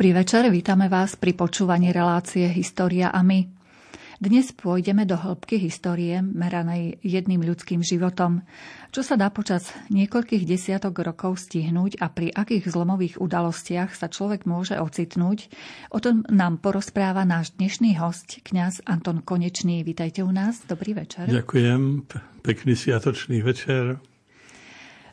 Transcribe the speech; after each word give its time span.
Dobrý 0.00 0.16
večer, 0.16 0.48
vítame 0.48 0.88
vás 0.88 1.12
pri 1.12 1.36
počúvaní 1.36 1.92
relácie 1.92 2.48
História 2.48 3.12
a 3.12 3.20
my. 3.20 3.44
Dnes 4.16 4.48
pôjdeme 4.48 5.04
do 5.04 5.12
hĺbky 5.12 5.60
histórie 5.60 6.24
meranej 6.24 6.96
jedným 7.04 7.44
ľudským 7.44 7.84
životom. 7.84 8.40
Čo 8.96 9.04
sa 9.04 9.20
dá 9.20 9.28
počas 9.28 9.68
niekoľkých 9.92 10.48
desiatok 10.48 11.04
rokov 11.04 11.44
stihnúť 11.44 12.00
a 12.00 12.08
pri 12.08 12.32
akých 12.32 12.72
zlomových 12.72 13.20
udalostiach 13.20 13.92
sa 13.92 14.08
človek 14.08 14.48
môže 14.48 14.80
ocitnúť, 14.80 15.52
o 15.92 16.00
tom 16.00 16.24
nám 16.32 16.64
porozpráva 16.64 17.28
náš 17.28 17.52
dnešný 17.60 18.00
host, 18.00 18.40
kňaz 18.40 18.80
Anton 18.88 19.20
Konečný. 19.20 19.84
Vítajte 19.84 20.24
u 20.24 20.32
nás, 20.32 20.64
dobrý 20.64 20.96
večer. 20.96 21.28
Ďakujem, 21.28 22.08
pekný 22.40 22.72
sviatočný 22.72 23.44
večer. 23.44 24.00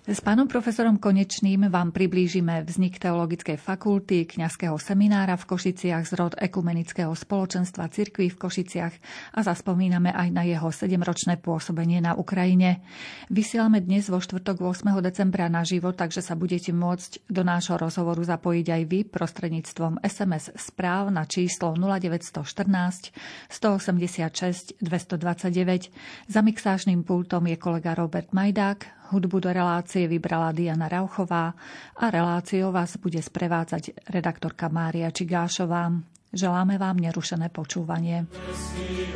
S 0.08 0.24
pánom 0.24 0.48
profesorom 0.48 1.04
Konečným 1.04 1.68
vám 1.68 1.92
priblížime 1.92 2.64
vznik 2.64 2.96
Teologickej 2.96 3.60
fakulty, 3.60 4.24
kňazského 4.24 4.80
seminára 4.80 5.36
v 5.36 5.44
Košiciach, 5.44 6.08
zrod 6.08 6.32
ekumenického 6.40 7.12
spoločenstva 7.12 7.92
cirkví 7.92 8.32
v 8.32 8.40
Košiciach 8.40 8.94
a 9.36 9.40
zaspomíname 9.44 10.16
aj 10.16 10.32
na 10.32 10.48
jeho 10.48 10.72
sedemročné 10.72 11.44
pôsobenie 11.44 12.00
na 12.00 12.16
Ukrajine. 12.16 12.88
Vysielame 13.28 13.84
dnes 13.84 14.08
vo 14.08 14.24
štvrtok 14.24 14.64
8. 14.64 14.96
decembra 15.04 15.52
na 15.52 15.68
život, 15.68 16.00
takže 16.00 16.24
sa 16.24 16.40
budete 16.40 16.72
môcť 16.72 17.28
do 17.28 17.44
nášho 17.44 17.76
rozhovoru 17.76 18.24
zapojiť 18.24 18.64
aj 18.80 18.84
vy 18.88 19.00
prostredníctvom 19.12 20.00
SMS 20.08 20.56
správ 20.56 21.12
na 21.12 21.28
číslo 21.28 21.76
0914 21.76 23.12
186 23.52 24.80
229. 24.80 25.92
Za 26.32 26.40
mixážnym 26.40 27.04
pultom 27.04 27.44
je 27.52 27.60
kolega 27.60 27.92
Robert 27.92 28.32
Majdák, 28.32 28.97
Hudbu 29.12 29.40
do 29.40 29.50
relácie 29.54 30.08
vybrala 30.08 30.52
Diana 30.52 30.88
Rauchová 30.92 31.56
a 31.96 32.06
reláciou 32.10 32.72
vás 32.72 32.98
bude 33.00 33.22
sprevádzať 33.24 34.12
redaktorka 34.12 34.68
Mária 34.68 35.12
Čigášová. 35.12 35.92
Želáme 36.34 36.76
vám 36.76 37.00
nerušené 37.00 37.48
počúvanie. 37.50 38.28
Vesmír, 38.28 39.16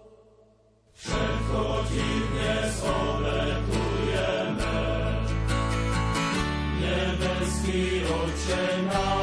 Všetko 1.01 1.81
ti 1.89 2.05
dnes 2.29 2.77
obetujeme. 2.85 4.77
Nebeský 6.77 8.05
Oče 8.05 8.65
náš, 8.85 9.20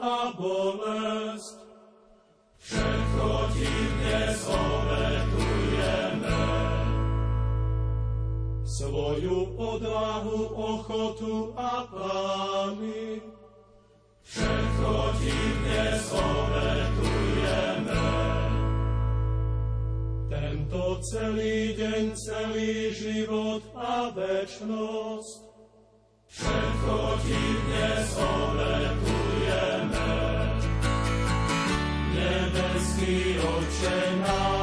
a 0.00 0.32
bolest. 0.36 1.62
Všetko 2.62 3.28
ti 3.58 3.66
dnes 3.66 4.38
obetujeme. 4.46 6.42
Svoju 8.62 9.38
odvahu, 9.58 10.38
ochotu 10.54 11.50
a 11.58 11.82
plány. 11.90 13.18
Všetko 14.22 14.92
ti 15.18 15.34
dnes 15.34 16.02
obetujeme. 16.14 18.06
Tento 20.30 20.82
celý 21.02 21.74
deň, 21.74 22.04
celý 22.14 22.94
život 22.94 23.62
a 23.74 24.14
večnosť. 24.14 25.50
Všetko 26.30 26.96
ti 27.26 27.42
dnes 27.66 28.06
obetujeme. 28.14 29.21
Nebeský 32.52 33.38
Oče 33.40 33.96
náš, 34.20 34.61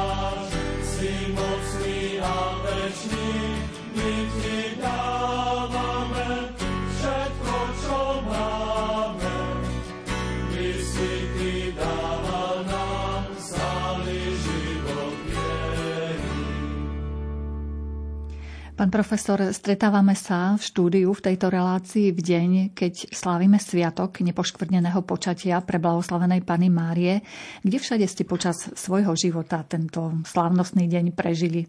Pán 18.80 18.88
profesor, 18.88 19.36
stretávame 19.52 20.16
sa 20.16 20.56
v 20.56 20.64
štúdiu 20.64 21.12
v 21.12 21.20
tejto 21.20 21.52
relácii 21.52 22.16
v 22.16 22.20
deň, 22.24 22.50
keď 22.72 23.12
slávime 23.12 23.60
sviatok 23.60 24.24
nepoškvrneného 24.24 25.04
počatia 25.04 25.60
pre 25.60 25.76
blahoslavenej 25.76 26.40
Pany 26.48 26.72
Márie. 26.72 27.20
Kde 27.60 27.76
všade 27.76 28.08
ste 28.08 28.24
počas 28.24 28.72
svojho 28.72 29.12
života 29.20 29.68
tento 29.68 30.16
slávnostný 30.24 30.88
deň 30.88 31.12
prežili? 31.12 31.68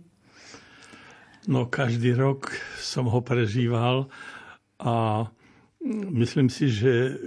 No, 1.51 1.67
každý 1.67 2.15
rok 2.15 2.55
som 2.79 3.11
ho 3.11 3.19
prežíval 3.19 4.07
a 4.79 5.27
myslím 6.15 6.47
si, 6.47 6.71
že 6.71 7.19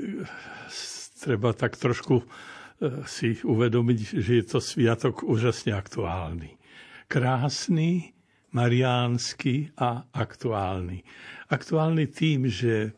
treba 1.21 1.53
tak 1.53 1.77
trošku 1.77 2.25
e, 2.25 3.05
si 3.05 3.37
uvedomiť, 3.37 3.99
že 4.17 4.33
je 4.41 4.45
to 4.49 4.65
sviatok 4.65 5.29
úžasne 5.29 5.77
aktuálny. 5.77 6.57
Krásny, 7.05 8.17
mariánsky 8.55 9.75
a 9.77 10.07
aktuálny. 10.15 11.03
Aktuálny 11.51 12.07
tým, 12.09 12.47
že, 12.47 12.95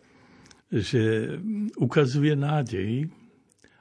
že 0.69 1.35
ukazuje 1.81 2.37
nádej 2.37 3.08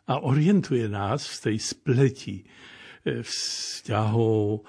a 0.07 0.23
orientuje 0.23 0.87
nás 0.87 1.27
v 1.27 1.37
tej 1.51 1.57
spleti 1.59 2.37
e, 2.41 2.45
vzťahov 3.21 4.63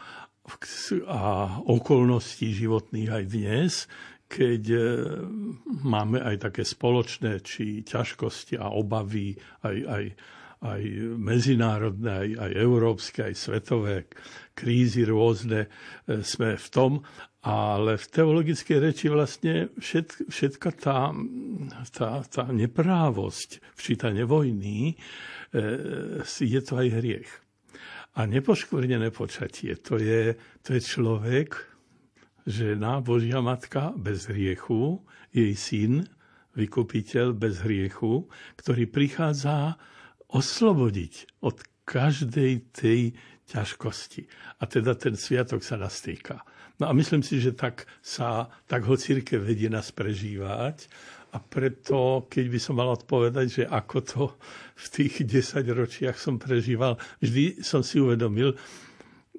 a 1.10 1.22
okolností 1.66 2.54
životných 2.54 3.10
aj 3.10 3.24
dnes, 3.26 3.72
keď 4.26 4.62
e, 4.74 4.80
máme 5.86 6.18
aj 6.22 6.50
také 6.50 6.62
spoločné 6.66 7.42
či 7.46 7.86
ťažkosti 7.86 8.58
a 8.58 8.74
obavy, 8.74 9.38
aj, 9.62 9.76
aj, 9.86 10.04
aj 10.66 10.82
medzinárodné, 11.16 12.10
aj, 12.10 12.30
aj 12.42 12.52
európske, 12.58 13.20
aj 13.30 13.34
svetové 13.38 14.10
krízy 14.56 15.06
rôzne 15.06 15.66
e, 15.66 15.68
sme 16.26 16.58
v 16.58 16.68
tom, 16.72 16.92
ale 17.46 17.94
v 17.94 18.06
teologickej 18.10 18.78
reči 18.82 19.06
vlastne 19.06 19.70
všet, 19.78 20.26
všetka 20.26 20.70
tá, 20.82 21.14
tá, 21.94 22.26
tá 22.26 22.44
neprávosť, 22.50 23.62
včítanie 23.78 24.26
vojny, 24.26 24.92
e, 24.92 24.94
je 26.26 26.60
to 26.64 26.72
aj 26.82 26.88
hriech. 26.90 27.30
A 28.16 28.24
nepoškvrnené 28.24 29.12
počatie, 29.12 29.76
to 29.78 30.00
je, 30.00 30.34
to 30.64 30.74
je 30.74 30.80
človek, 30.82 31.54
žena, 32.48 33.04
Božia 33.04 33.44
matka 33.44 33.92
bez 33.94 34.26
hriechu, 34.26 35.04
jej 35.30 35.52
syn, 35.52 36.08
vykupiteľ 36.56 37.36
bez 37.36 37.60
hriechu, 37.60 38.24
ktorý 38.56 38.88
prichádza 38.88 39.76
oslobodiť 40.36 41.40
od 41.40 41.56
každej 41.88 42.52
tej 42.76 43.16
ťažkosti. 43.48 44.26
A 44.60 44.68
teda 44.68 44.92
ten 44.98 45.14
sviatok 45.16 45.62
sa 45.64 45.80
nás 45.80 46.02
týka. 46.02 46.42
No 46.76 46.90
a 46.90 46.92
myslím 46.92 47.24
si, 47.24 47.40
že 47.40 47.56
tak, 47.56 47.88
sa, 48.04 48.52
tak 48.68 48.84
ho 48.84 49.00
církev 49.00 49.40
vedie 49.40 49.72
nás 49.72 49.94
prežívať. 49.94 50.90
A 51.32 51.40
preto, 51.40 52.28
keď 52.28 52.44
by 52.52 52.58
som 52.60 52.74
mal 52.76 52.92
odpovedať, 52.92 53.46
že 53.48 53.64
ako 53.64 53.96
to 54.04 54.22
v 54.76 54.86
tých 54.92 55.14
10 55.24 55.62
ročiach 55.72 56.16
som 56.20 56.36
prežíval, 56.36 57.00
vždy 57.24 57.64
som 57.64 57.80
si 57.80 58.00
uvedomil, 58.00 58.56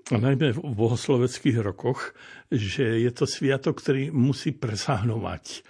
najmä 0.08 0.56
v 0.56 0.60
bohosloveckých 0.72 1.60
rokoch, 1.60 2.16
že 2.48 3.04
je 3.04 3.12
to 3.12 3.28
sviatok, 3.28 3.84
ktorý 3.84 4.08
musí 4.16 4.56
presahnovať 4.56 5.68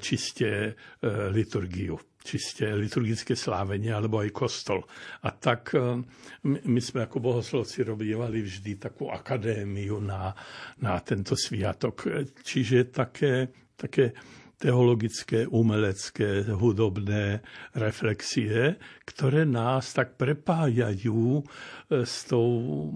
čiste 0.00 0.50
e, 0.50 0.72
liturgiu 1.30 1.98
čiste 2.24 2.64
liturgické 2.72 3.36
slávenie 3.36 3.92
alebo 3.92 4.24
aj 4.24 4.32
kostol. 4.32 4.80
A 5.28 5.36
tak 5.36 5.76
e, 5.76 6.00
my 6.48 6.80
sme 6.80 7.04
ako 7.04 7.20
bohoslovci 7.20 7.84
robívali 7.84 8.40
vždy 8.40 8.80
takú 8.80 9.12
akadémiu 9.12 10.00
na, 10.00 10.32
na 10.80 10.96
tento 11.04 11.36
sviatok. 11.36 12.08
Čiže 12.40 12.88
také, 12.88 13.52
také 13.76 14.16
teologické, 14.64 15.44
umelecké, 15.44 16.48
hudobné 16.56 17.44
reflexie, 17.76 18.80
ktoré 19.04 19.44
nás 19.44 19.92
tak 19.92 20.16
prepájajú 20.16 21.20
e, 21.36 21.42
s, 22.08 22.24
tou, 22.24 22.48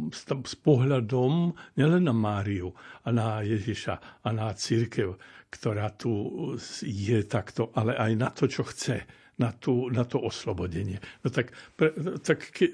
s, 0.08 0.24
tom, 0.24 0.40
s 0.48 0.56
pohľadom 0.56 1.52
nielen 1.76 2.08
na 2.08 2.16
Máriu 2.16 2.72
a 3.04 3.12
na 3.12 3.44
Ježiša 3.44 4.24
a 4.24 4.28
na 4.32 4.48
církev, 4.56 5.20
ktorá 5.52 5.92
tu 5.92 6.40
je 6.80 7.20
takto, 7.28 7.68
ale 7.76 8.00
aj 8.00 8.12
na 8.16 8.32
to, 8.32 8.48
čo 8.48 8.64
chce 8.64 9.04
na, 9.36 9.52
tú, 9.52 9.92
na 9.92 10.08
to 10.08 10.24
oslobodenie. 10.24 10.96
No 11.20 11.28
tak, 11.28 11.52
pre, 11.76 11.92
tak 12.24 12.48
e, 12.64 12.72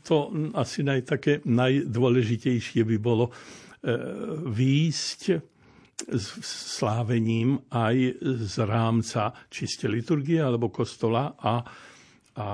to 0.00 0.32
asi 0.56 0.80
naj, 0.80 1.04
také 1.04 1.44
najdôležitejšie 1.44 2.88
by 2.88 2.96
bolo 2.96 3.28
e, 3.28 3.32
výjsť 4.48 5.20
slávením 6.42 7.60
aj 7.68 7.96
z 8.22 8.56
rámca 8.64 9.34
čiste 9.52 9.86
liturgie 9.86 10.40
alebo 10.40 10.72
kostola 10.72 11.36
a, 11.36 11.60
a 12.40 12.48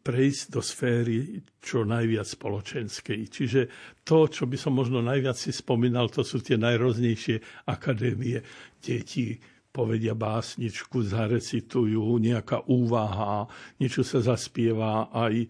prejsť 0.00 0.44
do 0.52 0.60
sféry 0.62 1.42
čo 1.58 1.82
najviac 1.82 2.26
spoločenskej. 2.26 3.20
Čiže 3.26 3.60
to, 4.06 4.30
čo 4.30 4.46
by 4.46 4.56
som 4.60 4.76
možno 4.76 5.02
najviac 5.02 5.34
si 5.34 5.50
spomínal, 5.50 6.12
to 6.12 6.22
sú 6.22 6.38
tie 6.38 6.54
najroznejšie 6.54 7.66
akadémie 7.66 8.38
detí, 8.78 9.36
povedia 9.76 10.16
básničku, 10.16 11.04
zarecitujú, 11.04 12.16
nejaká 12.16 12.64
úvaha, 12.72 13.44
niečo 13.76 14.00
sa 14.00 14.24
zaspieva 14.24 15.12
aj 15.12 15.44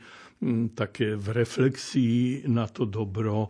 také 0.74 1.16
v 1.16 1.26
reflexii 1.32 2.44
na 2.50 2.66
to 2.68 2.84
dobro 2.84 3.48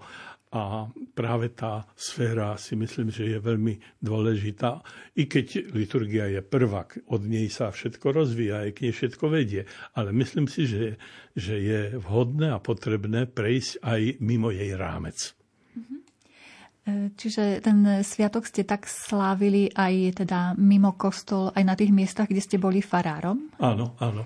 a 0.54 0.86
práve 1.12 1.50
tá 1.52 1.90
sféra 1.98 2.54
si 2.54 2.78
myslím, 2.78 3.10
že 3.10 3.34
je 3.34 3.38
veľmi 3.42 3.98
dôležitá. 3.98 4.78
I 5.18 5.26
keď 5.26 5.74
liturgia 5.74 6.30
je 6.30 6.38
prvá, 6.38 6.86
od 7.10 7.22
nej 7.26 7.50
sa 7.50 7.74
všetko 7.74 8.14
rozvíja, 8.14 8.62
aj 8.62 8.70
k 8.78 8.82
nej 8.86 8.94
všetko 8.94 9.24
vedie. 9.26 9.66
Ale 9.98 10.14
myslím 10.14 10.46
si, 10.46 10.70
že, 10.70 11.02
že 11.34 11.58
je 11.58 11.80
vhodné 11.98 12.54
a 12.54 12.62
potrebné 12.62 13.26
prejsť 13.26 13.82
aj 13.82 14.00
mimo 14.22 14.54
jej 14.54 14.70
rámec. 14.78 15.34
Mm-hmm. 15.74 15.98
Čiže 16.86 17.66
ten 17.66 17.82
sviatok 18.06 18.46
ste 18.46 18.62
tak 18.62 18.86
slávili 18.86 19.66
aj 19.74 20.22
teda 20.22 20.54
mimo 20.54 20.94
kostol, 20.94 21.50
aj 21.50 21.64
na 21.66 21.74
tých 21.74 21.90
miestach, 21.90 22.30
kde 22.30 22.38
ste 22.38 22.62
boli 22.62 22.78
farárom? 22.78 23.50
Áno, 23.58 23.98
áno. 23.98 24.22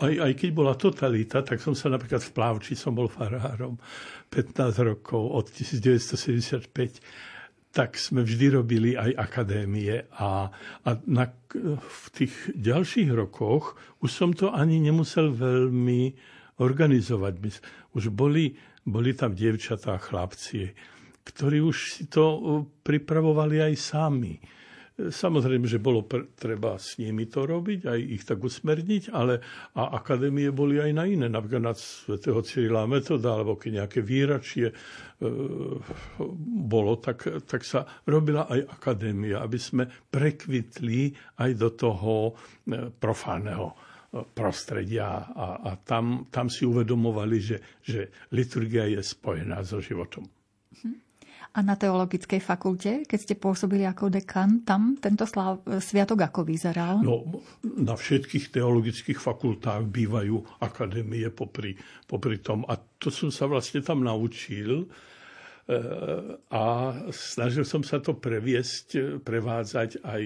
Aj, 0.00 0.08
aj 0.08 0.32
keď 0.32 0.50
bola 0.56 0.72
totalita, 0.80 1.44
tak 1.44 1.60
som 1.60 1.76
sa 1.76 1.92
napríklad 1.92 2.24
v 2.24 2.32
Plavči 2.32 2.72
som 2.72 2.96
bol 2.96 3.04
farárom 3.04 3.76
15 4.32 4.80
rokov 4.80 5.20
od 5.20 5.46
1975 5.52 6.72
tak 7.70 7.94
sme 7.94 8.26
vždy 8.26 8.46
robili 8.50 8.90
aj 8.98 9.14
akadémie 9.14 10.02
a, 10.18 10.50
a 10.82 10.90
na, 11.06 11.30
v 11.78 12.06
tých 12.10 12.34
ďalších 12.50 13.14
rokoch 13.14 13.78
už 14.02 14.10
som 14.10 14.30
to 14.34 14.50
ani 14.50 14.82
nemusel 14.82 15.30
veľmi 15.30 16.10
organizovať. 16.58 17.34
Už 17.94 18.10
boli, 18.10 18.58
boli 18.82 19.14
tam 19.14 19.38
dievčatá, 19.38 20.02
chlapci, 20.02 20.74
ktorí 21.24 21.60
už 21.60 21.76
si 22.00 22.04
to 22.08 22.24
uh, 22.24 22.40
pripravovali 22.84 23.60
aj 23.60 23.74
sami. 23.76 24.34
Samozrejme, 25.08 25.64
že 25.64 25.80
bolo 25.80 26.04
pr- 26.04 26.28
treba 26.36 26.76
s 26.76 27.00
nimi 27.00 27.24
to 27.24 27.48
robiť, 27.48 27.88
aj 27.88 28.00
ich 28.04 28.22
tak 28.28 28.44
usmerniť, 28.44 29.08
ale 29.08 29.40
a 29.72 29.96
akadémie 29.96 30.52
boli 30.52 30.76
aj 30.76 30.92
na 30.92 31.08
iné, 31.08 31.26
napríklad 31.32 31.72
na 31.72 31.72
svätého 31.72 32.44
Cyrila 32.44 32.84
metoda, 32.84 33.32
alebo 33.32 33.56
keď 33.56 33.80
nejaké 33.80 34.04
výračie 34.04 34.68
e, 34.68 34.74
bolo, 36.68 37.00
tak, 37.00 37.24
tak 37.48 37.64
sa 37.64 37.88
robila 38.04 38.44
aj 38.52 38.60
akadémia, 38.76 39.40
aby 39.40 39.56
sme 39.56 39.88
prekvitli 39.88 41.16
aj 41.40 41.50
do 41.56 41.68
toho 41.72 42.12
e, 42.28 42.32
profánneho 42.92 43.72
e, 43.72 43.74
prostredia 44.20 45.32
a, 45.32 45.64
a 45.64 45.70
tam, 45.80 46.28
tam 46.28 46.52
si 46.52 46.68
uvedomovali, 46.68 47.38
že, 47.40 47.56
že 47.80 48.28
liturgia 48.36 48.84
je 48.84 49.00
spojená 49.00 49.64
so 49.64 49.80
životom. 49.80 50.39
A 51.50 51.66
na 51.66 51.74
teologickej 51.74 52.38
fakulte, 52.38 53.02
keď 53.10 53.18
ste 53.18 53.34
pôsobili 53.34 53.82
ako 53.82 54.06
dekan, 54.06 54.62
tam 54.62 54.94
tento 54.94 55.26
slav, 55.26 55.58
sviatok 55.82 56.30
ako 56.30 56.46
vyzeral? 56.46 57.02
No, 57.02 57.42
na 57.66 57.98
všetkých 57.98 58.54
teologických 58.54 59.18
fakultách 59.18 59.82
bývajú 59.90 60.62
akadémie 60.62 61.26
popri, 61.34 61.74
popri 62.06 62.38
tom. 62.38 62.62
A 62.70 62.78
to 62.78 63.10
som 63.10 63.34
sa 63.34 63.50
vlastne 63.50 63.82
tam 63.82 64.06
naučil 64.06 64.86
e, 64.86 65.76
a 66.54 66.94
snažil 67.10 67.66
som 67.66 67.82
sa 67.82 67.98
to 67.98 68.14
previesť, 68.14 69.18
prevádzať 69.26 70.06
aj 70.06 70.22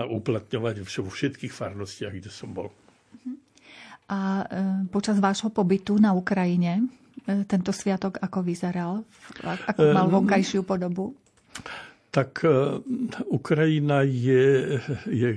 a 0.00 0.08
uplatňovať 0.08 0.88
vo 0.88 1.10
všetkých 1.12 1.52
farnostiach, 1.52 2.16
kde 2.16 2.32
som 2.32 2.56
bol. 2.56 2.72
A 4.08 4.40
e, 4.40 4.44
počas 4.88 5.20
vášho 5.20 5.52
pobytu 5.52 6.00
na 6.00 6.16
Ukrajine 6.16 7.01
tento 7.46 7.70
sviatok 7.70 8.18
ako 8.18 8.38
vyzeral? 8.42 9.06
Ako 9.42 9.82
mal 9.94 10.06
e, 10.08 10.12
vonkajšiu 10.12 10.62
podobu? 10.66 11.14
Tak 12.12 12.44
e, 12.44 12.48
Ukrajina 13.30 14.04
je, 14.04 14.78
je 15.08 15.30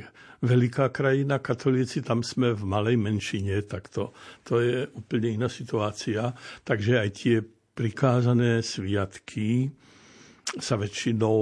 veľká 0.46 0.92
krajina, 0.92 1.42
katolíci, 1.42 2.06
tam 2.06 2.22
sme 2.22 2.54
v 2.54 2.64
malej 2.66 2.98
menšine, 3.00 3.64
tak 3.66 3.90
to, 3.90 4.14
to 4.46 4.62
je 4.62 4.86
úplne 4.94 5.42
iná 5.42 5.50
situácia. 5.50 6.34
Takže 6.62 6.94
aj 7.02 7.10
tie 7.16 7.36
prikázané 7.76 8.62
sviatky 8.64 9.70
sa 10.62 10.78
väčšinou 10.80 11.40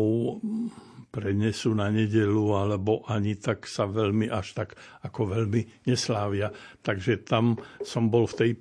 prenesú 1.13 1.77
na 1.77 1.93
nedelu, 1.93 2.57
alebo 2.57 3.05
ani 3.05 3.37
tak 3.37 3.69
sa 3.69 3.85
veľmi, 3.85 4.33
až 4.33 4.57
tak 4.57 4.73
ako 5.05 5.37
veľmi 5.37 5.85
neslávia. 5.85 6.49
Takže 6.81 7.21
tam 7.21 7.53
som 7.85 8.09
bol 8.09 8.25
v 8.25 8.37
tej 8.37 8.51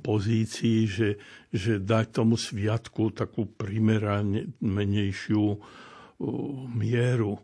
pozícii, 0.00 0.88
že, 0.88 1.20
že 1.52 1.78
dať 1.78 2.22
tomu 2.22 2.40
sviatku 2.40 3.12
takú 3.12 3.46
primeranejšiu 3.46 5.44
mieru 6.70 7.34
e, 7.34 7.40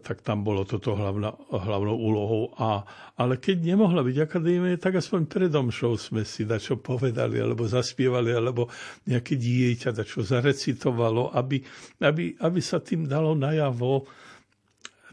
tak 0.00 0.24
tam 0.24 0.42
bolo 0.42 0.64
toto 0.64 0.96
hlavná, 0.96 1.30
hlavnou 1.52 1.96
úlohou. 1.96 2.50
A, 2.56 2.82
ale 3.20 3.36
keď 3.38 3.62
nemohla 3.74 4.02
byť 4.02 4.16
akadémie, 4.18 4.74
tak 4.80 4.98
aspoň 4.98 5.28
predomšou 5.28 5.94
sme 6.00 6.24
si 6.24 6.48
dačo 6.48 6.80
povedali, 6.80 7.38
alebo 7.38 7.68
zaspievali, 7.68 8.32
alebo 8.32 8.66
nejaké 9.06 9.36
dieťa 9.36 9.92
dačo 9.92 10.24
zarecitovalo, 10.24 11.30
aby, 11.36 11.60
aby, 12.02 12.36
aby 12.40 12.60
sa 12.64 12.80
tým 12.80 13.06
dalo 13.06 13.36
najavo 13.36 14.08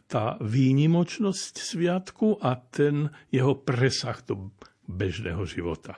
tá 0.05 0.37
výnimočnosť 0.37 1.53
sviatku 1.57 2.37
a 2.37 2.53
ten 2.61 3.09
jeho 3.33 3.57
presah 3.57 4.21
do 4.21 4.53
bežného 4.85 5.41
života. 5.49 5.97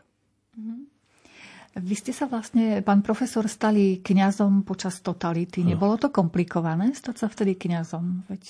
Vy 1.78 1.96
ste 1.96 2.10
sa 2.10 2.26
vlastne, 2.26 2.82
pán 2.82 3.06
profesor, 3.06 3.46
stali 3.46 4.02
kňazom 4.02 4.66
počas 4.66 4.98
totality. 5.06 5.62
No. 5.62 5.78
Nebolo 5.78 6.02
to 6.02 6.10
komplikované 6.10 6.98
stať 6.98 7.16
sa 7.22 7.28
vtedy 7.30 7.54
kňazom? 7.54 8.26
Veď 8.26 8.42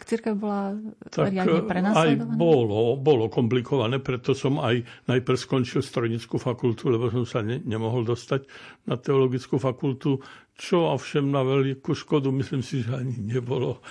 církev 0.00 0.32
bola 0.32 0.72
tak 1.12 1.28
riadne 1.28 1.60
eh, 1.60 1.68
prenasledovaná? 1.68 2.32
Aj 2.32 2.40
bolo, 2.40 2.96
bolo 2.96 3.28
komplikované, 3.28 4.00
preto 4.00 4.32
som 4.32 4.56
aj 4.64 4.80
najprv 5.04 5.36
skončil 5.36 5.84
strojnickú 5.84 6.40
fakultu, 6.40 6.88
lebo 6.88 7.12
som 7.12 7.28
sa 7.28 7.40
ne, 7.44 7.60
nemohol 7.60 8.08
dostať 8.08 8.48
na 8.88 8.96
teologickú 8.96 9.60
fakultu, 9.60 10.24
čo 10.56 10.88
ovšem 10.88 11.28
na 11.28 11.44
veľkú 11.44 11.92
škodu, 11.92 12.32
myslím 12.32 12.64
si, 12.64 12.80
že 12.80 12.96
ani 12.96 13.18
nebolo. 13.18 13.84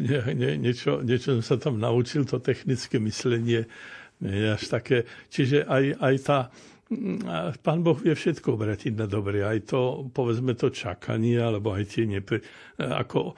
Nie, 0.00 0.24
nie, 0.32 0.56
niečo, 0.56 1.04
niečo 1.04 1.36
som 1.36 1.44
sa 1.44 1.56
tam 1.60 1.76
naučil, 1.76 2.24
to 2.24 2.40
technické 2.40 2.96
myslenie, 2.96 3.68
nie 4.24 4.48
až 4.48 4.72
také. 4.72 5.04
Čiže 5.28 5.68
aj, 5.68 5.84
aj 6.00 6.14
tá 6.24 6.38
Pán 7.66 7.82
Boh 7.82 7.98
vie 7.98 8.14
všetko 8.14 8.54
obratiť 8.54 8.94
na 8.94 9.10
dobre, 9.10 9.42
aj 9.42 9.74
to, 9.74 10.06
povedzme 10.14 10.54
to 10.54 10.70
čakanie, 10.70 11.34
alebo 11.34 11.74
aj 11.74 11.84
tie 11.90 12.06
nepre... 12.06 12.38
Ako 12.78 13.34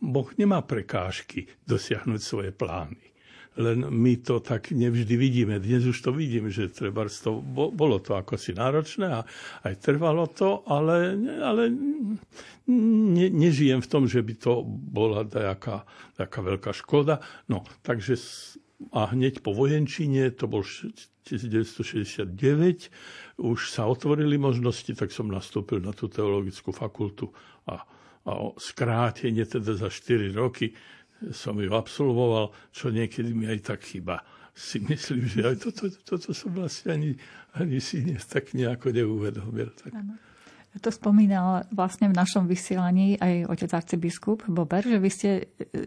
Boh 0.00 0.28
nemá 0.40 0.64
prekážky 0.64 1.44
dosiahnuť 1.68 2.20
svoje 2.24 2.50
plány. 2.56 3.12
Len 3.54 3.86
my 3.86 4.18
to 4.24 4.42
tak 4.42 4.74
nevždy 4.74 5.14
vidíme. 5.14 5.62
Dnes 5.62 5.86
už 5.86 5.94
to 6.02 6.10
vidím, 6.10 6.50
že 6.50 6.72
treba 6.72 7.06
to, 7.06 7.38
bolo 7.70 8.02
to 8.02 8.18
ako 8.18 8.34
si 8.34 8.50
náročné 8.50 9.06
a 9.12 9.20
aj 9.62 9.74
trvalo 9.78 10.26
to, 10.26 10.66
ale, 10.66 11.14
ale 11.38 11.70
ne, 12.66 13.26
nežijem 13.30 13.78
v 13.78 13.90
tom, 13.92 14.10
že 14.10 14.26
by 14.26 14.34
to 14.40 14.64
bola 14.66 15.22
taká, 15.22 15.86
taká 16.18 16.40
veľká 16.42 16.74
škoda. 16.74 17.22
No, 17.46 17.62
takže 17.86 18.18
a 18.90 19.14
hneď 19.14 19.38
po 19.38 19.54
vojenčine, 19.54 20.34
to 20.34 20.50
bol 20.50 20.66
1969 21.24 22.92
už 23.40 23.58
sa 23.72 23.88
otvorili 23.88 24.36
možnosti, 24.36 24.92
tak 24.92 25.10
som 25.10 25.32
nastúpil 25.32 25.80
na 25.80 25.96
tú 25.96 26.12
teologickú 26.12 26.70
fakultu 26.70 27.32
a, 27.64 27.80
a 28.28 28.32
skrátenie 28.60 29.48
teda 29.48 29.74
za 29.74 29.88
4 29.88 30.36
roky 30.36 30.76
som 31.32 31.56
ju 31.56 31.72
absolvoval, 31.72 32.52
čo 32.74 32.92
niekedy 32.92 33.32
mi 33.32 33.48
aj 33.48 33.64
tak 33.64 33.80
chyba. 33.86 34.20
Si 34.54 34.78
myslím, 34.84 35.26
že 35.26 35.50
aj 35.50 35.56
toto, 35.66 35.90
toto 36.04 36.30
som 36.30 36.52
vlastne 36.52 36.94
ani, 36.94 37.10
ani 37.56 37.80
si 37.80 38.04
tak 38.28 38.54
nejako 38.54 38.92
neuvedomil. 38.92 39.72
Tak. 39.74 39.94
Ano. 39.94 40.14
To 40.74 40.90
spomínal 40.90 41.70
vlastne 41.70 42.10
v 42.10 42.18
našom 42.18 42.50
vysielaní 42.50 43.14
aj 43.22 43.46
otec 43.46 43.70
arcibiskup 43.78 44.42
Bober, 44.50 44.82
že 44.82 44.98
vy 44.98 45.10
ste 45.10 45.30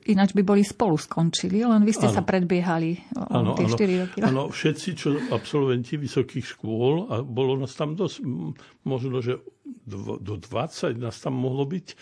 ináč 0.08 0.32
by 0.32 0.48
boli 0.48 0.64
spolu 0.64 0.96
skončili, 0.96 1.60
len 1.60 1.84
vy 1.84 1.92
ste 1.92 2.08
ano. 2.08 2.16
sa 2.16 2.24
predbiehali 2.24 2.96
o 3.20 3.24
ano, 3.28 3.52
tie 3.60 3.68
ano, 3.68 3.76
4 3.76 4.02
roky. 4.08 4.18
Áno, 4.24 4.44
všetci, 4.48 4.90
čo 4.96 5.10
absolventi 5.36 6.00
vysokých 6.00 6.56
škôl, 6.56 7.12
a 7.12 7.20
bolo 7.20 7.60
nás 7.60 7.76
tam 7.76 8.00
dosť, 8.00 8.24
možno, 8.88 9.20
že 9.20 9.44
do 10.24 10.34
20 10.40 10.96
nás 10.96 11.20
tam 11.20 11.36
mohlo 11.36 11.68
byť, 11.68 11.88
e, 11.92 11.96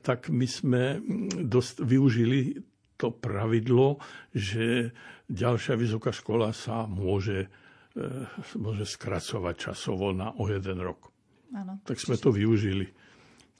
tak 0.00 0.32
my 0.32 0.46
sme 0.48 1.04
dosť 1.36 1.84
využili 1.84 2.64
to 2.96 3.12
pravidlo, 3.12 4.00
že 4.32 4.88
ďalšia 5.28 5.76
vysoká 5.76 6.16
škola 6.16 6.56
sa 6.56 6.88
môže, 6.88 7.44
e, 7.92 8.08
môže 8.56 8.88
skracovať 8.88 9.54
časovo 9.68 10.16
na 10.16 10.32
o 10.32 10.48
jeden 10.48 10.80
rok. 10.80 11.09
Ano. 11.50 11.82
Tak 11.82 11.98
sme 11.98 12.14
to 12.14 12.30
využili. 12.30 12.86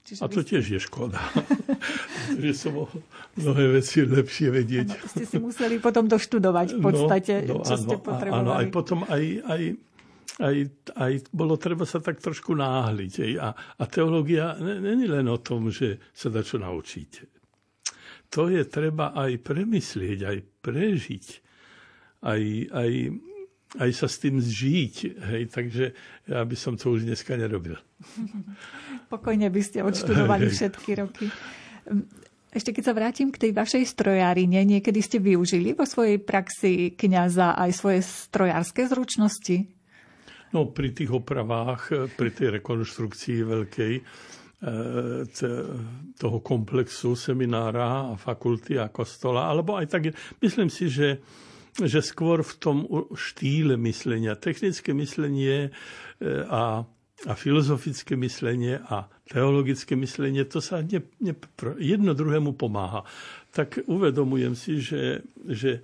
Čiže 0.01 0.21
a 0.23 0.25
to 0.33 0.41
tiež 0.41 0.65
je 0.65 0.79
škoda, 0.81 1.21
že 2.41 2.51
som 2.57 2.73
mohol 2.73 3.05
mnohé 3.37 3.65
veci 3.77 4.01
lepšie 4.01 4.49
vedieť. 4.49 4.87
Ano, 4.97 5.05
ste 5.13 5.25
si 5.29 5.37
museli 5.37 5.77
potom 5.77 6.09
doštudovať 6.09 6.67
v 6.73 6.79
no, 6.81 6.85
podstate, 6.89 7.33
no, 7.45 7.61
no, 7.61 7.65
čo 7.67 7.75
ano, 7.77 7.83
ste 7.85 7.95
potrebovali. 8.01 8.41
Áno, 8.41 8.51
aj 8.57 8.67
potom 8.73 9.05
aj, 9.05 9.23
aj, 9.45 9.61
aj, 10.41 10.55
aj 10.97 11.13
bolo 11.29 11.53
treba 11.61 11.85
sa 11.85 12.01
tak 12.01 12.17
trošku 12.17 12.57
náhliť. 12.57 13.13
Aj, 13.21 13.31
a, 13.37 13.49
a 13.53 13.83
teológia 13.85 14.57
není 14.57 15.05
len 15.05 15.29
o 15.29 15.37
tom, 15.37 15.69
že 15.69 16.01
sa 16.17 16.33
dá 16.33 16.41
čo 16.41 16.57
naučiť. 16.57 17.29
To 18.33 18.49
je 18.49 18.63
treba 18.65 19.13
aj 19.13 19.37
premyslieť, 19.43 20.19
aj 20.25 20.37
prežiť, 20.65 21.25
aj, 22.25 22.41
aj 22.73 22.91
aj 23.79 23.91
sa 23.95 24.07
s 24.11 24.19
tým 24.19 24.41
zžiť. 24.41 24.95
Hej, 25.31 25.43
takže 25.53 25.85
ja 26.27 26.43
by 26.43 26.55
som 26.59 26.75
to 26.75 26.91
už 26.91 27.07
dneska 27.07 27.39
nerobil. 27.39 27.79
Pokojne 29.13 29.47
by 29.47 29.61
ste 29.63 29.85
odštudovali 29.85 30.51
všetky 30.51 30.91
roky. 30.99 31.31
Ešte 32.51 32.75
keď 32.75 32.83
sa 32.83 32.97
vrátim 32.97 33.31
k 33.31 33.47
tej 33.47 33.51
vašej 33.55 33.83
strojárine, 33.87 34.67
niekedy 34.67 34.99
ste 34.99 35.23
využili 35.23 35.71
vo 35.71 35.87
svojej 35.87 36.19
praxi 36.19 36.91
kňaza 36.99 37.55
aj 37.55 37.71
svoje 37.71 38.03
strojárske 38.03 38.91
zručnosti? 38.91 39.71
No 40.51 40.67
pri 40.67 40.91
tých 40.91 41.15
opravách, 41.15 42.11
pri 42.19 42.29
tej 42.35 42.59
rekonštrukcii 42.59 43.39
veľkej 43.47 43.93
eh, 43.95 44.03
toho 46.19 46.37
komplexu 46.43 47.15
seminára 47.15 48.11
a 48.11 48.19
fakulty 48.19 48.75
a 48.75 48.91
kostola, 48.91 49.47
alebo 49.47 49.79
aj 49.79 49.87
tak, 49.87 50.11
myslím 50.43 50.67
si, 50.67 50.91
že 50.91 51.23
že 51.87 52.01
skôr 52.05 52.45
v 52.45 52.53
tom 52.57 52.77
štýle 53.13 53.77
myslenia, 53.81 54.37
technické 54.37 54.93
myslenie 54.93 55.69
e, 55.69 55.69
a, 56.45 56.85
a 57.25 57.33
filozofické 57.33 58.17
myslenie 58.17 58.81
a 58.81 59.09
teologické 59.29 59.97
myslenie, 59.97 60.45
to 60.45 60.59
sa 60.59 60.83
ne, 60.83 61.01
ne, 61.21 61.33
jedno 61.79 62.11
druhému 62.13 62.53
pomáha. 62.53 63.07
Tak 63.55 63.85
uvedomujem 63.87 64.53
si, 64.53 64.81
že, 64.81 65.25
že 65.47 65.79
e, 65.79 65.81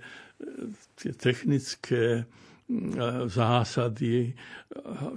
tie 0.98 1.12
technické 1.14 2.28
zásady, 3.32 4.12
e, 4.28 4.32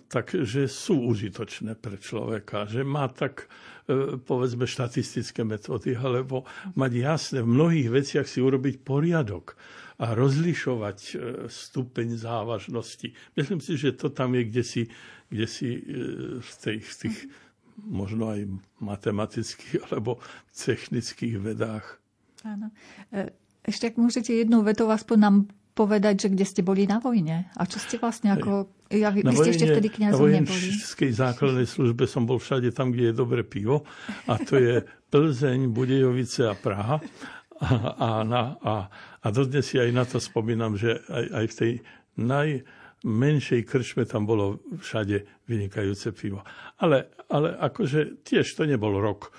takže 0.07 0.71
sú 0.71 1.11
užitočné 1.11 1.75
pre 1.75 2.00
človeka, 2.00 2.63
že 2.65 2.88
má 2.88 3.11
tak 3.11 3.51
povedzme 4.23 4.63
štatistické 4.63 5.43
metódy, 5.43 6.00
alebo 6.00 6.47
mať 6.79 6.91
jasné 6.95 7.39
v 7.43 7.51
mnohých 7.51 7.89
veciach 7.91 8.23
si 8.23 8.39
urobiť 8.39 8.88
poriadok 8.88 9.59
a 10.01 10.17
rozlišovať 10.17 11.00
e, 11.13 11.13
stupeň 11.46 12.17
závažnosti. 12.17 13.13
Myslím 13.38 13.62
si, 13.62 13.77
že 13.77 13.93
to 13.93 14.10
tam 14.10 14.34
je 14.34 14.43
kde 14.50 14.63
si, 14.65 14.81
kde 15.29 15.46
si 15.46 15.70
e, 15.77 15.81
v 16.41 16.51
tých, 16.58 16.86
v 16.89 16.96
tých 17.05 17.17
možno 17.86 18.34
aj 18.34 18.50
matematických 18.81 19.93
alebo 19.93 20.17
technických 20.58 21.38
vedách. 21.38 22.01
Áno. 22.41 22.74
E, 23.13 23.29
ešte 23.62 23.93
ak 23.93 24.01
môžete 24.01 24.34
jednou 24.34 24.65
vetou 24.65 24.89
aspoň 24.89 25.17
nám 25.22 25.36
povedať, 25.77 26.27
že 26.27 26.27
kde 26.34 26.46
ste 26.50 26.62
boli 26.65 26.89
na 26.89 26.98
vojne 27.00 27.48
a 27.53 27.62
čo 27.70 27.77
ste 27.79 28.01
vlastne 28.01 28.34
ako... 28.34 28.67
Ja, 28.91 29.08
vy, 29.08 29.24
vy 29.24 29.38
ste 29.38 29.55
ešte 29.55 29.72
vtedy 29.72 29.88
kniazom 29.88 30.27
neboli. 30.27 30.43
Na 30.43 30.51
vojenskej 30.51 31.12
základnej 31.15 31.67
službe 31.70 32.03
som 32.10 32.27
bol 32.27 32.43
všade 32.43 32.75
tam, 32.75 32.91
kde 32.91 33.13
je 33.13 33.15
dobré 33.15 33.46
pivo 33.46 33.88
a 34.27 34.36
to 34.36 34.60
je 34.60 34.84
Plzeň, 35.13 35.72
Budejovice 35.72 36.50
a 36.50 36.55
Praha. 36.58 37.00
A, 37.62 37.74
a, 37.93 38.10
na, 38.25 38.58
a, 38.65 38.89
a 39.21 39.27
dodnes 39.29 39.65
si 39.65 39.77
aj 39.77 39.91
na 39.93 40.03
to 40.05 40.17
spomínam, 40.17 40.73
že 40.73 40.97
aj, 41.09 41.25
aj 41.29 41.45
v 41.45 41.57
tej 41.57 41.71
najmenšej 42.17 43.61
krčme 43.69 44.03
tam 44.09 44.25
bolo 44.25 44.65
všade 44.81 45.45
vynikajúce 45.45 46.09
pivo. 46.17 46.41
Ale, 46.81 47.13
ale 47.29 47.53
akože 47.57 48.25
tiež 48.25 48.49
to 48.57 48.65
nebol 48.65 48.97
rok 48.97 49.29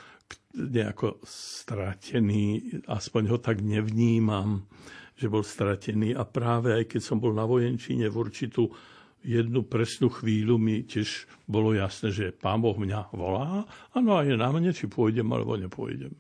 nejako 0.55 1.19
stratený, 1.25 2.79
aspoň 2.87 3.23
ho 3.33 3.39
tak 3.41 3.65
nevnímam, 3.65 4.69
že 5.17 5.33
bol 5.33 5.43
stratený. 5.43 6.13
A 6.15 6.29
práve 6.29 6.77
aj 6.77 6.85
keď 6.87 7.01
som 7.01 7.19
bol 7.19 7.33
na 7.33 7.49
vojenčine 7.49 8.07
v 8.07 8.17
určitú 8.17 8.69
jednu 9.23 9.63
presnú 9.65 10.11
chvíľu 10.11 10.59
mi 10.59 10.83
tiež 10.83 11.31
bolo 11.47 11.73
jasné, 11.73 12.11
že 12.11 12.35
pán 12.35 12.59
Boh 12.59 12.75
mňa 12.75 13.15
volá. 13.15 13.65
Áno, 13.95 14.19
a 14.19 14.27
je 14.27 14.35
na 14.35 14.51
mne, 14.51 14.75
či 14.75 14.91
pôjdem 14.91 15.27
alebo 15.31 15.55
nepôjdem. 15.55 16.13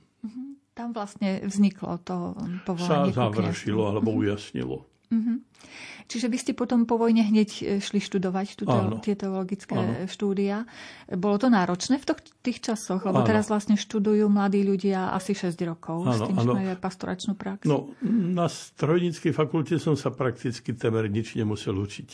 Tam 0.82 0.90
vlastne 0.90 1.46
vzniklo 1.46 2.02
to 2.02 2.34
povolanie. 2.66 3.14
Sa 3.14 3.30
završilo 3.30 3.86
alebo 3.86 4.10
ujasnilo. 4.18 4.82
Uh-huh. 5.12 5.38
Čiže 6.10 6.26
vy 6.26 6.38
ste 6.40 6.52
potom 6.56 6.88
po 6.88 6.98
vojne 6.98 7.22
hneď 7.22 7.50
e, 7.62 7.62
šli 7.78 8.02
študovať 8.02 8.58
tú 8.58 8.66
teolo- 8.66 8.98
tie 8.98 9.14
teologické 9.14 9.76
Áno. 9.78 10.10
štúdia. 10.10 10.66
Bolo 11.06 11.38
to 11.38 11.46
náročné 11.52 12.02
v 12.02 12.04
tých 12.42 12.58
časoch? 12.64 13.06
Lebo 13.06 13.22
Áno. 13.22 13.28
teraz 13.28 13.46
vlastne 13.46 13.78
študujú 13.78 14.26
mladí 14.26 14.66
ľudia 14.66 15.14
asi 15.14 15.38
6 15.38 15.54
rokov. 15.62 16.02
Áno, 16.02 16.16
s 16.16 16.20
tým, 16.26 16.36
že 16.42 16.48
majú 16.50 16.68
pastoračnú 16.82 17.32
prax. 17.38 17.68
No, 17.68 17.94
na 18.08 18.50
strojníckej 18.50 19.30
fakulte 19.30 19.78
som 19.78 19.94
sa 19.94 20.10
prakticky 20.10 20.74
temer 20.74 21.06
nič 21.06 21.38
nemusel 21.38 21.78
učiť. 21.78 22.08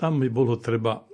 Tam 0.00 0.16
mi 0.16 0.32
bolo 0.32 0.56
treba 0.56 1.04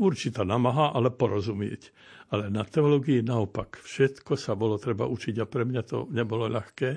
určitá 0.00 0.42
namaha, 0.48 0.96
ale 0.96 1.12
porozumieť. 1.12 1.92
Ale 2.32 2.48
na 2.48 2.64
teológii 2.64 3.20
naopak. 3.20 3.84
Všetko 3.84 4.34
sa 4.40 4.56
bolo 4.56 4.80
treba 4.80 5.04
učiť 5.04 5.36
a 5.42 5.46
pre 5.46 5.68
mňa 5.68 5.82
to 5.84 6.08
nebolo 6.08 6.48
ľahké. 6.48 6.90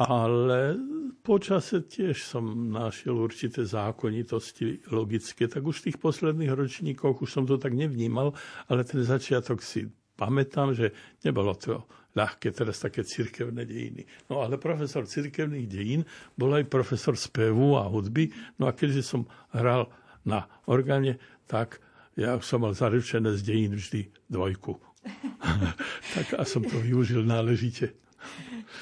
Ale 0.00 0.80
počase 1.20 1.84
tiež 1.84 2.24
som 2.24 2.72
našiel 2.72 3.20
určité 3.20 3.68
zákonitosti 3.68 4.90
logické. 4.90 5.44
Tak 5.44 5.60
už 5.60 5.84
v 5.84 5.86
tých 5.92 5.98
posledných 6.00 6.56
ročníkoch 6.56 7.20
už 7.20 7.30
som 7.30 7.44
to 7.44 7.60
tak 7.60 7.76
nevnímal, 7.76 8.32
ale 8.72 8.80
ten 8.82 9.04
začiatok 9.04 9.60
si 9.60 9.84
pamätám, 10.16 10.72
že 10.72 10.92
nebolo 11.20 11.52
to 11.52 11.84
ľahké 12.16 12.48
teraz 12.50 12.80
také 12.80 13.04
cirkevné 13.04 13.68
dejiny. 13.68 14.08
No 14.32 14.40
ale 14.40 14.56
profesor 14.56 15.04
cirkevných 15.04 15.68
dejín 15.68 16.02
bol 16.34 16.50
aj 16.56 16.66
profesor 16.66 17.14
spevu 17.14 17.76
a 17.76 17.86
hudby. 17.86 18.32
No 18.56 18.66
a 18.66 18.74
keďže 18.74 19.04
som 19.04 19.28
hral 19.52 19.92
na 20.24 20.48
orgáne, 20.68 21.20
tak 21.44 21.80
ja 22.18 22.38
som 22.42 22.66
mal 22.66 22.74
zaručené 22.74 23.36
z 23.38 23.42
dejín 23.46 23.72
vždy 23.78 24.10
dvojku. 24.26 24.78
tak 26.16 26.26
a 26.36 26.42
som 26.44 26.60
to 26.64 26.76
využil 26.76 27.24
náležite. 27.24 27.96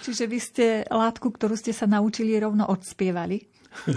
Čiže 0.02 0.24
vy 0.26 0.38
ste 0.42 0.66
látku, 0.88 1.30
ktorú 1.30 1.54
ste 1.54 1.70
sa 1.70 1.86
naučili, 1.86 2.34
rovno 2.36 2.66
odspievali? 2.66 3.38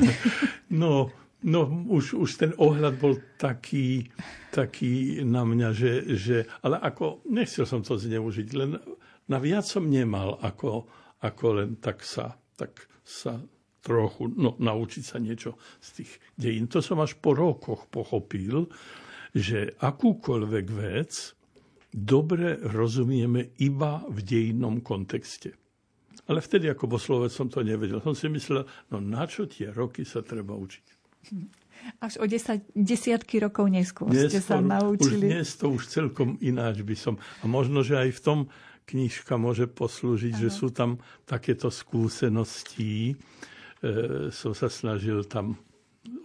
no, 0.81 1.09
no 1.41 1.61
už, 1.89 2.19
už 2.21 2.29
ten 2.37 2.51
ohľad 2.55 2.95
bol 3.01 3.17
taký, 3.41 4.11
taký 4.53 5.25
na 5.25 5.41
mňa, 5.41 5.69
že, 5.73 5.91
že... 6.15 6.37
Ale 6.61 6.77
ako, 6.77 7.25
nechcel 7.31 7.65
som 7.65 7.81
to 7.81 7.97
zneužiť, 7.97 8.47
len 8.53 8.77
na 9.25 9.37
viac 9.41 9.65
som 9.65 9.89
nemal, 9.89 10.37
ako, 10.43 10.85
ako 11.23 11.45
len 11.57 11.69
tak 11.81 12.05
sa, 12.05 12.37
tak 12.53 12.85
sa 13.01 13.41
trochu 13.81 14.29
no, 14.37 14.53
naučiť 14.61 15.03
sa 15.03 15.17
niečo 15.17 15.57
z 15.81 16.01
tých 16.01 16.11
dejín. 16.37 16.69
To 16.69 16.85
som 16.85 17.01
až 17.01 17.17
po 17.17 17.33
rokoch 17.33 17.89
pochopil, 17.89 18.69
že 19.31 19.79
akúkoľvek 19.79 20.65
vec 20.71 21.11
dobre 21.91 22.59
rozumieme 22.59 23.55
iba 23.59 24.03
v 24.07 24.19
dejinnom 24.23 24.79
kontexte. 24.79 25.55
Ale 26.31 26.39
vtedy 26.39 26.71
ako 26.71 26.87
boslovec 26.87 27.31
som 27.33 27.51
to 27.51 27.59
nevedel. 27.59 27.99
Som 27.99 28.15
si 28.15 28.31
myslel, 28.31 28.63
no 28.91 29.03
na 29.03 29.27
čo 29.27 29.47
tie 29.47 29.71
roky 29.71 30.07
sa 30.07 30.23
treba 30.23 30.55
učiť? 30.55 30.85
Až 31.97 32.21
o 32.21 32.25
desať, 32.29 32.61
desiatky 32.77 33.41
rokov 33.41 33.65
neskôr 33.67 34.13
dnes 34.13 34.29
ste 34.29 34.39
sa 34.39 34.61
naučili. 34.61 35.27
Už 35.27 35.33
dnes 35.33 35.47
to 35.57 35.65
už 35.73 35.89
celkom 35.89 36.37
ináč 36.39 36.85
by 36.85 36.95
som. 36.95 37.17
A 37.41 37.49
možno, 37.49 37.81
že 37.81 37.97
aj 37.97 38.09
v 38.15 38.21
tom 38.21 38.39
knižka 38.85 39.33
môže 39.35 39.65
poslúžiť, 39.65 40.33
ano. 40.37 40.41
že 40.45 40.49
sú 40.53 40.69
tam 40.69 41.01
takéto 41.25 41.73
skúsenosti. 41.73 43.17
E, 43.81 44.29
som 44.29 44.53
sa 44.53 44.69
snažil 44.69 45.25
tam 45.25 45.57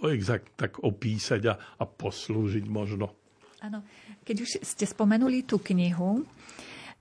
exakt 0.09 0.56
tak 0.56 0.80
opísať 0.80 1.42
a, 1.52 1.54
a 1.56 1.85
poslúžiť 1.85 2.64
možno. 2.68 3.12
Áno, 3.61 3.85
keď 4.25 4.37
už 4.42 4.50
ste 4.64 4.85
spomenuli 4.85 5.45
tú 5.45 5.61
knihu, 5.61 6.25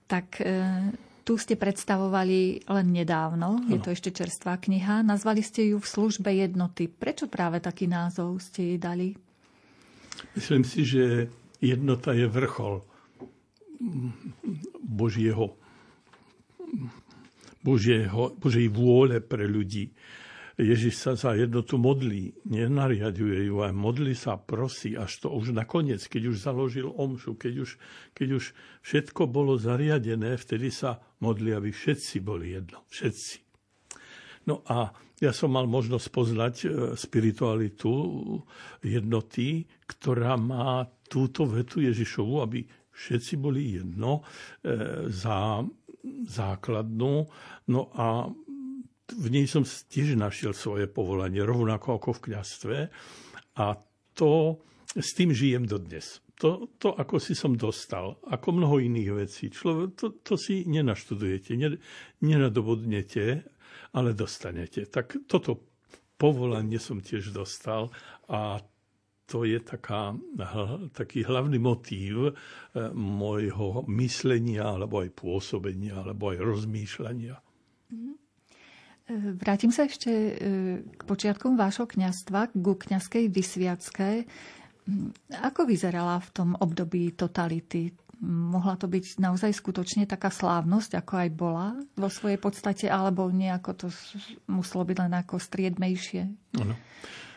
tak 0.08 0.40
e, 0.40 0.48
tu 1.26 1.36
ste 1.36 1.58
predstavovali 1.58 2.70
len 2.70 2.88
nedávno, 2.94 3.66
je 3.66 3.82
to 3.82 3.90
ešte 3.92 4.14
čerstvá 4.14 4.62
kniha, 4.62 5.02
nazvali 5.02 5.42
ste 5.42 5.74
ju 5.74 5.82
v 5.82 5.88
službe 5.88 6.30
jednoty. 6.30 6.86
Prečo 6.88 7.26
práve 7.26 7.60
taký 7.60 7.90
názov 7.90 8.40
ste 8.40 8.76
jej 8.76 8.80
dali? 8.80 9.18
Myslím 10.38 10.64
si, 10.64 10.86
že 10.88 11.28
jednota 11.60 12.16
je 12.16 12.30
vrchol 12.30 12.86
Božieho, 14.80 15.60
Božieho, 17.66 18.32
Božej 18.38 18.68
vôle 18.70 19.20
pre 19.20 19.50
ľudí. 19.50 19.92
Ježiš 20.56 20.96
sa 20.96 21.12
za 21.20 21.36
jednotu 21.36 21.76
modlí, 21.76 22.48
nenariaduje 22.48 23.52
ju, 23.52 23.60
aj 23.60 23.76
modlí 23.76 24.16
sa, 24.16 24.40
prosí, 24.40 24.96
až 24.96 25.28
to 25.28 25.28
už 25.28 25.52
nakoniec, 25.52 26.00
keď 26.08 26.32
už 26.32 26.38
založil 26.40 26.88
omšu, 26.96 27.36
keď 27.36 27.68
už, 27.68 27.70
keď 28.16 28.28
už 28.40 28.44
všetko 28.80 29.28
bolo 29.28 29.60
zariadené, 29.60 30.40
vtedy 30.40 30.72
sa 30.72 31.04
modlí, 31.20 31.52
aby 31.52 31.76
všetci 31.76 32.16
boli 32.24 32.56
jedno. 32.56 32.88
Všetci. 32.88 33.36
No 34.48 34.64
a 34.64 34.96
ja 35.20 35.32
som 35.36 35.52
mal 35.52 35.68
možnosť 35.68 36.08
poznať 36.12 36.56
e, 36.64 36.68
spiritualitu 36.96 37.92
jednoty, 38.80 39.68
ktorá 39.88 40.40
má 40.40 40.88
túto 41.12 41.48
vetu 41.48 41.84
Ježišovu, 41.84 42.36
aby 42.44 42.64
všetci 42.96 43.34
boli 43.36 43.76
jedno 43.80 44.24
e, 44.64 45.08
za 45.12 45.64
základnú. 46.06 47.26
No 47.72 47.82
a 47.98 48.30
v 49.14 49.28
nej 49.30 49.46
som 49.46 49.62
tiež 49.66 50.18
našiel 50.18 50.58
svoje 50.58 50.90
povolanie, 50.90 51.46
rovnako 51.46 52.02
ako 52.02 52.10
v 52.18 52.24
kniastve. 52.30 52.78
A 53.62 53.66
to, 54.18 54.60
s 54.98 55.14
tým 55.14 55.30
žijem 55.30 55.70
dodnes. 55.70 56.26
To, 56.42 56.68
to 56.76 56.92
ako 56.92 57.22
si 57.22 57.32
som 57.32 57.56
dostal, 57.56 58.20
ako 58.28 58.60
mnoho 58.60 58.82
iných 58.82 59.12
vecí. 59.16 59.48
Človek, 59.48 59.96
to, 59.96 60.08
to 60.20 60.36
si 60.36 60.68
nenaštudujete, 60.68 61.56
nenadobudnete, 62.26 63.26
ale 63.96 64.10
dostanete. 64.12 64.90
Tak 64.92 65.30
toto 65.30 65.72
povolanie 66.20 66.82
som 66.82 67.00
tiež 67.00 67.32
dostal 67.32 67.88
a 68.28 68.60
to 69.26 69.42
je 69.42 69.58
taká, 69.58 70.14
taký 70.94 71.26
hlavný 71.26 71.58
motív 71.58 72.30
e, 72.30 72.34
môjho 72.94 73.82
myslenia, 73.90 74.70
alebo 74.70 75.02
aj 75.02 75.18
pôsobenia, 75.18 75.98
alebo 75.98 76.30
aj 76.30 76.46
rozmýšľania. 76.46 77.34
Mm-hmm. 77.34 78.25
Vrátim 79.06 79.70
sa 79.70 79.86
ešte 79.86 80.10
e, 80.10 80.32
k 80.82 81.02
počiatkom 81.06 81.54
vášho 81.54 81.86
kňastva, 81.86 82.58
ku 82.58 82.74
kňazskej 82.74 83.30
vysviacké. 83.30 84.26
Mm, 84.90 85.14
ako 85.46 85.70
vyzerala 85.70 86.18
v 86.26 86.30
tom 86.34 86.50
období 86.58 87.14
totality? 87.14 87.94
Mohla 88.26 88.82
to 88.82 88.90
byť 88.90 89.22
naozaj 89.22 89.54
skutočne 89.54 90.10
taká 90.10 90.34
slávnosť, 90.34 90.98
ako 90.98 91.14
aj 91.22 91.30
bola 91.38 91.78
vo 91.94 92.10
svojej 92.10 92.42
podstate, 92.42 92.90
alebo 92.90 93.30
nejako 93.30 93.86
to 93.86 93.88
muselo 94.50 94.82
byť 94.82 94.98
len 94.98 95.14
ako 95.22 95.38
striedmejšie? 95.38 96.22
Ano. 96.66 96.74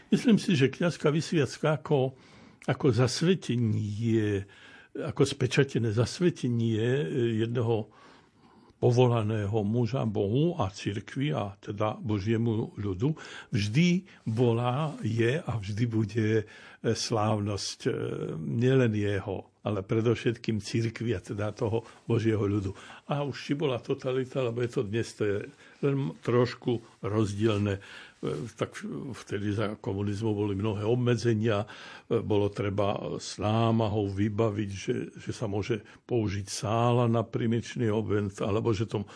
Myslím 0.09 0.41
si, 0.41 0.57
že 0.57 0.73
kňazská 0.73 1.13
vysviacka 1.13 1.85
ako, 1.85 2.17
ako 2.65 2.87
zasvetenie, 2.97 4.49
ako 4.97 5.21
spečatené 5.21 5.93
zasvetenie 5.93 6.81
jedného 7.45 7.93
povolaného 8.79 9.67
muža 9.67 10.07
Bohu 10.07 10.55
a 10.63 10.71
cirkvi 10.71 11.35
a 11.35 11.55
teda 11.59 11.99
Božiemu 11.99 12.71
ľudu, 12.79 13.15
vždy 13.51 14.07
bola, 14.23 14.95
je 15.03 15.43
a 15.43 15.53
vždy 15.59 15.85
bude 15.91 16.29
e, 16.41 16.45
slávnosť 16.83 17.79
e, 17.87 17.93
nielen 18.39 18.95
jeho, 18.95 19.51
ale 19.67 19.83
predovšetkým 19.83 20.63
cirkvi 20.63 21.11
a 21.13 21.21
teda 21.21 21.51
toho 21.51 21.83
Božieho 22.07 22.47
ľudu. 22.47 22.71
A 23.11 23.27
už 23.27 23.35
či 23.35 23.53
bola 23.59 23.83
totalita, 23.83 24.47
lebo 24.47 24.63
je 24.63 24.71
to 24.71 24.83
dnes, 24.87 25.11
to 25.13 25.23
je 25.27 25.39
len 25.83 26.15
trošku 26.23 26.79
rozdielne 27.03 27.83
tak 28.59 28.75
vtedy 29.15 29.55
za 29.55 29.79
komunizmu 29.79 30.35
boli 30.35 30.59
mnohé 30.59 30.83
obmedzenia, 30.83 31.63
bolo 32.11 32.51
treba 32.51 32.99
s 33.23 33.39
námahou 33.39 34.11
vybaviť, 34.11 34.71
že, 34.71 34.97
že 35.15 35.31
sa 35.31 35.47
môže 35.47 35.87
použiť 36.03 36.47
sála 36.51 37.07
na 37.07 37.23
primičný 37.23 37.87
obvent, 37.95 38.35
alebo 38.43 38.75
že 38.75 38.91
to, 38.91 39.07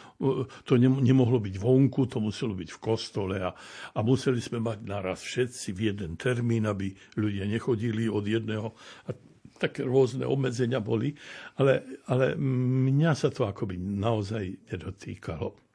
to 0.62 0.78
nemohlo 0.78 1.42
byť 1.42 1.54
vonku, 1.58 2.06
to 2.06 2.22
muselo 2.22 2.54
byť 2.54 2.70
v 2.70 2.82
kostole 2.82 3.42
a, 3.42 3.50
a 3.90 3.98
museli 4.06 4.38
sme 4.38 4.62
mať 4.62 4.78
naraz 4.86 5.26
všetci 5.26 5.74
v 5.74 5.80
jeden 5.90 6.14
termín, 6.14 6.70
aby 6.70 6.94
ľudia 7.18 7.50
nechodili 7.50 8.06
od 8.06 8.22
jedného. 8.22 8.70
A 9.06 9.14
také 9.58 9.86
rôzne 9.86 10.26
obmedzenia 10.26 10.82
boli, 10.82 11.14
ale, 11.58 12.02
ale 12.10 12.34
mňa 12.38 13.12
sa 13.14 13.30
to 13.30 13.46
akoby 13.46 13.78
naozaj 13.78 14.70
nedotýkalo. 14.74 15.71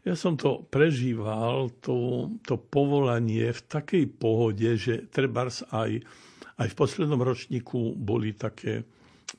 Ja 0.00 0.16
som 0.16 0.32
to 0.32 0.64
prežíval, 0.64 1.76
to, 1.84 2.28
to 2.40 2.56
povolanie 2.56 3.52
v 3.52 3.62
takej 3.68 4.04
pohode, 4.16 4.68
že 4.80 5.04
trebárs 5.12 5.60
aj, 5.68 6.00
aj 6.56 6.66
v 6.72 6.78
poslednom 6.78 7.20
ročníku 7.20 7.92
boli 8.00 8.32
také 8.32 8.88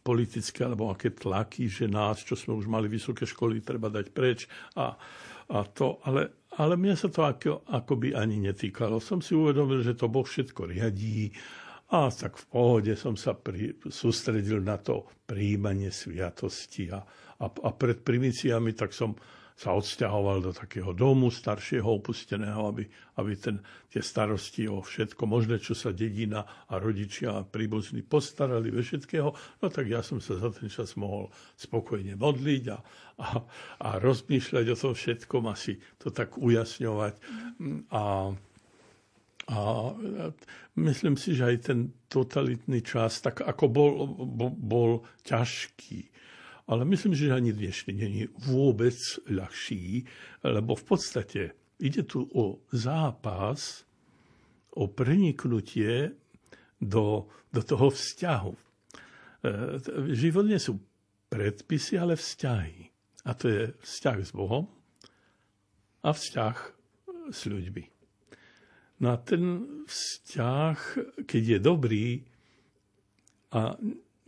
politické 0.05 0.63
alebo 0.63 0.93
aké 0.93 1.11
tlaky, 1.11 1.65
že 1.65 1.89
nás, 1.89 2.21
čo 2.21 2.37
sme 2.37 2.53
už 2.55 2.69
mali 2.69 2.85
vysoké 2.87 3.25
školy, 3.25 3.65
treba 3.65 3.89
dať 3.89 4.05
preč 4.13 4.45
a, 4.77 4.93
a 5.49 5.57
to, 5.65 5.97
ale, 6.05 6.45
ale 6.61 6.77
mňa 6.77 6.95
sa 6.95 7.09
to 7.09 7.25
ako, 7.25 7.65
akoby 7.65 8.13
ani 8.13 8.39
netýkalo. 8.39 9.01
Som 9.01 9.19
si 9.19 9.33
uvedomil, 9.33 9.81
že 9.81 9.97
to 9.97 10.07
Boh 10.13 10.23
všetko 10.23 10.69
riadí 10.69 11.33
a 11.91 12.07
tak 12.07 12.39
v 12.39 12.45
pohode 12.47 12.93
som 12.95 13.19
sa 13.19 13.35
pri, 13.35 13.75
sústredil 13.89 14.63
na 14.63 14.79
to 14.79 15.09
príjmanie 15.27 15.91
sviatosti 15.91 16.87
a, 16.87 17.03
a, 17.41 17.45
a 17.49 17.69
pred 17.75 17.99
primiciami 17.99 18.71
tak 18.77 18.95
som 18.95 19.11
sa 19.55 19.77
odsťahoval 19.77 20.41
do 20.41 20.51
takého 20.55 20.91
domu 20.95 21.29
staršieho, 21.29 21.85
opusteného, 21.85 22.71
aby, 22.71 22.83
aby 23.21 23.31
ten, 23.37 23.61
tie 23.93 24.01
starosti 24.01 24.65
o 24.65 24.81
všetko 24.81 25.23
možné, 25.29 25.61
čo 25.61 25.77
sa 25.77 25.93
dedina 25.93 26.41
a 26.67 26.81
rodičia 26.81 27.41
a 27.41 27.45
príbuzní 27.45 28.01
postarali 28.01 28.73
ve 28.73 28.81
všetkého, 28.81 29.29
no 29.33 29.65
tak 29.69 29.85
ja 29.85 30.01
som 30.01 30.17
sa 30.17 30.39
za 30.39 30.49
ten 30.49 30.71
čas 30.71 30.97
mohol 30.97 31.29
spokojne 31.59 32.17
modliť 32.17 32.63
a, 32.73 32.77
a, 33.21 33.27
a 33.85 33.89
rozmýšľať 34.01 34.65
o 34.71 34.79
tom 34.79 34.93
všetkom, 34.97 35.43
asi 35.51 35.77
to 36.01 36.09
tak 36.09 36.41
ujasňovať. 36.41 37.13
A, 37.93 38.33
a 39.51 39.59
myslím 40.79 41.15
si, 41.19 41.35
že 41.35 41.43
aj 41.53 41.57
ten 41.61 41.79
totalitný 42.07 42.81
čas, 42.81 43.19
tak 43.19 43.43
ako 43.43 43.65
bol, 43.67 43.91
bol, 44.25 44.51
bol 44.55 44.91
ťažký, 45.27 46.11
ale 46.67 46.85
myslím, 46.85 47.15
že 47.15 47.33
ani 47.33 47.53
dnešný 47.53 47.93
není 47.93 48.23
vôbec 48.45 48.97
ľahší, 49.29 50.05
lebo 50.45 50.77
v 50.77 50.83
podstate 50.83 51.41
ide 51.81 52.05
tu 52.05 52.29
o 52.31 52.61
zápas, 52.69 53.85
o 54.77 54.87
preniknutie 54.87 56.13
do, 56.81 57.27
do 57.51 57.61
toho 57.61 57.89
vzťahu. 57.89 58.53
E, 58.53 58.59
život 60.15 60.45
nie 60.45 60.61
sú 60.61 60.79
predpisy, 61.27 61.97
ale 61.97 62.15
vzťahy. 62.15 62.89
A 63.25 63.31
to 63.37 63.45
je 63.49 63.63
vzťah 63.81 64.17
s 64.21 64.31
Bohom 64.33 64.65
a 66.01 66.09
vzťah 66.09 66.55
s 67.29 67.41
ľuďmi. 67.45 67.85
No 69.01 69.13
a 69.13 69.17
ten 69.17 69.65
vzťah, 69.85 70.77
keď 71.25 71.43
je 71.57 71.59
dobrý, 71.59 72.07
a 73.51 73.75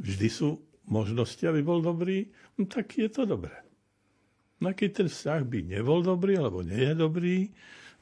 vždy 0.04 0.28
sú 0.28 0.60
možnosti, 0.88 1.44
aby 1.48 1.64
bol 1.64 1.80
dobrý, 1.80 2.28
no 2.60 2.68
tak 2.68 2.98
je 3.00 3.08
to 3.08 3.24
dobré. 3.24 3.64
No 4.64 4.72
a 4.72 4.78
keď 4.78 5.04
ten 5.04 5.08
vzťah 5.12 5.42
by 5.44 5.60
nebol 5.76 6.00
dobrý, 6.00 6.40
alebo 6.40 6.64
nie 6.64 6.80
je 6.80 6.96
dobrý, 6.96 7.38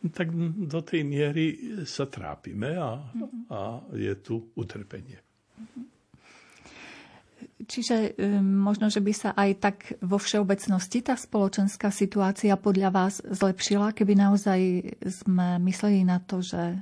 no 0.05 0.07
tak 0.13 0.29
do 0.69 0.79
tej 0.85 1.01
miery 1.01 1.45
sa 1.89 2.05
trápime 2.05 2.77
a, 2.77 3.01
a 3.49 3.59
je 3.97 4.13
tu 4.21 4.53
utrpenie. 4.53 5.17
Čiže 7.61 8.17
um, 8.17 8.41
možno, 8.65 8.89
že 8.89 9.01
by 9.01 9.13
sa 9.13 9.29
aj 9.37 9.51
tak 9.61 9.77
vo 10.01 10.17
všeobecnosti 10.17 11.05
tá 11.05 11.13
spoločenská 11.13 11.93
situácia 11.93 12.53
podľa 12.57 12.89
vás 12.89 13.21
zlepšila, 13.21 13.93
keby 13.93 14.17
naozaj 14.17 14.59
sme 15.01 15.61
mysleli 15.65 16.05
na 16.05 16.21
to, 16.21 16.41
že 16.41 16.77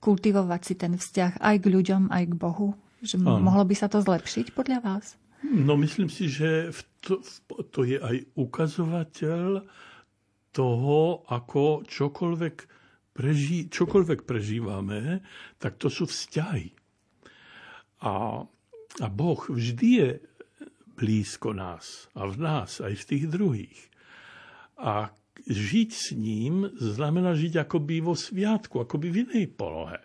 kultivovať 0.00 0.60
si 0.64 0.74
ten 0.76 0.96
vzťah 0.96 1.40
aj 1.40 1.56
k 1.60 1.66
ľuďom, 1.68 2.02
aj 2.08 2.24
k 2.24 2.34
Bohu? 2.36 2.72
Že 3.00 3.20
mohlo 3.20 3.64
by 3.64 3.74
sa 3.76 3.88
to 3.88 4.00
zlepšiť 4.00 4.52
podľa 4.52 4.80
vás? 4.80 5.19
No 5.40 5.76
myslím 5.76 6.12
si, 6.12 6.28
že 6.28 6.68
to, 7.00 7.24
to 7.72 7.88
je 7.88 7.96
aj 7.96 8.16
ukazovateľ 8.36 9.64
toho, 10.52 11.24
ako 11.32 11.86
čokoľvek, 11.88 12.56
preží, 13.16 13.72
čokoľvek 13.72 14.20
prežívame, 14.28 15.24
tak 15.56 15.80
to 15.80 15.88
sú 15.88 16.04
vzťahy. 16.04 16.68
A, 18.04 18.44
a 19.00 19.06
Boh 19.08 19.40
vždy 19.48 19.88
je 19.96 20.10
blízko 21.00 21.56
nás 21.56 22.12
a 22.12 22.28
v 22.28 22.36
nás, 22.36 22.84
aj 22.84 22.94
v 23.00 23.08
tých 23.08 23.24
druhých. 23.32 23.80
A 24.76 25.08
žiť 25.48 25.90
s 25.92 26.12
ním 26.12 26.68
znamená 26.76 27.32
žiť 27.32 27.64
akoby 27.64 28.04
vo 28.04 28.12
sviatku, 28.12 28.84
akoby 28.84 29.08
v 29.08 29.18
inej 29.24 29.46
polohe. 29.56 30.00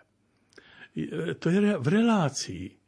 to 1.36 1.46
je 1.52 1.76
v 1.76 1.88
relácii. 1.88 2.85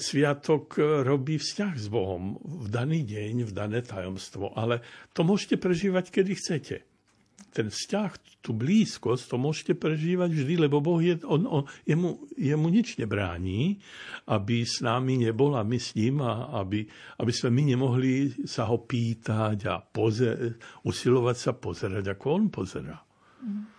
Sviatok 0.00 0.80
robí 1.04 1.36
vzťah 1.36 1.74
s 1.76 1.86
Bohom 1.92 2.40
v 2.40 2.66
daný 2.72 3.04
deň, 3.04 3.48
v 3.48 3.52
dané 3.52 3.80
tajomstvo, 3.84 4.56
ale 4.56 4.80
to 5.12 5.26
môžete 5.26 5.60
prežívať, 5.60 6.10
kedy 6.10 6.32
chcete 6.36 6.76
ten 7.54 7.70
vzťah, 7.70 8.42
tú 8.42 8.50
blízkosť, 8.50 9.30
to 9.30 9.36
môžete 9.38 9.72
prežívať 9.78 10.34
vždy, 10.34 10.66
lebo 10.66 10.82
Boh 10.82 10.98
je, 10.98 11.22
on, 11.22 11.46
on, 11.46 11.62
jemu, 11.86 12.18
jemu 12.34 12.66
nič 12.66 12.98
nebrání, 12.98 13.78
aby 14.26 14.66
s 14.66 14.82
nami 14.82 15.22
nebol 15.22 15.54
my 15.54 15.78
s 15.78 15.94
ním, 15.94 16.18
a 16.18 16.50
aby, 16.60 16.82
aby 17.22 17.32
sme 17.32 17.54
my 17.54 17.62
nemohli 17.72 18.44
sa 18.44 18.66
ho 18.66 18.82
pýtať 18.82 19.70
a 19.70 19.78
pozer, 19.80 20.58
usilovať 20.82 21.36
sa 21.38 21.52
pozerať, 21.54 22.04
ako 22.18 22.26
on 22.34 22.44
pozera. 22.50 22.98
Mm-hmm. 22.98 23.73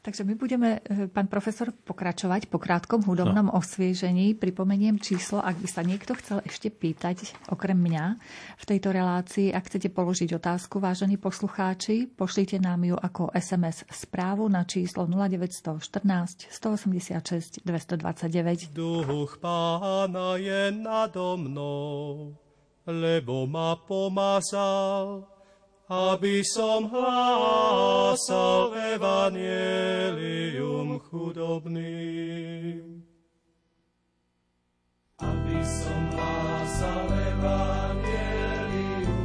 Takže 0.00 0.24
my 0.24 0.32
budeme, 0.32 0.80
e, 0.80 1.12
pán 1.12 1.28
profesor, 1.28 1.76
pokračovať 1.76 2.48
po 2.48 2.56
krátkom 2.56 3.04
hudobnom 3.04 3.52
no. 3.52 3.60
osviežení. 3.60 4.32
Pripomeniem 4.32 4.96
číslo, 4.96 5.44
ak 5.44 5.60
by 5.60 5.68
sa 5.68 5.84
niekto 5.84 6.16
chcel 6.16 6.40
ešte 6.48 6.72
pýtať, 6.72 7.36
okrem 7.52 7.76
mňa, 7.76 8.16
v 8.56 8.64
tejto 8.64 8.96
relácii, 8.96 9.52
ak 9.52 9.68
chcete 9.68 9.92
položiť 9.92 10.40
otázku, 10.40 10.80
vážení 10.80 11.20
poslucháči, 11.20 12.08
pošlite 12.08 12.56
nám 12.56 12.80
ju 12.80 12.96
ako 12.96 13.28
SMS 13.36 13.84
správu 13.92 14.48
na 14.48 14.64
číslo 14.64 15.04
0914 15.04 16.48
186 16.48 17.60
229. 17.60 18.72
Duch 18.72 19.36
pána 19.36 20.40
je 20.40 20.72
nado 20.72 21.36
mnou, 21.36 22.32
lebo 22.88 23.44
ma 23.44 23.76
pomazal 23.76 25.39
aby 25.90 26.46
som 26.46 26.86
hlásal 26.86 28.78
evanielium 28.94 31.02
chudobným. 31.10 33.02
Aby 35.18 35.58
som 35.66 36.00
hlásal 36.14 37.10
evanielium, 37.10 39.18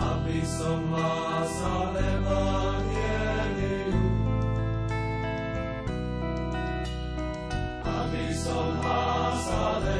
aby 0.00 0.40
som 0.48 0.80
hlásal 0.88 1.92
evanielium, 2.00 4.08
aby 7.84 8.32
som 8.32 8.72
hlásal 8.80 9.84
evanielium, 9.84 9.95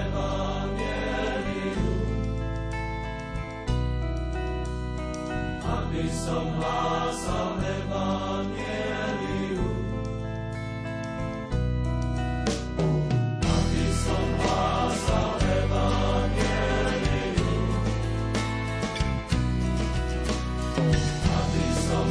aby 5.97 6.13
som 6.13 6.45
hlásal 6.61 7.57
Evangelium. 7.57 8.21
Aby 13.41 13.85
som 13.97 14.29
hlásal 14.45 15.41
Evangelium. 15.41 16.21
Aby 21.33 21.65
som 21.81 22.07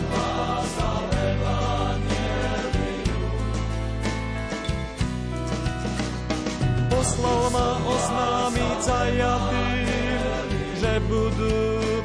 oznámiť 7.86 8.78
zajatým, 8.82 10.50
že 10.74 10.94
budú 11.06 11.54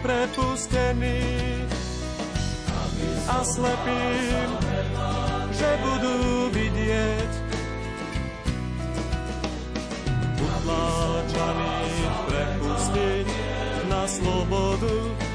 prepustení 0.04 1.49
a 3.30 3.46
slepým, 3.46 4.50
že 5.54 5.70
budú 5.86 6.50
vidieť. 6.50 7.32
Utláčaných 10.40 12.14
prepustiť 12.26 13.26
na 13.86 14.02
slobodu 14.10 15.29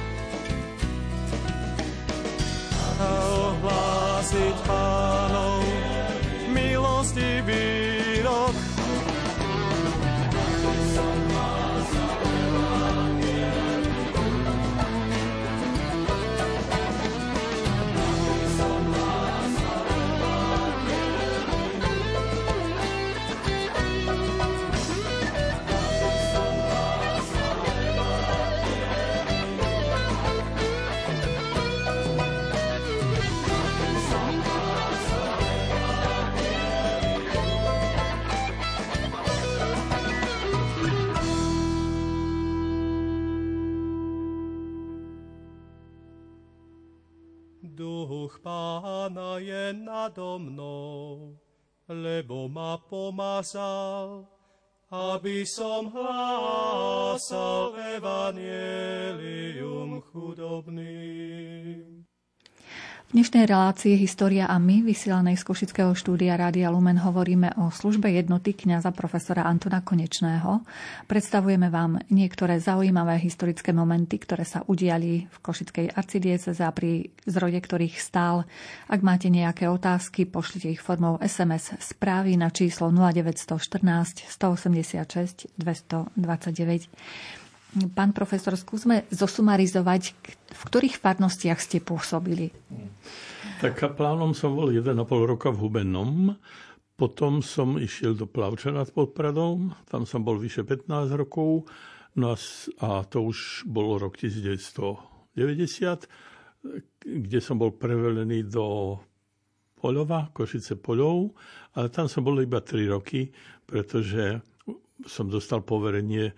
pána 48.45 49.41
je 49.41 49.73
nado 49.73 50.37
mnou, 50.37 51.33
lebo 51.89 52.45
ma 52.45 52.77
pomazal, 52.77 54.29
aby 54.93 55.41
som 55.49 55.89
hlásal 55.89 57.73
evanielium 57.97 59.97
chudobným. 60.13 61.54
Dnešnej 63.15 63.47
relácii 63.47 63.95
História 63.95 64.43
a 64.43 64.59
my, 64.59 64.83
vysielanej 64.83 65.39
z 65.39 65.47
Košického 65.47 65.95
štúdia 65.95 66.35
Rádia 66.35 66.67
Lumen, 66.67 66.99
hovoríme 66.99 67.55
o 67.63 67.71
službe 67.71 68.11
jednoty 68.11 68.51
kňaza 68.51 68.91
profesora 68.91 69.47
Antona 69.47 69.79
Konečného. 69.79 70.67
Predstavujeme 71.07 71.71
vám 71.71 72.03
niektoré 72.11 72.59
zaujímavé 72.59 73.15
historické 73.23 73.71
momenty, 73.71 74.19
ktoré 74.19 74.43
sa 74.43 74.67
udiali 74.67 75.31
v 75.31 75.37
Košickej 75.39 75.95
arcidieceze 75.95 76.59
a 76.59 76.75
pri 76.75 77.07
zrode 77.23 77.55
ktorých 77.55 77.95
stál. 77.95 78.43
Ak 78.91 78.99
máte 78.99 79.31
nejaké 79.31 79.71
otázky, 79.71 80.27
pošlite 80.27 80.75
ich 80.75 80.83
formou 80.83 81.15
SMS 81.23 81.71
správy 81.79 82.35
na 82.35 82.51
číslo 82.51 82.91
0914 82.91 84.27
186 84.27 85.55
229. 85.55 86.91
Pán 87.75 88.15
profesor, 88.15 88.55
skúsme 88.55 89.03
zosumarizovať, 89.11 90.15
v 90.47 90.61
ktorých 90.71 90.95
farnostiach 90.95 91.59
ste 91.59 91.83
pôsobili. 91.83 92.55
Tak 93.59 93.75
kaplánom 93.75 94.31
som 94.31 94.55
bol 94.55 94.71
1,5 94.71 94.95
roka 95.27 95.51
v 95.51 95.59
Hubennom, 95.59 96.39
potom 96.95 97.43
som 97.43 97.75
išiel 97.75 98.15
do 98.15 98.23
Plavča 98.23 98.71
nad 98.71 98.87
Podpradom, 98.87 99.75
tam 99.91 100.07
som 100.07 100.23
bol 100.23 100.39
vyše 100.39 100.63
15 100.63 101.11
rokov, 101.19 101.67
no 102.15 102.31
a, 102.31 102.37
a 102.79 103.03
to 103.03 103.27
už 103.27 103.67
bolo 103.67 103.99
rok 103.99 104.15
1990, 104.15 106.07
kde 107.03 107.39
som 107.43 107.59
bol 107.59 107.75
prevelený 107.75 108.47
do 108.47 108.95
Poľova, 109.75 110.31
Košice 110.31 110.79
Poľov, 110.79 111.35
ale 111.75 111.91
tam 111.91 112.07
som 112.07 112.23
bol 112.23 112.39
iba 112.39 112.63
3 112.63 112.87
roky, 112.87 113.27
pretože 113.67 114.39
som 115.03 115.27
dostal 115.27 115.59
poverenie 115.67 116.31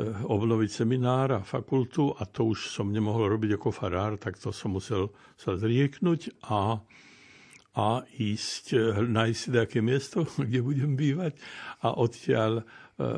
obnoviť 0.00 0.70
seminár 0.72 1.28
a 1.36 1.44
fakultu 1.44 2.16
a 2.16 2.24
to 2.24 2.56
už 2.56 2.72
som 2.72 2.88
nemohol 2.88 3.28
robiť 3.36 3.60
ako 3.60 3.68
farár, 3.68 4.16
tak 4.16 4.40
to 4.40 4.48
som 4.48 4.72
musel 4.72 5.12
sa 5.36 5.52
zrieknúť 5.60 6.32
a, 6.48 6.80
a 7.76 7.88
ísť, 8.16 8.64
eh, 8.72 9.04
nájsť 9.04 9.36
si 9.36 9.48
nejaké 9.52 9.78
miesto, 9.84 10.24
kde 10.40 10.64
budem 10.64 10.96
bývať 10.96 11.36
a 11.84 11.92
odtiaľ 12.00 12.52
eh, 12.60 12.64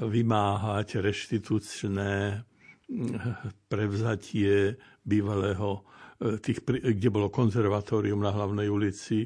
vymáhať 0.03 0.99
reštitučné 0.99 2.43
prevzatie 3.65 4.77
bývalého 5.01 5.89
tých, 6.45 6.61
kde 6.69 7.09
bolo 7.09 7.33
konzervatórium 7.33 8.21
na 8.21 8.29
hlavnej 8.29 8.69
ulici 8.69 9.25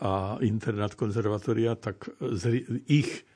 a 0.00 0.40
internát 0.40 0.96
konzervatória, 0.96 1.76
tak 1.76 2.08
ich 2.88 3.28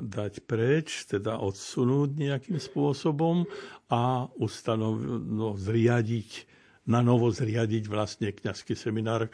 dať 0.00 0.48
preč, 0.48 1.04
teda 1.04 1.36
odsunúť 1.36 2.16
nejakým 2.16 2.56
spôsobom 2.56 3.44
a 3.92 4.24
ustanov, 4.40 4.96
no, 5.20 5.52
zriadiť, 5.52 6.48
na 6.88 7.04
novo 7.04 7.28
zriadiť 7.28 7.84
vlastne 7.90 8.32
kňazský 8.32 8.72
seminár 8.72 9.28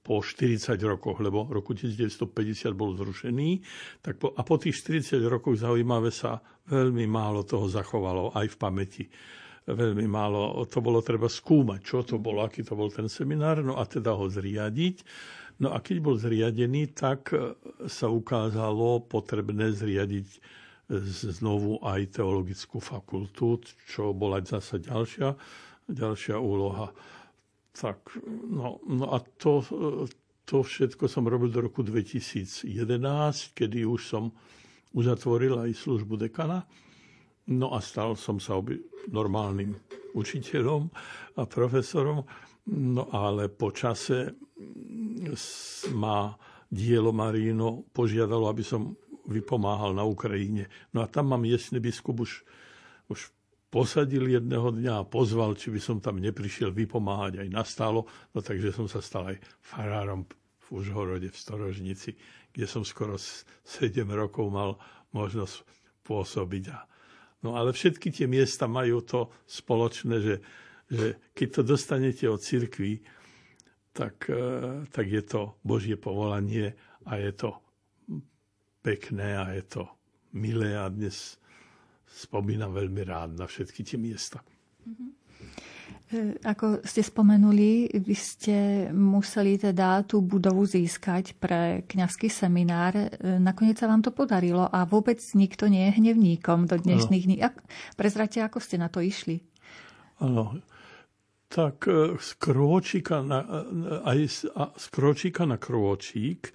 po 0.00 0.24
40 0.24 0.80
rokoch, 0.80 1.20
lebo 1.20 1.44
roku 1.44 1.76
1950 1.76 2.72
bol 2.72 2.96
zrušený. 2.96 3.60
Tak 4.00 4.14
po, 4.16 4.32
a 4.32 4.40
po 4.40 4.56
tých 4.56 4.80
40 4.80 5.20
rokoch 5.28 5.60
zaujímavé 5.60 6.08
sa 6.08 6.40
veľmi 6.72 7.04
málo 7.04 7.44
toho 7.44 7.68
zachovalo 7.68 8.32
aj 8.32 8.46
v 8.48 8.56
pamäti 8.56 9.04
veľmi 9.68 10.06
málo, 10.08 10.64
to 10.66 10.80
bolo 10.82 11.04
treba 11.04 11.28
skúmať, 11.28 11.80
čo 11.84 12.02
to 12.02 12.16
bolo, 12.18 12.42
aký 12.42 12.64
to 12.64 12.74
bol 12.74 12.90
ten 12.90 13.06
seminár, 13.06 13.62
no 13.62 13.78
a 13.78 13.84
teda 13.86 14.16
ho 14.16 14.26
zriadiť. 14.26 15.04
No 15.60 15.76
a 15.76 15.84
keď 15.84 15.96
bol 16.00 16.16
zriadený, 16.16 16.96
tak 16.96 17.36
sa 17.84 18.08
ukázalo 18.08 19.04
potrebné 19.04 19.76
zriadiť 19.76 20.40
znovu 21.30 21.78
aj 21.84 22.18
teologickú 22.18 22.82
fakultu, 22.82 23.62
čo 23.86 24.10
bola 24.10 24.42
zase 24.42 24.82
ďalšia, 24.82 25.36
ďalšia 25.86 26.36
úloha. 26.40 26.90
Tak, 27.70 28.18
no, 28.50 28.82
no 28.88 29.06
a 29.14 29.22
to, 29.38 29.62
to 30.42 30.66
všetko 30.66 31.06
som 31.06 31.30
robil 31.30 31.54
do 31.54 31.62
roku 31.62 31.86
2011, 31.86 32.66
kedy 33.54 33.86
už 33.86 34.00
som 34.02 34.34
uzatvoril 34.90 35.62
aj 35.62 35.78
službu 35.78 36.26
dekana. 36.26 36.66
No 37.50 37.70
a 37.70 37.78
stal 37.78 38.18
som 38.18 38.42
sa 38.42 38.58
oby 38.58 38.82
normálnym 39.10 39.78
učiteľom 40.18 40.90
a 41.38 41.42
profesorom. 41.46 42.26
No 42.68 43.08
ale 43.08 43.48
po 43.48 43.72
čase 43.72 44.36
ma 45.96 46.36
dielo 46.70 47.10
Marino 47.10 47.88
požiadalo, 47.90 48.46
aby 48.46 48.62
som 48.62 48.94
vypomáhal 49.26 49.94
na 49.94 50.04
Ukrajine. 50.06 50.70
No 50.94 51.02
a 51.02 51.06
tam 51.06 51.32
mám 51.32 51.42
jesný 51.46 51.78
biskup 51.78 52.20
už, 52.20 52.42
už 53.10 53.30
posadil 53.70 54.26
jedného 54.26 54.74
dňa 54.74 54.92
a 55.00 55.08
pozval, 55.08 55.54
či 55.54 55.70
by 55.70 55.80
som 55.80 55.96
tam 56.02 56.18
neprišiel 56.18 56.74
vypomáhať 56.74 57.46
aj 57.46 57.48
nastálo. 57.48 58.06
No 58.34 58.42
takže 58.42 58.74
som 58.74 58.90
sa 58.90 58.98
stal 58.98 59.34
aj 59.34 59.38
farárom 59.62 60.26
v 60.26 60.66
Užhorode, 60.74 61.30
v 61.30 61.38
Storožnici, 61.38 62.18
kde 62.50 62.66
som 62.66 62.82
skoro 62.82 63.14
7 63.18 63.46
rokov 64.10 64.50
mal 64.50 64.74
možnosť 65.14 65.62
pôsobiť. 66.02 66.64
No 67.46 67.56
ale 67.56 67.70
všetky 67.72 68.10
tie 68.10 68.26
miesta 68.26 68.66
majú 68.66 69.00
to 69.06 69.30
spoločné, 69.46 70.16
že, 70.18 70.34
že 70.90 71.30
keď 71.32 71.48
to 71.54 71.62
dostanete 71.62 72.26
od 72.26 72.42
cirkvi, 72.42 73.00
tak, 73.94 74.26
e, 74.26 74.84
tak 74.90 75.06
je 75.06 75.22
to 75.22 75.56
Božie 75.62 75.94
povolanie 75.94 76.74
a 77.06 77.16
je 77.16 77.32
to 77.32 77.50
pekné 78.82 79.38
a 79.38 79.54
je 79.54 79.62
to 79.66 79.82
milé 80.34 80.74
a 80.74 80.90
dnes 80.90 81.38
spomínam 82.10 82.74
veľmi 82.74 83.02
rád 83.06 83.38
na 83.38 83.46
všetky 83.46 83.86
tie 83.86 83.98
miesta. 83.98 84.42
Mm-hmm. 84.82 85.10
E, 86.10 86.34
ako 86.42 86.82
ste 86.82 87.06
spomenuli, 87.06 87.86
vy 88.02 88.16
ste 88.18 88.56
museli 88.90 89.54
teda 89.62 90.02
tú 90.02 90.18
budovu 90.18 90.66
získať 90.66 91.38
pre 91.38 91.86
kňazský 91.86 92.26
seminár. 92.26 92.98
E, 92.98 93.08
nakoniec 93.38 93.78
sa 93.78 93.86
vám 93.86 94.02
to 94.02 94.10
podarilo 94.10 94.66
a 94.66 94.82
vôbec 94.86 95.22
nikto 95.38 95.70
nie 95.70 95.86
je 95.86 96.02
hnevníkom 96.02 96.66
do 96.66 96.82
dnešných 96.82 97.24
dní. 97.30 97.36
Prezrate, 97.94 98.42
ako 98.42 98.58
ste 98.58 98.82
na 98.82 98.90
to 98.90 98.98
išli? 98.98 99.38
Áno. 100.18 100.58
Tak 101.50 101.90
e, 101.90 102.14
z 102.14 102.30
krôčika 102.38 103.26
na, 103.26 103.42
aj 104.06 104.18
z 104.78 104.86
krôčika 104.94 105.42
na 105.44 105.58
krôčik 105.58 106.54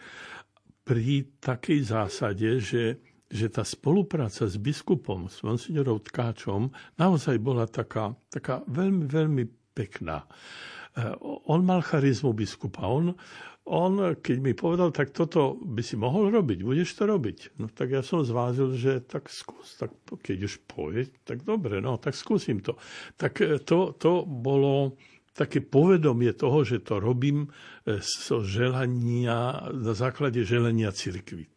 pri 0.87 1.35
takej 1.43 1.79
zásade, 1.83 2.63
že 2.63 3.03
že 3.25 3.49
tá 3.49 3.65
spolupráca 3.65 4.45
s 4.45 4.55
biskupom, 4.55 5.25
s 5.25 5.41
monsignorom 5.41 5.97
Tkáčom, 5.97 6.69
naozaj 6.95 7.41
bola 7.41 7.65
taká, 7.65 8.13
taká 8.29 8.61
veľmi, 8.69 9.09
veľmi 9.09 9.43
pekná. 9.73 10.23
On 11.49 11.59
mal 11.65 11.83
charizmu 11.83 12.31
biskupa. 12.31 12.87
On, 12.87 13.11
on, 13.65 14.13
keď 14.21 14.37
mi 14.37 14.53
povedal, 14.53 14.93
tak 14.93 15.09
toto 15.09 15.57
by 15.57 15.81
si 15.81 15.97
mohol 15.97 16.29
robiť, 16.29 16.61
budeš 16.61 17.01
to 17.01 17.09
robiť. 17.09 17.57
No 17.57 17.65
tak 17.65 17.97
ja 17.97 18.05
som 18.05 18.21
zvázil, 18.21 18.77
že 18.77 19.01
tak 19.01 19.25
skús, 19.33 19.81
tak 19.81 19.89
keď 20.05 20.37
už 20.45 20.53
povie, 20.69 21.09
tak 21.25 21.41
dobre, 21.41 21.81
no 21.81 21.97
tak 21.97 22.13
skúsim 22.13 22.61
to. 22.61 22.77
Tak 23.17 23.41
eh, 23.41 23.57
to, 23.57 23.97
to 23.97 24.21
bolo 24.23 24.93
také 25.33 25.65
povedomie 25.65 26.31
toho, 26.37 26.61
že 26.61 26.85
to 26.85 27.01
robím 27.01 27.49
zo 28.01 28.37
eh, 28.39 28.45
želania, 28.45 29.65
na 29.73 29.93
základe 29.97 30.45
želania 30.45 30.93
cirkvi 30.93 31.49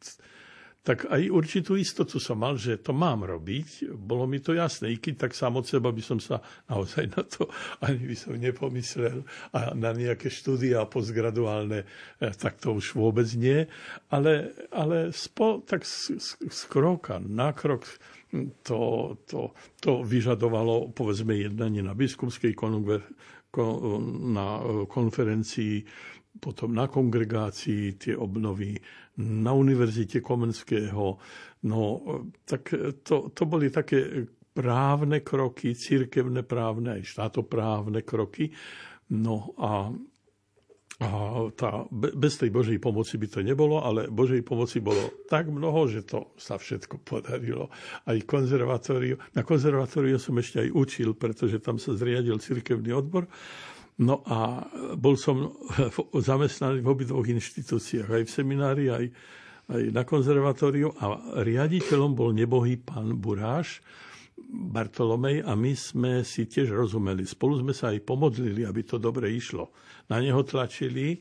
tak 0.89 1.05
aj 1.05 1.29
určitú 1.29 1.77
istotu 1.77 2.17
som 2.17 2.41
mal, 2.41 2.57
že 2.57 2.81
to 2.81 2.97
mám 2.97 3.21
robiť. 3.21 3.93
Bolo 3.93 4.25
mi 4.25 4.41
to 4.41 4.57
jasné, 4.57 4.89
i 4.89 4.97
keď 4.97 5.29
tak 5.29 5.37
sám 5.37 5.61
od 5.61 5.69
seba 5.69 5.93
by 5.93 6.01
som 6.01 6.17
sa 6.17 6.41
naozaj 6.73 7.13
na 7.13 7.29
to 7.29 7.45
ani 7.85 8.09
by 8.09 8.17
som 8.17 8.41
nepomyslel 8.41 9.21
a 9.53 9.77
na 9.77 9.93
nejaké 9.93 10.33
štúdia 10.33 10.89
postgraduálne, 10.89 11.85
eh, 11.85 12.33
tak 12.41 12.57
to 12.57 12.73
už 12.73 12.97
vôbec 12.97 13.29
nie. 13.37 13.69
Ale, 14.09 14.57
ale 14.73 15.13
spo, 15.13 15.61
tak 15.61 15.85
z, 15.85 16.17
z, 16.17 16.41
z 16.41 16.61
kroka 16.73 17.21
na 17.21 17.53
krok 17.53 17.85
to, 18.65 19.13
to, 19.29 19.53
to 19.85 20.01
vyžadovalo 20.01 20.89
povedzme 20.97 21.37
jednanie 21.37 21.85
na 21.85 21.93
biskupskej 21.93 22.57
konver, 22.57 23.05
na 24.29 24.61
konferencii, 24.89 25.85
potom 26.39 26.73
na 26.73 26.87
kongregácii 26.87 27.99
tie 28.01 28.15
obnovy 28.15 28.79
na 29.19 29.53
Univerzite 29.53 30.23
Komenského. 30.23 31.19
No, 31.67 31.81
tak 32.47 32.71
to, 33.03 33.35
to 33.35 33.43
boli 33.51 33.67
také 33.71 34.31
právne 34.59 35.23
kroky, 35.23 35.75
církevné 35.75 36.43
právne, 36.43 36.99
aj 36.99 37.15
štátoprávne 37.15 38.03
kroky. 38.03 38.51
No 39.15 39.55
a, 39.55 39.95
a 40.99 41.09
tá, 41.55 41.87
bez 41.95 42.43
tej 42.43 42.51
Božej 42.51 42.83
pomoci 42.83 43.23
by 43.23 43.27
to 43.31 43.41
nebolo, 43.47 43.79
ale 43.79 44.11
Božej 44.11 44.43
pomoci 44.43 44.83
bolo 44.83 45.23
tak 45.31 45.47
mnoho, 45.47 45.87
že 45.87 46.03
to 46.03 46.35
sa 46.35 46.59
všetko 46.59 47.07
podarilo. 47.07 47.71
Aj 48.03 48.19
konzervatóriu. 48.27 49.19
Na 49.35 49.47
konzervatóriu 49.47 50.19
som 50.19 50.35
ešte 50.43 50.67
aj 50.67 50.75
učil, 50.75 51.15
pretože 51.15 51.63
tam 51.63 51.79
sa 51.79 51.95
zriadil 51.95 52.43
církevný 52.43 52.91
odbor. 52.95 53.31
No 53.99 54.23
a 54.31 54.63
bol 54.95 55.19
som 55.19 55.59
zamestnaný 56.31 56.87
v 56.87 56.91
obidvoch 56.91 57.27
inštitúciách, 57.27 58.09
aj 58.09 58.23
v 58.27 58.35
seminári, 58.35 58.85
aj, 58.95 59.05
aj 59.75 59.83
na 59.91 60.07
konzervatóriu 60.07 60.95
a 61.03 61.35
riaditeľom 61.43 62.15
bol 62.15 62.31
nebohý 62.31 62.79
pán 62.79 63.19
Buráš, 63.19 63.83
Bartolomej 64.49 65.45
a 65.45 65.53
my 65.59 65.75
sme 65.75 66.13
si 66.23 66.47
tiež 66.47 66.71
rozumeli. 66.71 67.27
Spolu 67.27 67.61
sme 67.61 67.75
sa 67.75 67.91
aj 67.91 68.07
pomodlili, 68.07 68.65
aby 68.65 68.87
to 68.87 68.97
dobre 68.97 69.29
išlo. 69.29 69.75
Na 70.09 70.23
neho 70.23 70.41
tlačili 70.47 71.21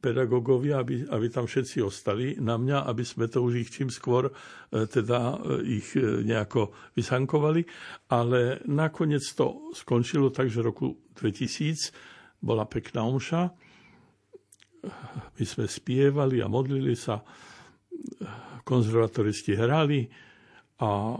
pedagógovia, 0.00 0.80
aby, 0.80 1.04
aby 1.04 1.26
tam 1.28 1.44
všetci 1.44 1.84
ostali, 1.84 2.40
na 2.40 2.56
mňa, 2.56 2.88
aby 2.88 3.04
sme 3.04 3.28
to 3.28 3.44
už 3.44 3.66
ich 3.66 3.68
čím 3.68 3.92
skôr 3.92 4.30
e, 4.30 4.32
teda 4.88 5.36
e, 5.36 5.84
ich 5.84 5.92
e, 5.92 6.24
nejako 6.24 6.72
vysankovali. 6.96 7.66
Ale 8.08 8.64
nakoniec 8.72 9.26
to 9.36 9.68
skončilo 9.76 10.32
tak, 10.32 10.48
že 10.48 10.64
roku 10.64 10.96
2000 11.20 12.11
bola 12.42 12.66
pekná 12.66 13.06
omša. 13.06 13.54
My 15.38 15.44
sme 15.46 15.70
spievali 15.70 16.42
a 16.42 16.50
modlili 16.50 16.98
sa, 16.98 17.22
konzervatoristi 18.66 19.54
hrali 19.54 20.10
a 20.82 21.14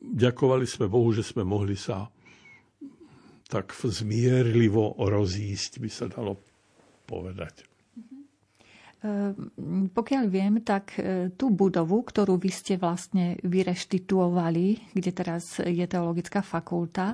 ďakovali 0.00 0.64
sme 0.64 0.88
Bohu, 0.88 1.12
že 1.12 1.24
sme 1.24 1.44
mohli 1.44 1.76
sa 1.76 2.08
tak 3.44 3.76
zmierlivo 3.76 4.96
rozísť, 4.96 5.78
by 5.78 5.90
sa 5.92 6.08
dalo 6.08 6.40
povedať. 7.04 7.73
Ehm, 9.04 9.92
pokiaľ 9.92 10.24
viem, 10.32 10.64
tak 10.64 10.96
e, 10.96 11.28
tú 11.36 11.52
budovu, 11.52 12.00
ktorú 12.00 12.40
vy 12.40 12.48
ste 12.48 12.80
vlastne 12.80 13.36
vyreštituovali, 13.44 14.96
kde 14.96 15.10
teraz 15.12 15.60
je 15.60 15.84
teologická 15.84 16.40
fakulta, 16.40 17.12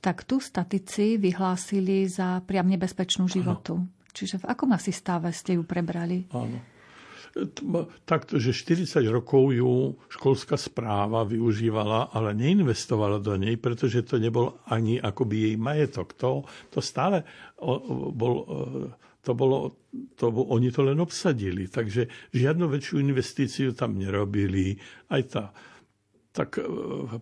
tak 0.00 0.24
tú 0.24 0.40
statici 0.40 1.20
vyhlásili 1.20 2.08
za 2.08 2.40
priam 2.40 2.64
nebezpečnú 2.64 3.28
životu. 3.28 3.84
Ano. 3.84 3.92
Čiže 4.16 4.40
v 4.40 4.48
akom 4.48 4.72
asi 4.72 4.96
stave 4.96 5.28
ste 5.36 5.60
ju 5.60 5.62
prebrali? 5.68 6.24
Áno. 6.32 6.56
Takto, 8.08 8.40
že 8.40 8.56
40 8.56 9.04
rokov 9.12 9.52
ju 9.52 9.92
školská 10.08 10.56
správa 10.56 11.20
využívala, 11.28 12.08
ale 12.16 12.32
neinvestovala 12.32 13.20
do 13.20 13.36
nej, 13.36 13.60
pretože 13.60 14.08
to 14.08 14.16
nebol 14.16 14.56
ani 14.72 14.96
akoby 14.96 15.52
jej 15.52 15.56
majetok. 15.60 16.16
To, 16.16 16.48
to 16.72 16.80
stále 16.80 17.28
bol 18.16 18.34
e, 18.40 18.44
to 19.26 19.34
bolo, 19.34 19.82
to, 20.14 20.30
oni 20.30 20.70
to 20.70 20.86
len 20.86 21.02
obsadili, 21.02 21.66
takže 21.66 22.30
žiadnu 22.30 22.70
väčšiu 22.70 23.02
investíciu 23.02 23.74
tam 23.74 23.98
nerobili. 23.98 24.78
Aj 25.10 25.22
tá, 25.26 25.50
tak 26.30 26.62
e, 26.62 26.64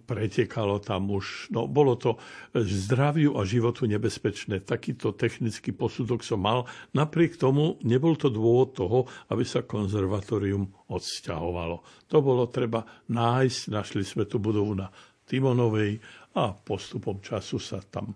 pretekalo 0.04 0.84
tam 0.84 1.08
už, 1.08 1.48
no 1.48 1.64
bolo 1.64 1.96
to 1.96 2.20
zdraviu 2.52 3.40
a 3.40 3.48
životu 3.48 3.88
nebezpečné. 3.88 4.60
Takýto 4.68 5.16
technický 5.16 5.72
posudok 5.72 6.20
som 6.20 6.44
mal. 6.44 6.68
Napriek 6.92 7.40
tomu 7.40 7.80
nebol 7.80 8.20
to 8.20 8.28
dôvod 8.28 8.76
toho, 8.76 9.08
aby 9.32 9.48
sa 9.48 9.64
konzervatórium 9.64 10.68
odsťahovalo. 10.92 12.04
To 12.12 12.20
bolo 12.20 12.52
treba 12.52 12.84
nájsť, 13.08 13.72
našli 13.72 14.04
sme 14.04 14.28
tú 14.28 14.36
budovu 14.36 14.76
na 14.76 14.92
Timonovej 15.24 16.04
a 16.36 16.52
postupom 16.52 17.24
času 17.24 17.56
sa 17.56 17.80
tam 17.80 18.12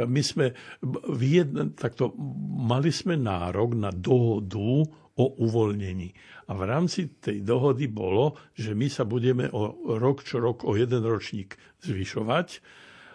my 0.00 0.22
sme 0.24 0.56
jedne, 1.20 1.76
takto, 1.76 2.16
mali 2.56 2.88
sme 2.88 3.18
nárok 3.18 3.76
na 3.76 3.90
dohodu 3.92 4.88
o 5.12 5.24
uvoľnení. 5.44 6.08
A 6.48 6.56
v 6.56 6.62
rámci 6.64 7.20
tej 7.20 7.44
dohody 7.44 7.88
bolo, 7.88 8.40
že 8.56 8.72
my 8.72 8.88
sa 8.88 9.04
budeme 9.04 9.48
o 9.52 9.96
rok 10.00 10.24
čo 10.24 10.40
rok 10.40 10.64
o 10.64 10.72
jeden 10.72 11.04
ročník 11.04 11.60
zvyšovať 11.84 12.48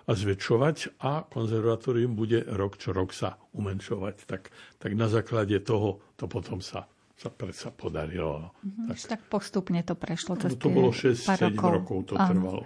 a 0.07 0.11
zväčšovať 0.13 1.01
a 1.03 1.25
konzervatórium 1.25 2.13
bude 2.13 2.45
rok 2.53 2.77
čo 2.77 2.93
rok 2.93 3.11
sa 3.11 3.41
umenšovať. 3.57 4.15
Tak, 4.29 4.43
tak 4.77 4.91
na 4.93 5.09
základe 5.09 5.57
toho 5.65 5.99
to 6.15 6.29
potom 6.29 6.61
sa 6.61 6.85
sa 7.17 7.33
predsa 7.33 7.73
podarilo. 7.73 8.53
Mm-hmm, 8.61 8.93
tak, 8.93 8.97
tak 9.09 9.21
postupne 9.25 9.81
to 9.81 9.97
prešlo 9.97 10.37
cez 10.37 10.53
To 10.53 10.69
bolo 10.69 10.93
6-7 10.93 11.57
rokov. 11.57 11.71
rokov 11.81 11.97
to 12.05 12.13
Áno. 12.13 12.29
trvalo. 12.29 12.61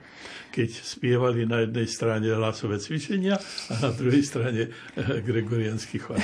Keď 0.51 0.69
spievali 0.75 1.47
na 1.47 1.63
jednej 1.63 1.87
strane 1.87 2.27
hlasové 2.27 2.83
cvičenia 2.83 3.39
a 3.71 3.73
na 3.79 3.91
druhej 3.95 4.19
strane 4.27 4.67
eh, 4.67 5.23
gregorianský 5.23 6.03
chvál. 6.03 6.19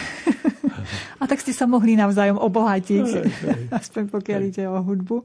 a 1.21 1.23
tak 1.23 1.39
ste 1.39 1.55
sa 1.55 1.71
mohli 1.71 1.95
navzájom 1.95 2.35
obohatiť, 2.35 3.07
aspoň 3.79 4.03
pokiaľ 4.11 4.41
ide 4.43 4.67
o 4.67 4.75
hudbu. 4.75 5.23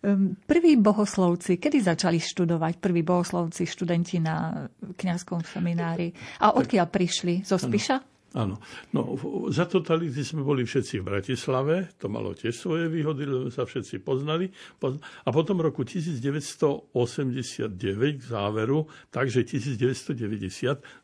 Ehm, 0.00 0.32
prví 0.48 0.80
bohoslovci, 0.80 1.60
kedy 1.60 1.92
začali 1.92 2.16
študovať 2.16 2.80
prví 2.80 3.04
bohoslovci, 3.04 3.68
študenti 3.68 4.16
na 4.16 4.64
kňazskom 4.96 5.44
seminári? 5.44 6.08
A 6.40 6.56
odkiaľ 6.56 6.88
prišli? 6.88 7.44
Zo 7.44 7.60
Spiša? 7.60 8.00
Áno. 8.30 8.62
No, 8.94 9.18
za 9.50 9.66
totality 9.66 10.22
sme 10.22 10.46
boli 10.46 10.62
všetci 10.62 11.02
v 11.02 11.08
Bratislave, 11.10 11.90
to 11.98 12.06
malo 12.06 12.30
tiež 12.30 12.54
svoje 12.54 12.86
výhody, 12.86 13.26
lebo 13.26 13.50
sa 13.50 13.66
všetci 13.66 13.98
poznali. 14.06 14.46
A 15.26 15.28
potom 15.34 15.58
v 15.58 15.66
roku 15.66 15.82
1989 15.82 17.74
k 18.14 18.22
záveru, 18.22 18.86
takže 19.10 19.42
1990 19.42 20.46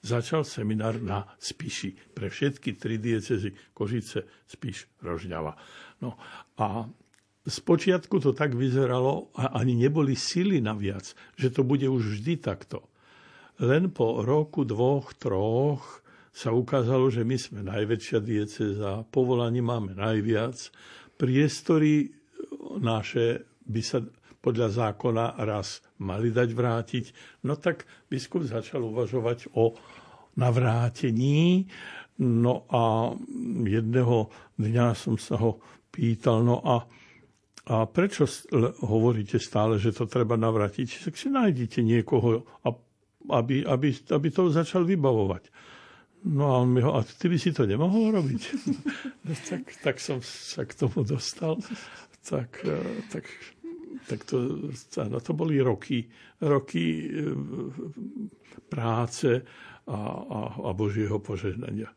začal 0.06 0.46
seminár 0.46 1.02
na 1.02 1.26
Spiši 1.42 2.14
pre 2.14 2.30
všetky 2.30 2.78
tri 2.78 2.94
diecezy 3.02 3.74
Kožice, 3.74 4.46
Spiš, 4.46 4.86
Rožňava. 5.02 5.58
No, 6.06 6.14
a 6.62 6.86
Spočiatku 7.42 8.22
to 8.22 8.38
tak 8.38 8.54
vyzeralo 8.54 9.34
a 9.34 9.58
ani 9.58 9.74
neboli 9.74 10.14
sily 10.14 10.62
naviac, 10.62 11.10
že 11.34 11.50
to 11.50 11.66
bude 11.66 11.90
už 11.90 12.22
vždy 12.22 12.38
takto. 12.38 12.86
Len 13.58 13.90
po 13.90 14.22
roku, 14.22 14.62
dvoch, 14.62 15.10
troch 15.18 16.05
sa 16.36 16.52
ukázalo, 16.52 17.08
že 17.08 17.24
my 17.24 17.36
sme 17.40 17.64
najväčšia 17.64 18.20
dieceza, 18.20 19.08
povolaní 19.08 19.64
máme 19.64 19.96
najviac, 19.96 20.68
priestory 21.16 22.12
naše 22.76 23.48
by 23.64 23.80
sa 23.80 24.04
podľa 24.44 24.68
zákona 24.68 25.40
raz 25.40 25.80
mali 25.96 26.28
dať 26.28 26.48
vrátiť. 26.52 27.04
No 27.48 27.56
tak 27.56 27.88
biskup 28.12 28.44
začal 28.44 28.84
uvažovať 28.84 29.48
o 29.56 29.74
navrátení. 30.36 31.66
No 32.20 32.68
a 32.68 33.16
jedného 33.64 34.28
dňa 34.60 34.86
som 34.92 35.16
sa 35.16 35.40
ho 35.40 35.58
pýtal, 35.88 36.44
no 36.44 36.60
a 36.60 36.84
a 37.66 37.82
prečo 37.82 38.30
hovoríte 38.86 39.42
stále, 39.42 39.82
že 39.82 39.90
to 39.90 40.06
treba 40.06 40.38
navrátiť? 40.38 41.10
Tak 41.10 41.18
si 41.18 41.26
nájdete 41.26 41.82
niekoho, 41.82 42.46
aby, 43.26 43.66
aby, 43.66 43.90
aby 43.90 44.28
to 44.30 44.54
začal 44.54 44.86
vybavovať. 44.86 45.50
No 46.24 46.44
a 46.54 46.54
on 46.64 46.72
mi 46.72 46.80
ho, 46.80 46.96
a 46.96 47.04
ty 47.04 47.28
by 47.28 47.38
si 47.38 47.52
to 47.52 47.68
nemohol 47.68 48.16
robiť? 48.16 48.42
no, 49.26 49.32
tak, 49.48 49.62
tak 49.86 49.96
som 50.00 50.24
sa 50.24 50.64
k 50.64 50.72
tomu 50.72 51.04
dostal. 51.04 51.60
Tak, 52.26 52.64
e, 52.64 53.04
tak, 53.12 53.24
tak 54.08 54.24
to, 54.24 54.70
no, 55.06 55.18
to 55.20 55.32
boli 55.36 55.60
roky, 55.60 56.08
roky 56.42 57.06
e, 57.06 57.32
práce 58.66 59.44
a, 59.86 59.98
a, 60.26 60.40
a 60.66 60.70
Božieho 60.74 61.22
požehnania. 61.22 61.92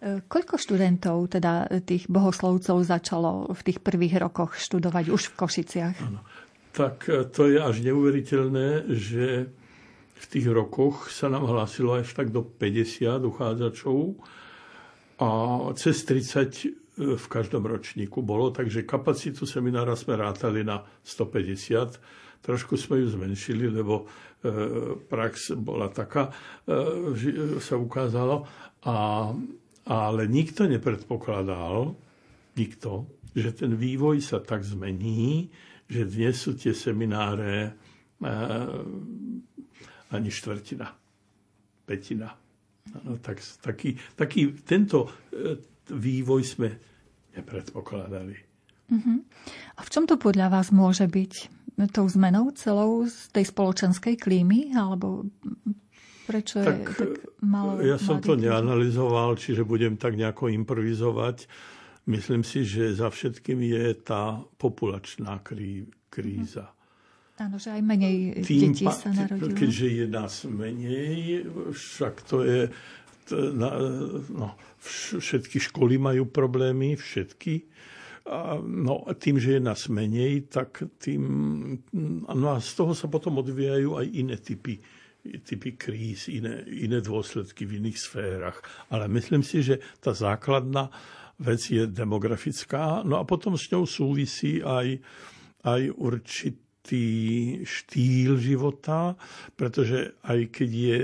Koľko 0.00 0.56
študentov, 0.56 1.28
teda 1.28 1.68
tých 1.84 2.08
bohoslovcov, 2.08 2.88
začalo 2.88 3.52
v 3.52 3.60
tých 3.68 3.84
prvých 3.84 4.16
rokoch 4.16 4.56
študovať 4.56 5.12
už 5.12 5.28
v 5.28 5.36
Košiciach? 5.36 5.96
Ano. 6.00 6.24
Tak 6.72 7.10
e, 7.10 7.26
to 7.28 7.50
je 7.50 7.58
až 7.58 7.82
neuveriteľné, 7.82 8.88
že 8.94 9.50
v 10.20 10.24
tých 10.28 10.46
rokoch 10.52 11.08
sa 11.08 11.32
nám 11.32 11.48
hlásilo 11.48 11.96
až 11.96 12.12
tak 12.12 12.28
do 12.28 12.44
50 12.44 13.24
uchádzačov 13.24 14.20
a 15.20 15.28
cez 15.80 16.04
30 16.04 16.36
e, 16.36 17.16
v 17.16 17.26
každom 17.32 17.64
ročníku 17.64 18.20
bolo, 18.20 18.52
takže 18.52 18.84
kapacitu 18.84 19.48
seminára 19.48 19.96
sme 19.96 20.20
rátali 20.20 20.60
na 20.60 20.84
150. 21.00 22.44
Trošku 22.44 22.76
sme 22.76 23.00
ju 23.04 23.08
zmenšili, 23.16 23.68
lebo 23.72 24.04
e, 24.04 24.52
prax 25.08 25.56
bola 25.56 25.88
taká, 25.92 26.32
že 27.16 27.60
sa 27.60 27.76
ukázalo. 27.76 28.48
A 28.84 29.28
ale 29.90 30.30
nikto 30.30 30.70
nepredpokladal, 30.70 31.98
nikto, 32.54 33.10
že 33.34 33.50
ten 33.50 33.74
vývoj 33.74 34.22
sa 34.22 34.38
tak 34.38 34.62
zmení, 34.62 35.50
že 35.90 36.06
dnes 36.06 36.38
sú 36.38 36.54
tie 36.54 36.70
semináre 36.70 37.54
e, 37.66 37.72
ani 40.10 40.30
štvrtina, 40.30 40.88
petina. 41.86 42.30
No, 43.06 43.18
tak, 43.22 43.38
taký, 43.62 43.94
taký, 44.18 44.56
tento 44.66 45.06
e, 45.30 45.58
vývoj 45.94 46.42
sme 46.42 46.68
nepredpokladali. 47.36 48.34
Uh-huh. 48.90 49.18
A 49.78 49.80
v 49.86 49.88
čom 49.92 50.04
to 50.10 50.18
podľa 50.18 50.50
vás 50.50 50.74
môže 50.74 51.06
byť? 51.06 51.62
Tou 51.94 52.04
zmenou 52.10 52.52
celou 52.52 53.08
z 53.08 53.30
tej 53.32 53.48
spoločenskej 53.48 54.18
klímy? 54.18 54.74
Alebo 54.74 55.30
Prečo 56.30 56.62
tak, 56.62 56.78
je 56.78 56.94
tak 56.94 57.12
malo 57.42 57.82
Ja 57.82 57.98
som 57.98 58.22
to 58.22 58.38
neanalizoval, 58.38 59.34
čiže 59.34 59.66
budem 59.66 59.98
tak 59.98 60.14
nejako 60.14 60.46
improvizovať. 60.54 61.50
Myslím 62.06 62.46
si, 62.46 62.62
že 62.62 62.94
za 62.94 63.10
všetkým 63.10 63.58
je 63.66 63.98
tá 63.98 64.38
populačná 64.54 65.42
krí, 65.42 65.90
kríza. 66.06 66.70
Áno, 67.40 67.56
že 67.56 67.72
aj 67.72 67.80
menej 67.80 68.44
Tým, 68.44 68.76
detí 68.76 68.84
sa 68.84 69.08
narodilo. 69.16 69.56
Keďže 69.56 69.88
je 69.88 70.06
nás 70.12 70.34
menej, 70.44 71.48
však 71.72 72.14
to 72.28 72.44
je... 72.44 72.60
To, 73.32 73.34
no, 74.28 74.60
všetky 75.16 75.56
školy 75.56 75.96
majú 75.96 76.28
problémy, 76.28 77.00
všetky. 77.00 77.64
A, 78.28 78.60
no, 78.60 79.08
tým, 79.16 79.40
že 79.40 79.56
je 79.56 79.60
nás 79.64 79.88
menej, 79.88 80.52
tak 80.52 80.84
tým... 81.00 81.24
No 82.28 82.46
a 82.52 82.60
z 82.60 82.70
toho 82.76 82.92
sa 82.92 83.08
potom 83.08 83.40
odvíjajú 83.40 83.96
aj 83.96 84.06
iné 84.12 84.36
typy 84.36 84.76
typy 85.20 85.76
kríz, 85.76 86.32
iné, 86.32 86.64
iné 86.64 87.04
dôsledky 87.04 87.68
v 87.68 87.76
iných 87.84 87.98
sférach. 88.00 88.56
Ale 88.88 89.04
myslím 89.12 89.44
si, 89.44 89.60
že 89.60 89.76
tá 90.00 90.16
základná 90.16 90.88
vec 91.36 91.60
je 91.68 91.84
demografická. 91.84 93.04
No 93.04 93.20
a 93.20 93.28
potom 93.28 93.52
s 93.52 93.68
ňou 93.68 93.84
súvisí 93.84 94.64
aj, 94.64 94.96
aj 95.64 95.92
určitý 95.92 96.69
štýl 97.62 98.40
života, 98.40 99.14
pretože 99.54 100.18
aj 100.26 100.38
keď 100.50 100.70
je 100.70 100.98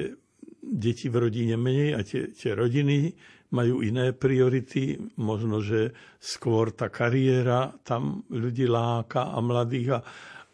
deti 0.67 1.07
v 1.07 1.31
rodine 1.31 1.55
menej 1.55 1.95
a 1.95 2.01
tie, 2.03 2.35
tie 2.35 2.53
rodiny 2.57 3.15
majú 3.55 3.81
iné 3.87 4.11
priority, 4.11 4.99
možno, 5.23 5.63
že 5.63 5.95
skôr 6.19 6.75
tá 6.75 6.91
kariéra 6.91 7.71
tam 7.87 8.27
ľudí 8.35 8.67
láka 8.67 9.31
a 9.31 9.39
mladých 9.39 9.89
a, 9.95 10.01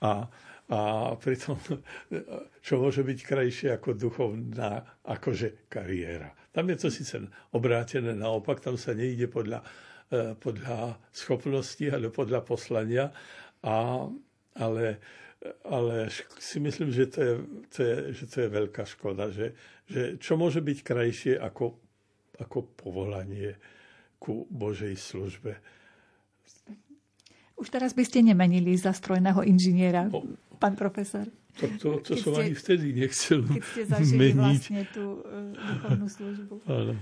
a 0.04 0.10
a 0.72 1.12
pritom, 1.20 1.60
čo 2.64 2.80
môže 2.80 3.04
byť 3.04 3.18
krajšie 3.20 3.68
ako 3.76 3.92
duchovná, 3.92 4.80
akože 5.04 5.68
kariéra. 5.68 6.32
Tam 6.48 6.64
je 6.72 6.76
to 6.80 6.88
síce 6.88 7.20
obrátené 7.52 8.16
naopak, 8.16 8.64
tam 8.64 8.80
sa 8.80 8.96
nejde 8.96 9.28
podľa, 9.28 9.60
e, 10.08 10.32
podľa 10.32 10.96
schopnosti, 11.12 11.84
ale 11.92 12.08
podľa 12.08 12.40
poslania, 12.40 13.12
a, 13.60 14.08
ale, 14.56 14.84
ale 15.66 16.10
si 16.38 16.62
myslím, 16.62 16.94
že 16.94 17.10
to 17.10 17.18
je, 17.20 17.34
to 17.74 17.78
je, 17.82 17.96
že 18.14 18.24
to 18.30 18.36
je 18.46 18.48
veľká 18.48 18.82
škoda, 18.86 19.30
že, 19.34 19.58
že 19.90 20.16
čo 20.22 20.38
môže 20.38 20.62
byť 20.62 20.78
krajšie 20.86 21.34
ako, 21.38 21.74
ako 22.38 22.58
povolanie 22.78 23.58
ku 24.22 24.46
Božej 24.46 24.94
službe. 24.94 25.58
Už 27.58 27.70
teraz 27.70 27.94
by 27.94 28.06
ste 28.06 28.22
nemenili 28.22 28.74
za 28.78 28.94
strojného 28.94 29.42
inžiniera. 29.42 30.06
No, 30.06 30.22
pán 30.58 30.78
profesor? 30.78 31.26
To, 31.60 31.68
to, 31.76 31.88
to 32.00 32.16
som 32.16 32.32
ste, 32.32 32.42
ani 32.48 32.54
vtedy 32.56 32.86
nechcel 32.96 33.44
Keď 33.44 33.62
ste 33.62 33.82
zažili 33.84 34.32
meniť. 34.32 34.40
vlastne 34.40 34.82
tú 34.88 35.20
uh, 35.20 35.52
duchovnú 35.52 36.06
službu. 36.08 36.54
Áno. 36.64 36.96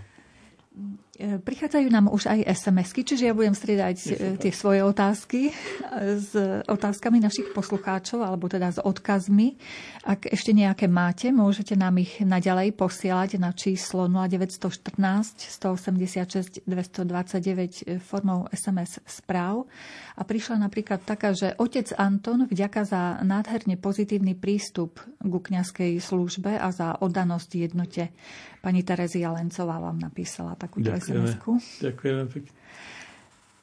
E, 1.20 1.36
prichádzajú 1.42 1.88
nám 1.90 2.06
už 2.14 2.30
aj 2.30 2.46
SMS-ky, 2.46 3.02
čiže 3.02 3.26
ja 3.26 3.34
budem 3.34 3.58
striedať 3.58 3.96
e, 4.06 4.10
tie 4.38 4.52
svoje 4.54 4.86
otázky 4.86 5.50
s 6.30 6.30
otázkami 6.64 7.18
našich 7.18 7.50
poslucháčov, 7.50 8.22
alebo 8.22 8.46
teda 8.46 8.70
s 8.70 8.78
odkazmi. 8.78 9.58
Ak 10.06 10.30
ešte 10.30 10.54
nejaké 10.54 10.86
máte, 10.86 11.34
môžete 11.34 11.74
nám 11.74 11.98
ich 11.98 12.22
naďalej 12.22 12.78
posielať 12.78 13.42
na 13.42 13.50
číslo 13.50 14.06
0914 14.06 15.50
186 15.50 16.62
229 16.64 18.00
formou 18.00 18.46
SMS 18.54 19.02
správ. 19.10 19.66
A 20.14 20.22
prišla 20.22 20.70
napríklad 20.70 21.02
taká, 21.02 21.34
že 21.34 21.52
otec 21.58 21.90
Anton 21.98 22.46
vďaka 22.46 22.86
za 22.86 23.02
nádherne 23.26 23.74
pozitívny 23.74 24.38
prístup 24.38 25.02
ku 25.18 25.38
kňazskej 25.42 25.98
službe 25.98 26.56
a 26.56 26.70
za 26.70 26.94
oddanosť 26.96 27.50
jednote. 27.58 28.14
Pani 28.60 28.84
Terezia 28.84 29.32
Lencová 29.32 29.80
vám 29.80 29.96
napísala 29.96 30.52
takúto 30.52 30.92
sms 30.92 31.40
Ďakujeme 31.80 32.24
pekne. 32.28 32.52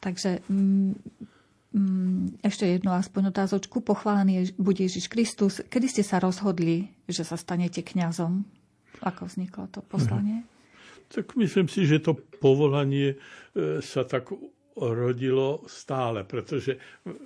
Takže 0.02 0.42
mm, 0.50 0.92
mm, 1.74 2.42
ešte 2.42 2.66
jednu 2.66 2.90
aspoň 2.94 3.30
otázočku. 3.30 3.86
Pochválený 3.86 4.34
je, 4.34 4.44
bude 4.58 4.82
Ježiš 4.82 5.06
Kristus. 5.10 5.62
Kedy 5.70 5.86
ste 5.86 6.04
sa 6.06 6.18
rozhodli, 6.18 6.90
že 7.06 7.22
sa 7.22 7.38
stanete 7.38 7.86
kňazom? 7.86 8.42
Ako 9.06 9.30
vzniklo 9.30 9.70
to 9.70 9.86
poslanie? 9.86 10.42
Tak 11.14 11.38
myslím 11.38 11.70
si, 11.70 11.86
že 11.86 12.02
to 12.02 12.18
povolanie 12.42 13.16
e, 13.16 13.18
sa 13.86 14.02
tak 14.02 14.34
rodilo 14.78 15.66
stále, 15.66 16.22
pretože 16.26 16.78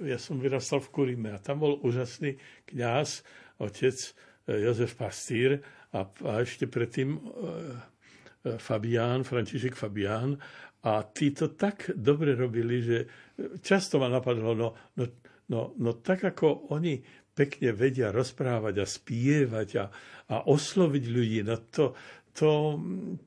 ja 0.04 0.16
som 0.16 0.40
vyrastal 0.40 0.80
v 0.80 0.92
Kurime 0.92 1.30
a 1.36 1.44
tam 1.44 1.60
bol 1.64 1.80
úžasný 1.84 2.40
kňaz, 2.68 3.24
otec 3.60 3.98
e, 3.98 4.12
Jozef 4.64 4.96
Pastýr 4.96 5.60
a, 5.92 6.00
a 6.08 6.32
ešte 6.40 6.68
predtým 6.68 7.18
e, 7.18 7.20
Fabián, 8.58 9.22
František 9.28 9.78
Fabián 9.78 10.40
a 10.82 11.06
tí 11.06 11.30
to 11.30 11.54
tak 11.54 11.94
dobre 11.94 12.34
robili, 12.34 12.82
že 12.82 12.98
často 13.62 14.02
ma 14.02 14.10
napadlo, 14.10 14.58
no, 14.58 14.70
no, 14.98 15.06
no, 15.54 15.62
no 15.78 15.92
tak 16.02 16.26
ako 16.26 16.74
oni 16.74 16.98
pekne 17.32 17.72
vedia 17.72 18.10
rozprávať 18.10 18.76
a 18.82 18.86
spievať 18.86 19.70
a, 19.78 19.86
a 20.34 20.36
osloviť 20.50 21.04
ľudí, 21.06 21.40
no 21.46 21.56
to, 21.70 21.94
to, 22.34 22.80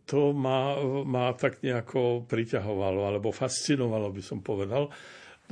to 0.04 0.20
ma, 0.34 0.76
ma 1.06 1.32
tak 1.36 1.62
nejako 1.62 2.26
priťahovalo, 2.26 3.06
alebo 3.06 3.30
fascinovalo, 3.30 4.10
by 4.12 4.22
som 4.24 4.40
povedal. 4.40 4.90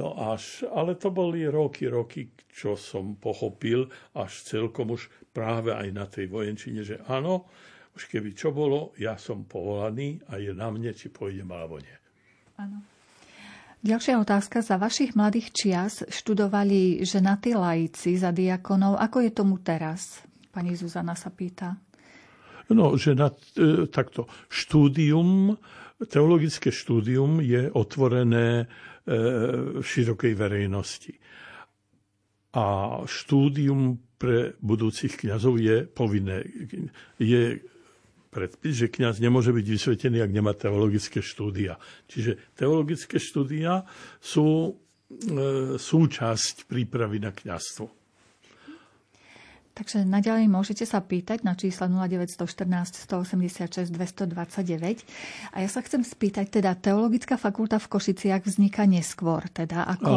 No 0.01 0.17
až, 0.33 0.65
ale 0.73 0.97
to 0.97 1.13
boli 1.13 1.45
roky, 1.45 1.85
roky, 1.85 2.33
čo 2.49 2.81
som 2.81 3.21
pochopil, 3.21 3.89
až 4.17 4.33
celkom 4.41 4.97
už 4.97 5.13
práve 5.37 5.73
aj 5.73 5.89
na 5.93 6.09
tej 6.09 6.33
vojenčine, 6.33 6.81
že 6.81 6.97
áno, 7.09 7.45
už 7.93 8.09
keby 8.09 8.33
čo 8.33 8.57
bolo, 8.57 8.97
ja 8.97 9.21
som 9.21 9.45
povolaný 9.45 10.17
a 10.33 10.41
je 10.41 10.57
na 10.57 10.73
mne, 10.73 10.97
či 10.97 11.13
pôjdem 11.13 11.49
alebo 11.53 11.77
nie. 11.77 11.97
Áno. 12.57 12.81
Ďalšia 13.83 14.23
otázka. 14.23 14.63
Za 14.63 14.79
vašich 14.79 15.19
mladých 15.19 15.51
čias 15.51 16.07
študovali 16.07 17.03
ženatí 17.03 17.51
laici 17.59 18.15
za 18.15 18.31
diakonov. 18.31 18.95
Ako 18.95 19.27
je 19.27 19.31
tomu 19.35 19.59
teraz? 19.59 20.23
Pani 20.55 20.79
Zuzana 20.79 21.19
sa 21.19 21.35
pýta. 21.35 21.75
No, 22.71 22.95
že 22.95 23.19
na 23.19 23.35
e, 23.59 23.91
takto 23.91 24.31
štúdium, 24.47 25.59
teologické 26.07 26.71
štúdium 26.71 27.43
je 27.43 27.69
otvorené 27.75 28.71
širokej 29.83 30.33
verejnosti. 30.39 31.15
A 32.53 32.67
štúdium 33.09 33.99
pre 34.21 34.55
budúcich 34.63 35.19
kňazov 35.19 35.59
je 35.59 35.83
povinné. 35.89 36.47
Je 37.19 37.59
predpis, 38.33 38.87
že 38.87 38.89
kňaz 38.89 39.21
nemôže 39.21 39.53
byť 39.53 39.67
vysvetený, 39.67 40.25
ak 40.25 40.33
nemá 40.33 40.57
teologické 40.57 41.21
štúdia. 41.21 41.77
Čiže 42.09 42.57
teologické 42.57 43.21
štúdia 43.21 43.85
sú 44.23 44.49
e, 44.69 44.73
súčasť 45.77 46.65
prípravy 46.65 47.21
na 47.21 47.35
kňazstvo. 47.35 48.02
Takže 49.73 50.05
naďalej 50.05 50.53
môžete 50.53 50.85
sa 50.85 51.01
pýtať 51.01 51.49
na 51.49 51.57
čísla 51.57 51.89
0914 51.89 53.09
186 53.09 53.89
229. 53.89 55.01
A 55.53 55.57
ja 55.65 55.69
sa 55.73 55.81
chcem 55.81 56.05
spýtať, 56.05 56.61
teda 56.61 56.77
Teologická 56.77 57.41
fakulta 57.41 57.81
v 57.81 57.89
Košiciach 57.89 58.45
vzniká 58.45 58.85
neskôr, 58.85 59.49
teda 59.49 59.89
ako 59.89 60.11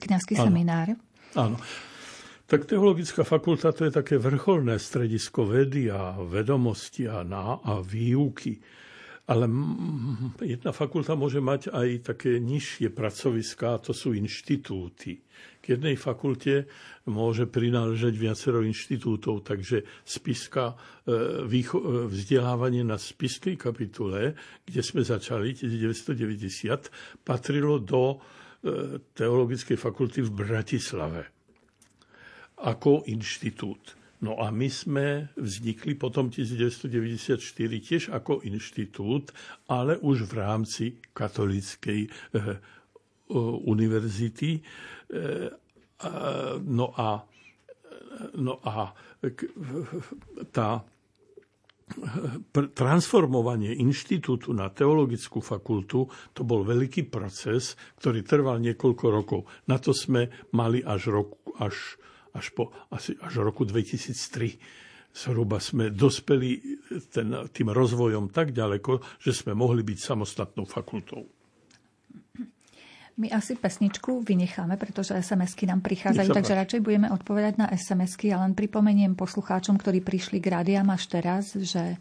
kňazský 0.00 0.40
seminár? 0.40 0.96
Áno. 1.36 1.60
Tak 2.44 2.64
Teologická 2.64 3.24
fakulta 3.28 3.76
to 3.76 3.88
je 3.88 3.92
také 3.92 4.16
vrcholné 4.16 4.76
stredisko 4.80 5.48
vedy 5.48 5.92
a 5.92 6.16
vedomosti 6.24 7.04
a, 7.04 7.24
na, 7.24 7.60
a 7.60 7.84
výuky. 7.84 8.56
Ale 9.24 9.48
jedna 10.44 10.76
fakulta 10.76 11.16
môže 11.16 11.40
mať 11.40 11.72
aj 11.72 12.12
také 12.12 12.36
nižšie 12.44 12.92
pracoviská, 12.92 13.80
to 13.80 13.96
sú 13.96 14.12
inštitúty 14.12 15.24
k 15.64 15.80
jednej 15.80 15.96
fakulte 15.96 16.68
môže 17.08 17.48
prináležať 17.48 18.12
viacero 18.20 18.60
inštitútov, 18.60 19.48
takže 19.48 19.88
spiska, 20.04 20.76
e, 21.08 21.48
e, 21.48 21.64
vzdelávanie 22.04 22.84
na 22.84 23.00
spiskej 23.00 23.56
kapitule, 23.56 24.36
kde 24.68 24.80
sme 24.84 25.00
začali 25.00 25.56
1990, 25.56 27.24
patrilo 27.24 27.80
do 27.80 28.12
e, 28.12 28.16
Teologickej 29.16 29.80
fakulty 29.80 30.20
v 30.20 30.30
Bratislave 30.36 31.22
ako 32.60 33.08
inštitút. 33.08 34.03
No 34.24 34.40
a 34.40 34.48
my 34.48 34.68
sme 34.72 35.28
vznikli 35.36 36.00
potom 36.00 36.32
1994 36.32 37.36
tiež 37.84 38.02
ako 38.08 38.40
inštitút, 38.40 39.36
ale 39.68 40.00
už 40.00 40.24
v 40.24 40.32
rámci 40.40 40.84
katolíckej 41.12 42.08
univerzity. 43.68 44.50
E, 44.56 44.60
no 46.64 46.86
a, 46.96 47.08
no 48.40 48.54
a 48.64 48.96
tá 50.56 50.68
transformovanie 52.72 53.76
inštitútu 53.76 54.56
na 54.56 54.72
teologickú 54.72 55.44
fakultu, 55.44 56.08
to 56.32 56.42
bol 56.42 56.64
veľký 56.64 57.12
proces, 57.12 57.76
ktorý 58.00 58.24
trval 58.24 58.56
niekoľko 58.64 59.04
rokov. 59.12 59.40
Na 59.68 59.76
to 59.76 59.92
sme 59.92 60.32
mali 60.56 60.80
až, 60.80 61.12
roku, 61.12 61.36
až, 61.60 62.00
až 62.34 62.50
po 62.50 62.74
asi 62.90 63.14
až 63.22 63.40
roku 63.40 63.62
2003 63.62 64.58
zhruba 65.14 65.62
sme 65.62 65.94
dospeli 65.94 66.58
ten, 67.14 67.30
tým 67.54 67.70
rozvojom 67.70 68.34
tak 68.34 68.50
ďaleko, 68.50 69.22
že 69.22 69.30
sme 69.30 69.54
mohli 69.54 69.86
byť 69.86 69.98
samostatnou 70.02 70.66
fakultou. 70.66 71.22
My 73.14 73.30
asi 73.30 73.54
pesničku 73.54 74.26
vynecháme, 74.26 74.74
pretože 74.74 75.14
SMS-ky 75.14 75.70
nám 75.70 75.86
prichádzajú, 75.86 76.34
takže 76.34 76.58
radšej 76.58 76.80
budeme 76.82 77.14
odpovedať 77.14 77.62
na 77.62 77.70
SMS-ky. 77.70 78.34
Ja 78.34 78.42
len 78.42 78.58
pripomeniem 78.58 79.14
poslucháčom, 79.14 79.78
ktorí 79.78 80.02
prišli 80.02 80.42
k 80.42 80.50
rádiám 80.50 80.90
až 80.90 81.06
teraz, 81.06 81.54
že 81.54 81.94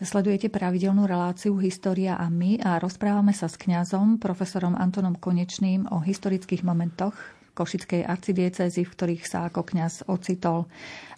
sledujete 0.00 0.48
pravidelnú 0.48 1.04
reláciu 1.04 1.60
História 1.60 2.16
a 2.16 2.32
my 2.32 2.56
a 2.64 2.80
rozprávame 2.80 3.36
sa 3.36 3.52
s 3.52 3.60
kňazom, 3.60 4.16
profesorom 4.16 4.72
Antonom 4.72 5.20
Konečným 5.20 5.92
o 5.92 6.00
historických 6.00 6.64
momentoch 6.64 7.35
Košickej 7.56 8.04
arcidiecezy, 8.04 8.84
v 8.84 8.92
ktorých 8.92 9.24
sa 9.24 9.48
ako 9.48 9.64
kňaz 9.64 10.12
ocitol. 10.12 10.68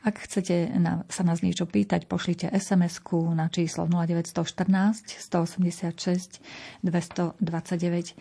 Ak 0.07 0.23
chcete 0.23 0.71
sa 1.11 1.23
nás 1.27 1.43
niečo 1.43 1.67
pýtať, 1.67 2.07
pošlite 2.07 2.47
SMS-ku 2.55 3.35
na 3.35 3.51
číslo 3.51 3.91
0914 3.91 5.19
186 5.19 6.39
229. 6.87 8.15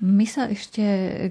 My 0.00 0.24
sa 0.24 0.48
ešte 0.48 0.80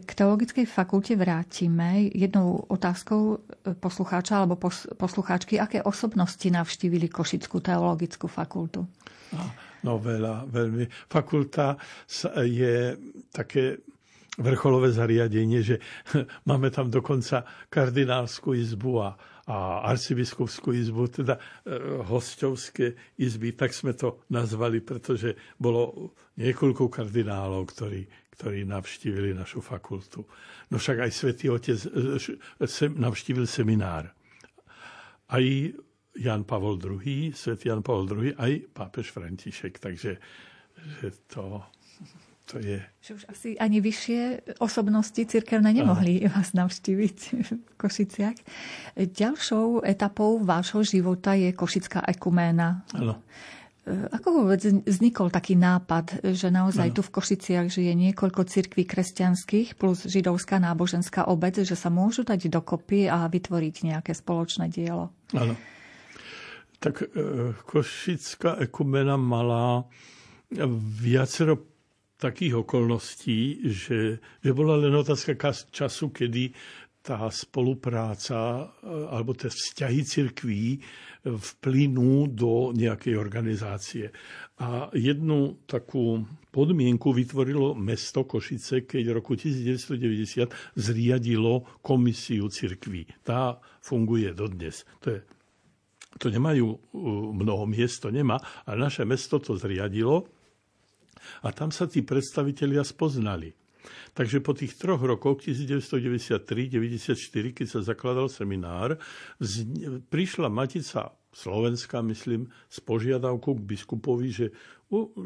k 0.05 0.09
teologickej 0.13 0.69
fakulte 0.69 1.17
vrátime 1.17 2.13
jednou 2.13 2.69
otázkou 2.69 3.41
poslucháča 3.81 4.45
alebo 4.45 4.61
poslucháčky, 4.93 5.57
aké 5.57 5.81
osobnosti 5.81 6.45
navštívili 6.45 7.09
Košickú 7.09 7.65
teologickú 7.65 8.29
fakultu? 8.29 8.85
No 9.81 9.97
veľa, 9.97 10.45
veľmi. 10.53 10.85
Fakulta 11.09 11.81
je 12.45 12.93
také 13.33 13.81
vrcholové 14.39 14.89
zariadenie, 14.95 15.59
že 15.61 15.75
máme 16.49 16.71
tam 16.71 16.87
dokonca 16.87 17.43
kardinálskú 17.67 18.55
izbu 18.55 19.03
a, 19.03 19.09
a 19.45 19.85
arcibiskupskú 19.91 20.71
izbu, 20.71 21.11
teda 21.11 21.35
e, 21.37 21.41
hostovské 22.07 22.95
izby, 23.19 23.53
tak 23.53 23.75
sme 23.75 23.93
to 23.93 24.23
nazvali, 24.31 24.79
pretože 24.79 25.35
bolo 25.59 26.15
niekoľko 26.39 26.87
kardinálov, 26.87 27.67
ktorí, 27.75 28.01
ktorí 28.39 28.63
navštívili 28.63 29.35
našu 29.35 29.59
fakultu. 29.59 30.23
No 30.71 30.79
však 30.79 31.05
aj 31.05 31.11
svätý 31.11 31.51
Otec 31.51 31.77
e, 31.83 32.65
sem, 32.65 32.95
navštívil 32.95 33.43
seminár. 33.43 34.07
Aj 35.29 35.43
Jan 36.19 36.43
Pavol 36.43 36.81
II, 36.81 37.31
svätý 37.35 37.69
Jan 37.69 37.85
Pavol 37.85 38.09
II, 38.09 38.33
aj 38.33 38.71
pápež 38.73 39.13
František. 39.13 39.77
Takže 39.77 40.11
že 40.79 41.09
to, 41.27 41.63
to 42.49 42.57
je... 42.57 42.81
Že 43.05 43.11
už 43.13 43.23
asi 43.29 43.49
ani 43.61 43.77
vyššie 43.77 44.21
osobnosti 44.57 45.21
cirkevné 45.21 45.69
nemohli 45.69 46.25
Aha. 46.25 46.41
vás 46.41 46.57
navštíviť 46.57 47.17
v 47.45 47.49
Košiciach. 47.77 48.37
Ďalšou 48.97 49.85
etapou 49.85 50.41
vášho 50.41 50.81
života 50.81 51.37
je 51.37 51.53
Košická 51.53 52.01
ekuména. 52.09 52.81
Áno. 52.97 53.21
Ako 53.89 54.43
vôbec 54.43 54.61
vznikol 54.61 55.33
taký 55.33 55.57
nápad, 55.57 56.21
že 56.37 56.53
naozaj 56.53 56.93
no. 56.93 56.95
tu 56.99 57.01
v 57.05 57.13
Košiciach 57.13 57.73
žije 57.73 57.93
niekoľko 57.97 58.45
cirkví 58.45 58.85
kresťanských 58.85 59.77
plus 59.77 60.05
židovská 60.05 60.61
náboženská 60.61 61.25
obec, 61.25 61.57
že 61.57 61.73
sa 61.73 61.89
môžu 61.89 62.21
dať 62.21 62.49
dokopy 62.53 63.09
a 63.09 63.25
vytvoriť 63.25 63.75
nejaké 63.93 64.11
spoločné 64.13 64.69
dielo? 64.69 65.09
Áno. 65.33 65.57
Tak 66.77 67.01
e, 67.01 67.05
Košická 67.65 68.61
ekumena 68.61 69.17
mala 69.17 69.89
viacero 71.01 71.68
takých 72.19 72.67
okolností, 72.67 73.71
že, 73.71 74.19
že 74.43 74.51
bola 74.51 74.75
len 74.75 74.91
otázka 74.91 75.39
času, 75.71 76.11
kedy 76.11 76.51
tá 76.99 77.31
spolupráca 77.31 78.67
e, 78.83 79.07
alebo 79.07 79.31
tie 79.31 79.47
vzťahy 79.47 80.01
cirkví 80.03 80.63
vplynú 81.23 82.27
do 82.27 82.75
nejakej 82.75 83.15
organizácie. 83.15 84.11
A 84.59 84.91
jednu 84.91 85.63
takú 85.63 86.27
podmienku 86.51 87.15
vytvorilo 87.15 87.71
mesto 87.75 88.27
Košice, 88.27 88.83
keď 88.83 89.03
v 89.07 89.15
roku 89.15 89.39
1990 89.39 90.75
zriadilo 90.75 91.79
komisiu 91.79 92.51
cirkví. 92.51 93.07
Tá 93.23 93.55
funguje 93.79 94.35
dodnes. 94.35 94.83
To 95.03 95.15
je 95.15 95.19
to 96.19 96.33
nemajú 96.33 96.73
mnoho 97.37 97.69
miest, 97.69 98.01
nemá, 98.09 98.41
ale 98.65 98.89
naše 98.89 99.05
mesto 99.05 99.37
to 99.37 99.53
zriadilo 99.53 100.38
a 101.43 101.51
tam 101.51 101.69
sa 101.69 101.85
tí 101.85 102.03
predstavitelia 102.03 102.83
spoznali. 102.83 103.53
Takže 104.13 104.43
po 104.43 104.53
tých 104.53 104.75
troch 104.75 104.99
rokoch, 104.99 105.39
1993-1994, 105.45 107.55
keď 107.55 107.67
sa 107.67 107.79
zakladal 107.79 108.27
seminár, 108.27 108.99
prišla 110.11 110.51
Matica 110.51 111.15
Slovenska, 111.29 112.01
myslím, 112.03 112.49
s 112.67 112.81
požiadavkou 112.81 113.55
k 113.55 113.63
biskupovi, 113.63 114.29
že, 114.33 114.47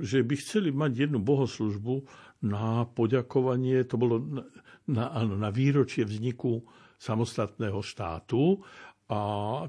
že 0.03 0.19
by 0.21 0.35
chceli 0.37 0.69
mať 0.75 1.07
jednu 1.07 1.23
bohoslužbu 1.23 2.03
na 2.43 2.83
poďakovanie, 2.85 3.87
to 3.87 3.95
bolo 3.95 4.19
na, 4.19 4.43
na, 4.91 5.23
na 5.23 5.49
výročie 5.49 6.03
vzniku 6.03 6.59
samostatného 6.99 7.79
štátu. 7.79 8.59
A 9.11 9.19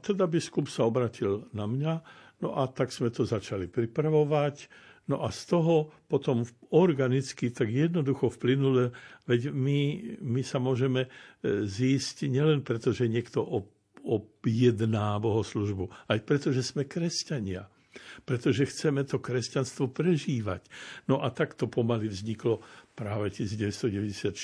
teda 0.03 0.27
biskup 0.27 0.71
sa 0.71 0.87
obratil 0.87 1.47
na 1.55 1.67
mňa, 1.67 1.95
no 2.43 2.59
a 2.59 2.67
tak 2.71 2.91
sme 2.91 3.11
to 3.15 3.27
začali 3.27 3.71
pripravovať. 3.71 4.69
No 5.05 5.21
a 5.21 5.29
z 5.29 5.53
toho 5.53 5.93
potom 6.09 6.49
organicky, 6.73 7.53
tak 7.53 7.69
jednoducho 7.69 8.33
vplynule, 8.33 8.97
veď 9.29 9.53
my, 9.53 9.81
my 10.25 10.41
sa 10.41 10.57
môžeme 10.57 11.07
e, 11.07 11.09
zísť 11.69 12.25
nielen 12.33 12.65
preto, 12.65 12.89
že 12.89 13.11
niekto 13.11 13.45
objedná 14.05 15.21
bohoslužbu, 15.21 15.93
aj 16.09 16.19
preto, 16.25 16.53
že 16.53 16.65
sme 16.65 16.89
kresťania 16.89 17.69
pretože 18.27 18.67
chceme 18.67 19.07
to 19.07 19.23
kresťanstvo 19.23 19.87
prežívať. 19.95 20.67
No 21.07 21.23
a 21.23 21.31
takto 21.31 21.71
pomaly 21.71 22.11
vzniklo 22.11 22.59
práve 22.91 23.31
1994 23.31 24.35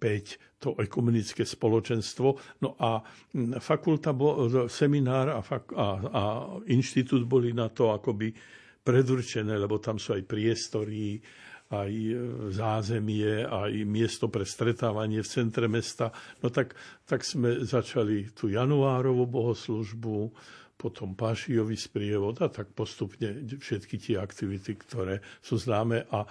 5 0.00 0.64
to 0.64 0.72
ekumenické 0.80 1.44
spoločenstvo. 1.44 2.28
No 2.64 2.72
a 2.80 3.04
fakulta, 3.60 4.16
seminár 4.72 5.28
a, 5.36 5.40
fak, 5.44 5.76
a, 5.76 5.86
a 6.08 6.22
inštitút 6.72 7.28
boli 7.28 7.52
na 7.52 7.68
to 7.68 7.92
akoby 7.92 8.32
predurčené, 8.80 9.56
lebo 9.56 9.78
tam 9.78 10.00
sú 10.00 10.16
aj 10.16 10.24
priestory, 10.24 11.20
aj 11.70 11.90
e, 11.90 12.14
zázemie, 12.50 13.46
aj 13.46 13.72
miesto 13.86 14.26
pre 14.26 14.42
stretávanie 14.42 15.22
v 15.22 15.30
centre 15.30 15.70
mesta. 15.70 16.10
No 16.42 16.50
tak, 16.50 16.74
tak 17.06 17.22
sme 17.22 17.62
začali 17.62 18.34
tú 18.34 18.50
januárovú 18.50 19.30
bohoslužbu, 19.30 20.34
potom 20.80 21.12
Pášijový 21.12 21.76
sprievod 21.76 22.40
a 22.40 22.48
tak 22.48 22.72
postupne 22.72 23.44
všetky 23.44 24.00
tie 24.00 24.16
aktivity, 24.16 24.80
ktoré 24.80 25.20
sú 25.44 25.60
známe 25.60 26.08
a, 26.08 26.24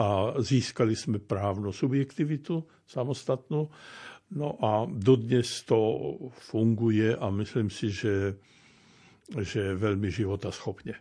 a 0.00 0.08
získali 0.40 0.96
sme 0.96 1.20
právnu 1.20 1.68
subjektivitu 1.68 2.64
samostatnú. 2.88 3.68
No 4.32 4.48
a 4.64 4.88
dodnes 4.88 5.68
to 5.68 5.78
funguje 6.48 7.12
a 7.12 7.28
myslím 7.28 7.68
si, 7.68 7.92
že, 7.92 8.40
že 9.28 9.76
veľmi 9.76 10.08
života 10.08 10.48
schopne. 10.48 10.96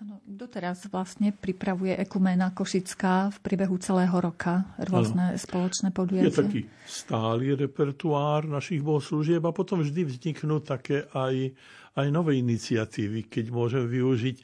Ano, 0.00 0.16
doteraz 0.24 0.88
vlastne 0.88 1.28
pripravuje 1.28 1.92
Ekumena 1.92 2.56
Košická 2.56 3.36
v 3.36 3.38
priebehu 3.44 3.76
celého 3.76 4.16
roka 4.16 4.72
rôzne 4.80 5.36
ano. 5.36 5.36
spoločné 5.36 5.92
podujatia. 5.92 6.32
Je 6.32 6.40
taký 6.40 6.60
stály 6.88 7.52
repertoár 7.52 8.48
našich 8.48 8.80
bohoslúžieb 8.80 9.44
a 9.44 9.52
potom 9.52 9.84
vždy 9.84 10.08
vzniknú 10.08 10.64
také 10.64 11.04
aj, 11.12 11.52
aj 12.00 12.06
nové 12.08 12.40
iniciatívy. 12.40 13.28
Keď 13.28 13.52
môžem 13.52 13.84
využiť 13.84 14.36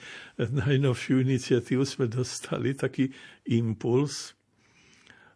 najnovšiu 0.69 1.25
iniciatívu, 1.25 1.89
sme 1.89 2.05
dostali 2.13 2.77
taký 2.77 3.09
impuls, 3.49 4.37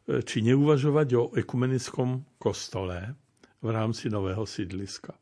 e, 0.04 0.20
či 0.20 0.44
neuvažovať 0.44 1.08
o 1.16 1.32
ekumenickom 1.32 2.36
kostole 2.36 3.16
v 3.64 3.68
rámci 3.72 4.12
nového 4.12 4.44
sídliska, 4.44 5.16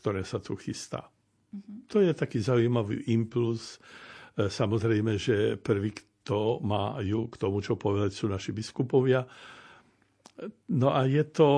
ktoré 0.00 0.24
sa 0.24 0.40
tu 0.40 0.56
chystá. 0.56 1.12
Mm-hmm. 1.52 1.92
To 1.92 2.00
je 2.00 2.12
taký 2.16 2.40
zaujímavý 2.40 3.04
impuls, 3.12 3.76
samozrejme, 4.48 5.18
že 5.20 5.60
prvý, 5.60 5.92
kto 5.92 6.64
majú 6.64 7.28
k 7.28 7.36
tomu, 7.36 7.60
čo 7.60 7.76
povedať, 7.76 8.14
sú 8.14 8.30
naši 8.30 8.54
biskupovia. 8.54 9.26
No 10.72 10.88
a 10.96 11.04
je 11.04 11.24
to, 11.28 11.50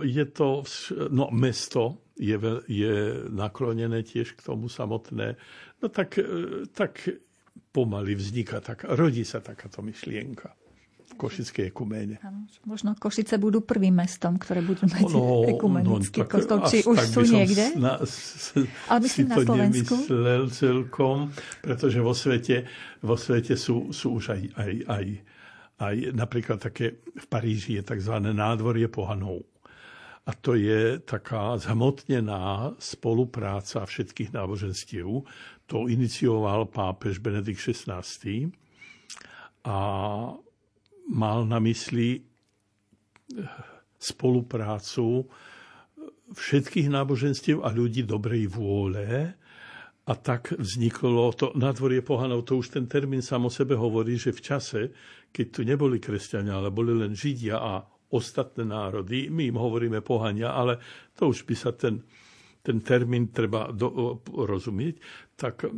je 0.00 0.24
to 0.32 0.64
no 1.12 1.28
mesto 1.28 2.08
je, 2.16 2.38
je 2.70 2.94
naklonené 3.28 4.00
tiež 4.00 4.38
k 4.38 4.40
tomu 4.40 4.72
samotné. 4.72 5.36
No 5.82 5.86
tak, 5.92 6.16
e, 6.16 6.64
tak 6.72 7.04
pomaly 7.74 8.16
vzniká, 8.16 8.64
tak, 8.64 8.88
rodí 8.88 9.26
sa 9.26 9.44
takáto 9.44 9.84
myšlienka 9.84 10.63
Košickej 11.14 11.70
ekuméne. 11.70 12.18
možno 12.66 12.98
Košice 12.98 13.38
budú 13.38 13.62
prvým 13.62 13.94
mestom, 13.94 14.36
ktoré 14.36 14.60
budú 14.60 14.84
mať 14.90 15.10
no, 15.14 15.46
ekumenický 15.46 16.22
no, 16.22 16.28
kostol. 16.28 16.58
Či 16.66 16.84
už 16.84 16.98
sú 17.08 17.22
niekde? 17.24 17.78
Na, 17.78 18.02
s, 18.02 18.52
Ale 18.90 19.06
myslím 19.06 19.26
na 19.30 19.36
Slovensku. 19.40 19.94
nemyslel 19.94 20.42
celkom, 20.50 21.30
pretože 21.62 21.98
vo 22.02 22.12
svete, 22.12 22.66
vo 23.00 23.14
svete 23.14 23.54
sú, 23.54 23.94
sú 23.94 24.18
už 24.18 24.34
aj, 24.34 24.42
aj, 24.58 24.72
aj, 24.90 25.06
aj 25.80 25.94
napríklad 26.12 26.58
také, 26.58 27.00
v 27.02 27.26
Paríži 27.30 27.78
je 27.78 27.82
tzv. 27.86 28.14
nádvorie 28.20 28.90
pohanov. 28.90 29.46
A 30.24 30.32
to 30.32 30.56
je 30.56 31.04
taká 31.04 31.60
zhmotnená 31.60 32.72
spolupráca 32.80 33.84
všetkých 33.84 34.32
náboženstiev. 34.32 35.28
To 35.68 35.76
inicioval 35.84 36.64
pápež 36.72 37.20
Benedikt 37.20 37.60
XVI. 37.60 38.00
A 39.68 39.76
mal 41.14 41.46
na 41.46 41.62
mysli 41.62 42.18
eh, 42.18 42.22
spoluprácu 43.96 45.24
všetkých 46.34 46.90
náboženstiev 46.90 47.62
a 47.62 47.70
ľudí 47.70 48.02
dobrej 48.02 48.50
vôle. 48.50 49.32
A 50.04 50.12
tak 50.20 50.52
vzniklo 50.52 51.32
to 51.32 51.56
nadvorie 51.56 52.04
pohanov, 52.04 52.44
to 52.44 52.60
už 52.60 52.76
ten 52.76 52.84
termín 52.84 53.24
sám 53.24 53.48
o 53.48 53.50
sebe 53.52 53.72
hovorí, 53.72 54.20
že 54.20 54.36
v 54.36 54.44
čase, 54.44 54.80
keď 55.32 55.46
tu 55.48 55.60
neboli 55.64 55.96
kresťania, 55.96 56.60
ale 56.60 56.68
boli 56.68 56.92
len 56.92 57.16
Židia 57.16 57.56
a 57.56 57.80
ostatné 58.12 58.68
národy, 58.68 59.32
my 59.32 59.48
im 59.48 59.56
hovoríme 59.56 60.04
pohania, 60.04 60.52
ale 60.52 60.76
to 61.16 61.32
už 61.32 61.48
by 61.48 61.56
sa 61.56 61.72
ten, 61.72 62.04
ten 62.60 62.84
termín 62.84 63.32
treba 63.32 63.72
do, 63.72 64.20
rozumieť, 64.28 65.00
tak, 65.40 65.72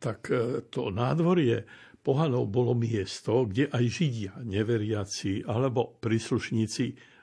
tak 0.00 0.20
eh, 0.32 0.64
to 0.72 0.88
nádvorie 0.88 1.60
pohanov 2.04 2.52
bolo 2.52 2.76
miesto, 2.76 3.48
kde 3.48 3.72
aj 3.72 3.84
Židia, 3.88 4.32
neveriaci 4.44 5.48
alebo 5.48 5.96
príslušníci 6.04 7.14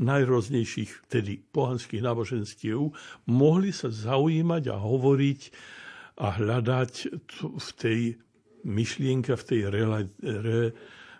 najrôznejších 0.00 1.06
tedy 1.06 1.38
pohanských 1.40 2.02
náboženstiev 2.02 2.90
mohli 3.30 3.70
sa 3.70 3.92
zaujímať 3.92 4.62
a 4.72 4.76
hovoriť 4.80 5.40
a 6.20 6.26
hľadať 6.36 6.92
v 7.38 7.68
tej 7.76 8.00
myšlienke, 8.66 9.32
v 9.36 9.44
tej 9.44 9.60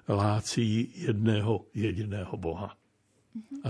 relácii 0.08 0.74
jedného 1.08 1.72
jediného 1.72 2.34
Boha. 2.36 2.76
A, 3.64 3.68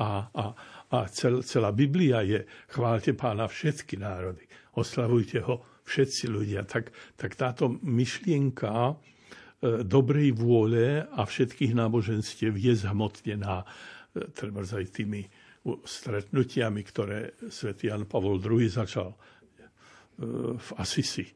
a, 0.00 0.08
a, 0.32 0.44
a 0.88 0.98
cel, 1.12 1.44
celá 1.44 1.74
Biblia 1.74 2.24
je 2.24 2.48
chválte 2.72 3.12
pána 3.12 3.44
všetky 3.44 4.00
národy, 4.00 4.48
oslavujte 4.78 5.44
ho 5.44 5.73
všetci 5.84 6.24
ľudia, 6.32 6.64
tak, 6.64 6.90
tak 7.14 7.36
táto 7.36 7.68
myšlienka 7.84 8.72
e, 8.72 8.94
dobrej 9.84 10.32
vôle 10.32 11.04
a 11.04 11.22
všetkých 11.22 11.76
náboženstiev 11.76 12.56
je 12.56 12.72
zhmotnená 12.72 13.62
e, 13.62 13.66
treba 14.32 14.64
aj 14.64 14.86
tými 14.90 15.22
stretnutiami, 15.64 16.80
ktoré 16.84 17.36
svätý 17.48 17.88
Jan 17.88 18.08
Pavol 18.08 18.40
II 18.40 18.64
začal 18.68 19.12
e, 19.12 19.18
v 20.56 20.68
Asisi. 20.80 21.28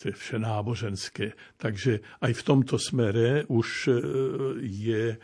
To 0.00 0.12
je 0.12 0.14
všenáboženské. 0.16 1.56
Takže 1.56 2.20
aj 2.20 2.32
v 2.36 2.42
tomto 2.44 2.76
smere 2.76 3.48
už 3.48 3.88
je, 4.60 5.16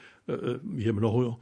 je 0.65 0.91
mnoho, 0.97 1.37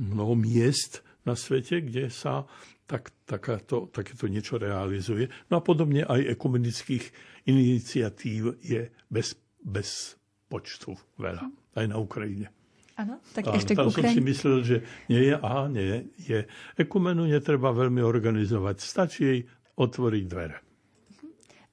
mnoho 0.00 0.32
miest 0.32 1.04
na 1.28 1.36
svete, 1.36 1.84
kde 1.84 2.08
sa 2.08 2.48
tak, 2.84 3.12
takáto, 3.24 3.88
takéto 3.88 4.28
niečo 4.28 4.60
realizuje. 4.60 5.28
No 5.48 5.60
a 5.60 5.62
podobne 5.64 6.04
aj 6.04 6.36
ekumenických 6.36 7.04
iniciatív 7.48 8.60
je 8.60 8.92
bez, 9.08 9.36
bez 9.60 10.16
počtu 10.48 10.96
veľa, 11.20 11.44
aj 11.76 11.86
na 11.88 11.96
Ukrajine. 12.00 12.48
Áno, 12.94 13.18
tak 13.34 13.50
a 13.50 13.58
ešte 13.58 13.74
tam 13.74 13.90
som 13.90 14.06
si 14.06 14.22
myslel, 14.22 14.56
že 14.62 14.76
nie 15.10 15.26
je, 15.26 15.34
a 15.34 15.66
nie 15.66 16.06
je. 16.14 16.46
Ekumenu 16.78 17.26
netreba 17.26 17.74
veľmi 17.74 17.98
organizovať, 17.98 18.76
stačí 18.78 19.20
jej 19.26 19.40
otvoriť 19.74 20.24
dvere. 20.30 20.63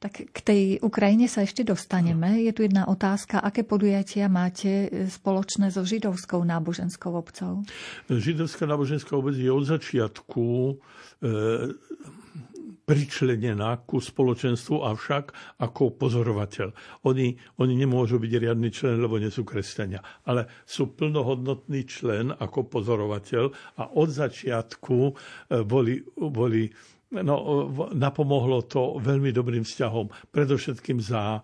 Tak 0.01 0.33
k 0.33 0.39
tej 0.41 0.61
Ukrajine 0.81 1.29
sa 1.29 1.45
ešte 1.45 1.61
dostaneme. 1.61 2.41
Je 2.41 2.49
tu 2.57 2.65
jedna 2.65 2.89
otázka. 2.89 3.37
Aké 3.37 3.61
podujatia 3.61 4.25
máte 4.25 4.89
spoločné 5.05 5.69
so 5.69 5.85
židovskou 5.85 6.41
náboženskou 6.41 7.13
obcov? 7.13 7.61
Židovská 8.09 8.65
náboženská 8.65 9.13
obec 9.13 9.37
je 9.37 9.53
od 9.53 9.61
začiatku 9.61 10.41
e, 10.41 10.73
pričlenená 12.81 13.85
ku 13.85 14.01
spoločenstvu, 14.01 14.81
avšak 14.81 15.37
ako 15.61 15.93
pozorovateľ. 15.93 16.73
Oni, 17.05 17.37
oni 17.61 17.73
nemôžu 17.77 18.17
byť 18.17 18.33
riadny 18.41 18.73
člen, 18.73 18.97
lebo 18.97 19.21
nie 19.21 19.29
sú 19.29 19.45
kresťania, 19.45 20.01
ale 20.25 20.49
sú 20.65 20.97
plnohodnotný 20.97 21.85
člen 21.85 22.33
ako 22.33 22.73
pozorovateľ 22.73 23.77
a 23.77 23.83
od 23.93 24.09
začiatku 24.09 24.97
e, 24.97 25.11
boli, 25.61 26.01
boli 26.17 26.73
no, 27.19 27.35
napomohlo 27.91 28.63
to 28.65 28.97
veľmi 29.03 29.35
dobrým 29.35 29.67
vzťahom, 29.67 30.31
predovšetkým 30.31 31.03
za 31.03 31.39
uh, 31.39 31.43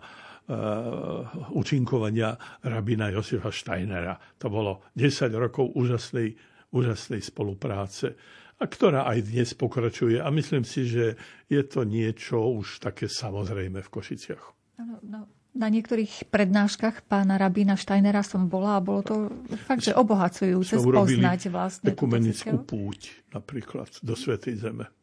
účinkovania 1.52 2.32
rabina 2.64 3.12
Josefa 3.12 3.52
Steinera. 3.52 4.16
To 4.40 4.48
bolo 4.48 4.88
10 4.96 5.28
rokov 5.36 5.76
úžasnej, 5.76 6.32
úžasnej 6.72 7.20
spolupráce, 7.20 8.16
a 8.58 8.64
ktorá 8.66 9.06
aj 9.06 9.30
dnes 9.30 9.54
pokračuje. 9.54 10.18
A 10.18 10.26
myslím 10.34 10.66
si, 10.66 10.88
že 10.88 11.14
je 11.46 11.62
to 11.62 11.86
niečo 11.86 12.42
už 12.42 12.82
také 12.82 13.06
samozrejme 13.06 13.78
v 13.78 13.88
Košiciach. 13.92 14.44
No, 14.82 14.98
no, 15.06 15.20
na 15.54 15.68
niektorých 15.70 16.26
prednáškach 16.26 17.06
pána 17.06 17.38
rabína 17.38 17.78
Steinera 17.78 18.26
som 18.26 18.50
bola 18.50 18.78
a 18.78 18.82
bolo 18.82 19.02
to 19.06 19.16
fakt, 19.62 19.86
že 19.86 19.94
obohacujúce 19.94 20.74
spoznať 20.74 21.40
vlastne. 21.54 21.94
Ekumenickú 21.94 22.66
púť 22.66 23.30
napríklad 23.30 23.90
do 24.02 24.18
Svetej 24.18 24.58
Zeme 24.58 24.97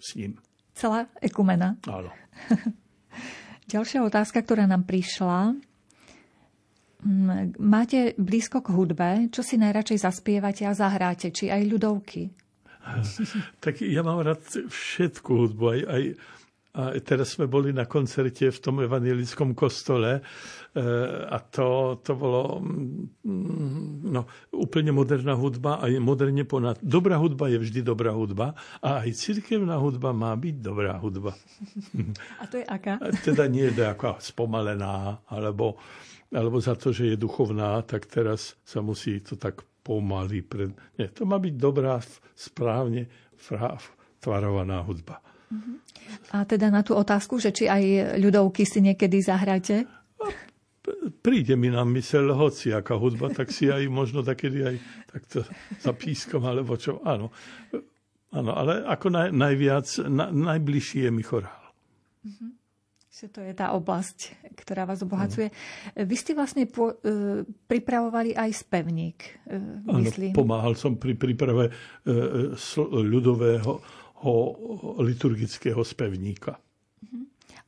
s 0.00 0.16
ním. 0.16 0.36
Celá 0.76 1.08
ekumena. 1.24 1.80
Áno. 1.88 2.12
Ďalšia 3.72 4.06
otázka, 4.06 4.44
ktorá 4.44 4.68
nám 4.68 4.86
prišla. 4.86 5.56
Mm, 7.02 7.56
máte 7.58 8.14
blízko 8.16 8.62
k 8.62 8.72
hudbe, 8.72 9.10
čo 9.32 9.42
si 9.42 9.58
najradšej 9.58 9.98
zaspievate 10.04 10.62
a 10.68 10.76
zahráte, 10.76 11.32
či 11.32 11.50
aj 11.50 11.62
ľudovky? 11.66 12.30
tak 13.64 13.82
ja 13.82 14.06
mám 14.06 14.22
rád 14.22 14.42
všetku 14.70 15.30
hudbu, 15.30 15.64
aj, 15.74 15.80
aj 15.86 16.02
a 16.76 16.92
teraz 17.00 17.32
sme 17.32 17.48
boli 17.48 17.72
na 17.72 17.88
koncerte 17.88 18.52
v 18.52 18.58
tom 18.60 18.84
evangelickom 18.84 19.56
kostole 19.56 20.20
e, 20.20 20.22
a 21.24 21.40
to, 21.40 21.96
to 22.04 22.12
bolo 22.12 22.60
mm, 22.60 24.04
no, 24.12 24.28
úplne 24.52 24.92
moderná 24.92 25.32
hudba 25.32 25.80
a 25.80 25.88
je 25.88 25.96
moderne 25.96 26.44
ponad. 26.44 26.76
Dobrá 26.84 27.16
hudba 27.16 27.48
je 27.48 27.56
vždy 27.56 27.80
dobrá 27.80 28.12
hudba 28.12 28.52
a 28.84 29.00
aj 29.00 29.10
cirkevná 29.16 29.80
hudba 29.80 30.12
má 30.12 30.36
byť 30.36 30.56
dobrá 30.60 31.00
hudba. 31.00 31.32
A 32.42 32.44
to 32.44 32.60
je 32.60 32.66
aká? 32.68 33.00
Teda 33.24 33.48
nie 33.48 33.72
je 33.72 33.80
aká 33.80 34.20
spomalená, 34.20 35.24
alebo, 35.32 35.80
alebo 36.28 36.60
za 36.60 36.76
to, 36.76 36.92
že 36.92 37.16
je 37.16 37.16
duchovná, 37.16 37.80
tak 37.88 38.04
teraz 38.04 38.60
sa 38.68 38.84
musí 38.84 39.24
to 39.24 39.40
tak 39.40 39.64
pomaly. 39.80 40.44
Pred... 40.44 40.76
Nie, 41.00 41.08
to 41.08 41.24
má 41.24 41.40
byť 41.40 41.54
dobrá, 41.56 41.96
správne 42.36 43.08
tvarovaná 44.20 44.84
hudba. 44.84 45.24
A 46.34 46.42
teda 46.42 46.70
na 46.70 46.82
tú 46.82 46.98
otázku, 46.98 47.38
že 47.38 47.54
či 47.54 47.70
aj 47.70 48.18
ľudovky 48.18 48.66
si 48.66 48.82
niekedy 48.82 49.22
zahráte? 49.22 49.86
Príde 51.22 51.58
mi 51.58 51.66
na 51.70 51.82
mysel 51.82 52.30
aká 52.30 52.94
hudba, 52.94 53.30
tak 53.34 53.50
si 53.50 53.66
aj 53.66 53.90
možno 53.90 54.22
takedy 54.22 54.62
aj 54.62 54.76
takto 55.10 55.38
zapískom, 55.82 56.46
alebo 56.46 56.78
čo. 56.78 57.02
Áno, 57.02 57.34
áno 58.30 58.50
ale 58.54 58.86
ako 58.86 59.06
naj, 59.10 59.28
najviac, 59.34 59.86
na, 60.06 60.30
najbližší 60.30 61.06
je 61.06 61.10
mi 61.10 61.22
chorál. 61.26 61.62
Mm-hmm. 62.22 62.50
Že 63.16 63.26
to 63.32 63.40
je 63.48 63.54
tá 63.56 63.72
oblasť, 63.72 64.18
ktorá 64.60 64.84
vás 64.84 65.00
obohacuje. 65.00 65.48
Ano. 65.48 66.04
Vy 66.04 66.16
ste 66.20 66.36
vlastne 66.36 66.68
po, 66.68 67.00
e, 67.00 67.48
pripravovali 67.48 68.36
aj 68.36 68.50
spevník, 68.60 69.18
e, 69.48 69.56
myslím. 70.04 70.36
Áno, 70.36 70.38
pomáhal 70.44 70.76
som 70.76 71.00
pri 71.00 71.16
príprave 71.16 71.72
e, 71.72 71.72
e, 71.72 72.12
ľudového 72.84 73.80
liturgického 75.02 75.84
spevníka. 75.84 76.56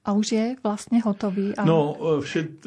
A 0.09 0.17
už 0.17 0.27
je 0.33 0.47
vlastne 0.65 1.05
hotový? 1.05 1.53
A... 1.59 1.69
No, 1.69 1.93
všet, 2.25 2.65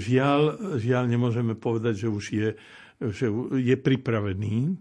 žiaľ, 0.00 0.40
žiaľ 0.80 1.04
nemôžeme 1.12 1.52
povedať, 1.52 2.06
že 2.06 2.08
už 2.08 2.24
je, 2.32 2.48
že 3.12 3.26
je 3.60 3.76
pripravený. 3.76 4.80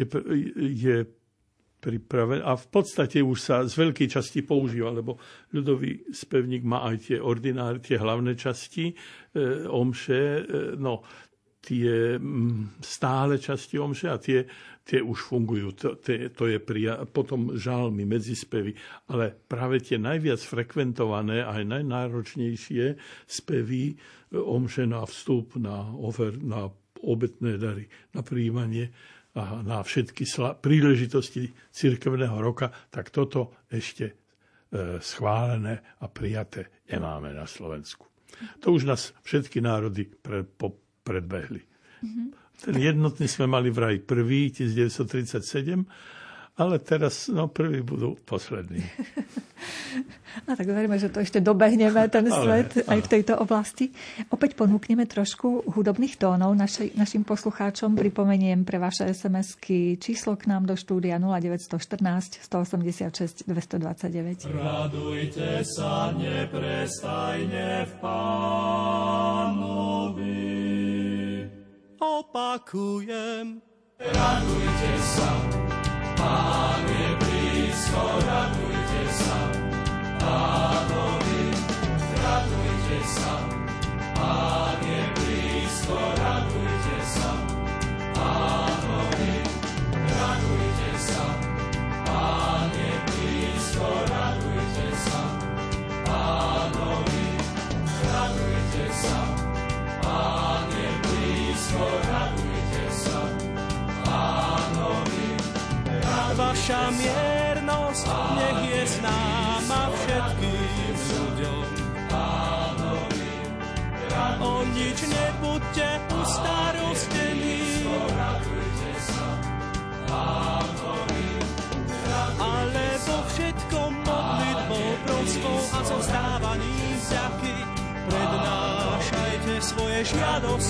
Je, 0.00 0.06
je 0.72 0.96
pripravený 1.76 2.40
a 2.40 2.56
v 2.56 2.66
podstate 2.72 3.20
už 3.20 3.38
sa 3.38 3.56
z 3.68 3.76
veľkej 3.76 4.08
časti 4.08 4.40
používa, 4.42 4.88
lebo 4.90 5.20
ľudový 5.52 6.08
spevník 6.08 6.64
má 6.64 6.88
aj 6.88 6.96
tie 7.12 7.18
ordináry, 7.20 7.78
tie 7.84 8.00
hlavné 8.00 8.32
časti, 8.32 8.90
e, 8.90 8.94
omše, 9.68 10.22
e, 10.40 10.42
no, 10.80 11.04
tie 11.60 12.16
stále 12.78 13.42
časti 13.42 13.74
omše 13.76 14.06
a 14.06 14.16
tie 14.22 14.46
tie 14.86 15.02
už 15.02 15.18
fungujú, 15.18 15.74
to, 15.74 15.98
to, 15.98 16.30
to 16.30 16.44
je 16.46 16.62
prija- 16.62 17.02
potom 17.10 17.58
žalmy, 17.58 18.06
medzispevy, 18.06 18.78
ale 19.10 19.34
práve 19.34 19.82
tie 19.82 19.98
najviac 19.98 20.38
frekventované 20.38 21.42
aj 21.42 21.66
najnáročnejšie 21.66 22.94
spevy 23.26 23.82
e, 23.90 23.94
omše 24.38 24.86
na 24.86 25.02
vstup, 25.02 25.58
na, 25.58 25.90
over, 25.90 26.38
na 26.38 26.70
obetné 27.02 27.58
dary, 27.58 27.90
na 28.14 28.22
príjmanie 28.22 28.94
a 29.34 29.60
na 29.60 29.82
všetky 29.82 30.22
sla- 30.22 30.54
príležitosti 30.54 31.50
cirkevného 31.74 32.38
roka, 32.38 32.70
tak 32.88 33.10
toto 33.10 33.66
ešte 33.66 34.06
e, 34.06 34.14
schválené 35.02 35.98
a 35.98 36.06
prijaté 36.06 36.86
nemáme 36.86 37.34
na 37.34 37.44
Slovensku. 37.44 38.06
To 38.62 38.70
už 38.70 38.86
nás 38.86 39.10
všetky 39.26 39.58
národy 39.58 40.06
pre, 40.06 40.46
po, 40.46 40.78
predbehli. 41.02 41.62
Mm-hmm. 42.06 42.45
Ten 42.64 42.74
jednotný 42.80 43.26
sme 43.28 43.46
mali 43.50 43.68
vraj 43.68 44.00
prvý, 44.00 44.48
1937, 44.48 45.84
ale 46.56 46.80
teraz 46.80 47.28
no, 47.28 47.52
prvý 47.52 47.84
budú 47.84 48.16
poslední. 48.24 48.80
No 50.44 50.52
tak 50.52 50.68
veríme, 50.68 51.00
že 51.00 51.08
to 51.08 51.24
ešte 51.24 51.40
dobehneme, 51.40 52.12
ten 52.12 52.28
svet 52.28 52.84
ale, 52.84 53.00
aj 53.00 53.08
v 53.08 53.08
tejto 53.08 53.40
oblasti. 53.40 53.88
Opäť 54.28 54.52
ponúkneme 54.52 55.08
trošku 55.08 55.64
hudobných 55.64 56.20
tónov 56.20 56.52
našej, 56.52 56.92
našim 56.92 57.24
poslucháčom. 57.24 57.96
Pripomeniem 57.96 58.60
pre 58.68 58.76
vaše 58.76 59.08
SMS-ky 59.08 59.96
číslo 59.96 60.36
k 60.36 60.52
nám 60.52 60.68
do 60.68 60.76
štúdia 60.76 61.16
0914 61.16 62.44
186 62.44 63.48
229. 63.48 64.44
Radujte 64.52 65.64
sa 65.64 66.12
neprestajne 66.12 67.88
v 67.88 67.92
Pánovi 68.04 69.46
opakujem. 72.00 73.60
Radujte 73.98 74.92
sa, 75.00 75.30
Pán 76.16 76.84
je 76.84 77.08
blízko, 77.16 78.02
radujte 78.28 79.02
sa, 79.12 79.38
Pánovi. 80.20 81.44
Radujte 82.20 82.98
sa, 83.08 83.34
Pán 84.14 84.80
je 84.84 85.02
blízko, 85.16 85.96
radujte 85.96 86.96
sa, 87.04 87.30
Pánovi. 88.12 89.35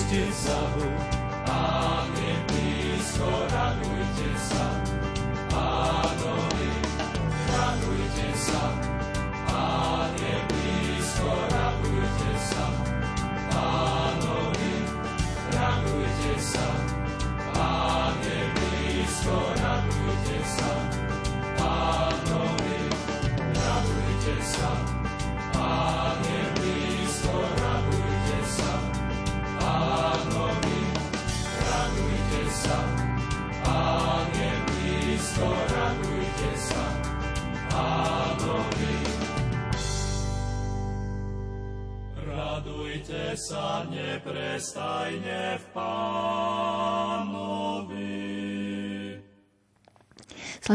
Žiadosti 0.09 0.47
Bohu. 0.47 1.16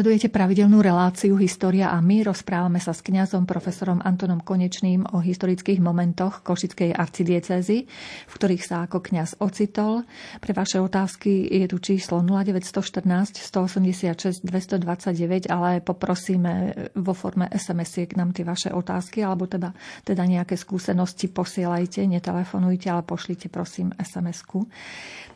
Sledujete 0.03 0.35
pravidelnú 0.35 0.83
reláciu 0.83 1.39
História 1.39 1.95
a 1.95 2.03
my. 2.03 2.27
Rozprávame 2.27 2.83
sa 2.83 2.91
s 2.91 3.07
kňazom 3.07 3.47
profesorom 3.47 4.03
Antonom 4.03 4.43
Konečným 4.43 5.07
o 5.15 5.23
historických 5.23 5.79
momentoch 5.79 6.43
Košickej 6.43 6.91
arcidiecezy, 6.91 7.87
v 8.27 8.33
ktorých 8.35 8.67
sa 8.67 8.83
ako 8.83 8.99
kňaz 8.99 9.39
ocitol. 9.39 10.03
Pre 10.43 10.53
vaše 10.59 10.83
otázky 10.83 11.47
je 11.47 11.71
tu 11.71 11.79
číslo 11.79 12.19
0914 12.19 13.47
186 13.47 14.43
229, 14.43 15.47
ale 15.47 15.79
poprosíme 15.79 16.75
vo 16.99 17.15
forme 17.15 17.47
SMS-iek 17.55 18.19
nám 18.19 18.35
tie 18.35 18.43
vaše 18.43 18.75
otázky, 18.75 19.23
alebo 19.23 19.47
teda, 19.47 19.71
teda 20.03 20.27
nejaké 20.27 20.59
skúsenosti 20.59 21.31
posielajte, 21.31 22.11
netelefonujte, 22.11 22.91
ale 22.91 23.07
pošlite 23.07 23.47
prosím 23.55 23.95
SMS-ku. 23.95 24.67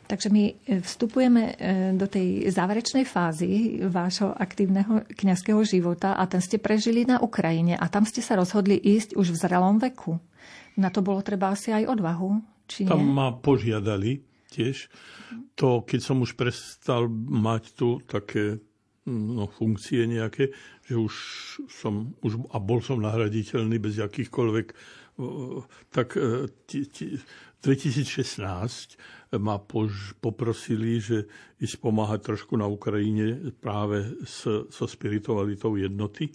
Takže 0.07 0.31
my 0.31 0.43
e, 0.47 0.53
vstupujeme 0.79 1.43
e, 1.43 1.53
do 1.99 2.07
tej 2.07 2.47
záverečnej 2.47 3.03
fázy 3.03 3.83
vášho 3.91 4.31
aktívneho 4.31 5.03
kňazského 5.11 5.59
života 5.67 6.15
a 6.15 6.23
ten 6.31 6.39
ste 6.39 6.55
prežili 6.55 7.03
na 7.03 7.19
Ukrajine 7.19 7.75
a 7.75 7.85
tam 7.91 8.07
ste 8.07 8.23
sa 8.23 8.39
rozhodli 8.39 8.79
ísť 8.79 9.19
už 9.19 9.35
v 9.35 9.39
zrelom 9.43 9.83
veku. 9.83 10.15
Na 10.79 10.87
to 10.87 11.03
bolo 11.03 11.19
treba 11.19 11.51
asi 11.51 11.75
aj 11.75 11.91
odvahu, 11.91 12.39
či 12.71 12.87
nie? 12.87 12.91
Tam 12.91 13.03
ma 13.03 13.35
požiadali 13.35 14.23
tiež. 14.47 14.87
To, 15.59 15.83
keď 15.83 15.99
som 15.99 16.23
už 16.23 16.39
prestal 16.39 17.11
mať 17.11 17.75
tu 17.75 17.99
také 18.07 18.63
no, 19.03 19.51
funkcie 19.51 20.07
nejaké, 20.07 20.55
že 20.87 20.95
už 20.95 21.13
som, 21.67 22.15
už, 22.23 22.47
a 22.55 22.57
bol 22.63 22.79
som 22.79 23.03
nahraditeľný 23.03 23.75
bez 23.75 23.99
akýchkoľvek, 23.99 24.67
tak 25.91 26.13
2016 27.65 29.35
ma 29.35 29.59
pož, 29.59 30.15
poprosili, 30.23 31.03
že 31.03 31.27
ísť 31.59 31.83
pomáhať 31.83 32.31
trošku 32.31 32.55
na 32.55 32.69
Ukrajine 32.69 33.51
práve 33.59 34.07
s, 34.23 34.47
so 34.47 34.85
spiritualitou 34.87 35.75
jednoty. 35.75 36.31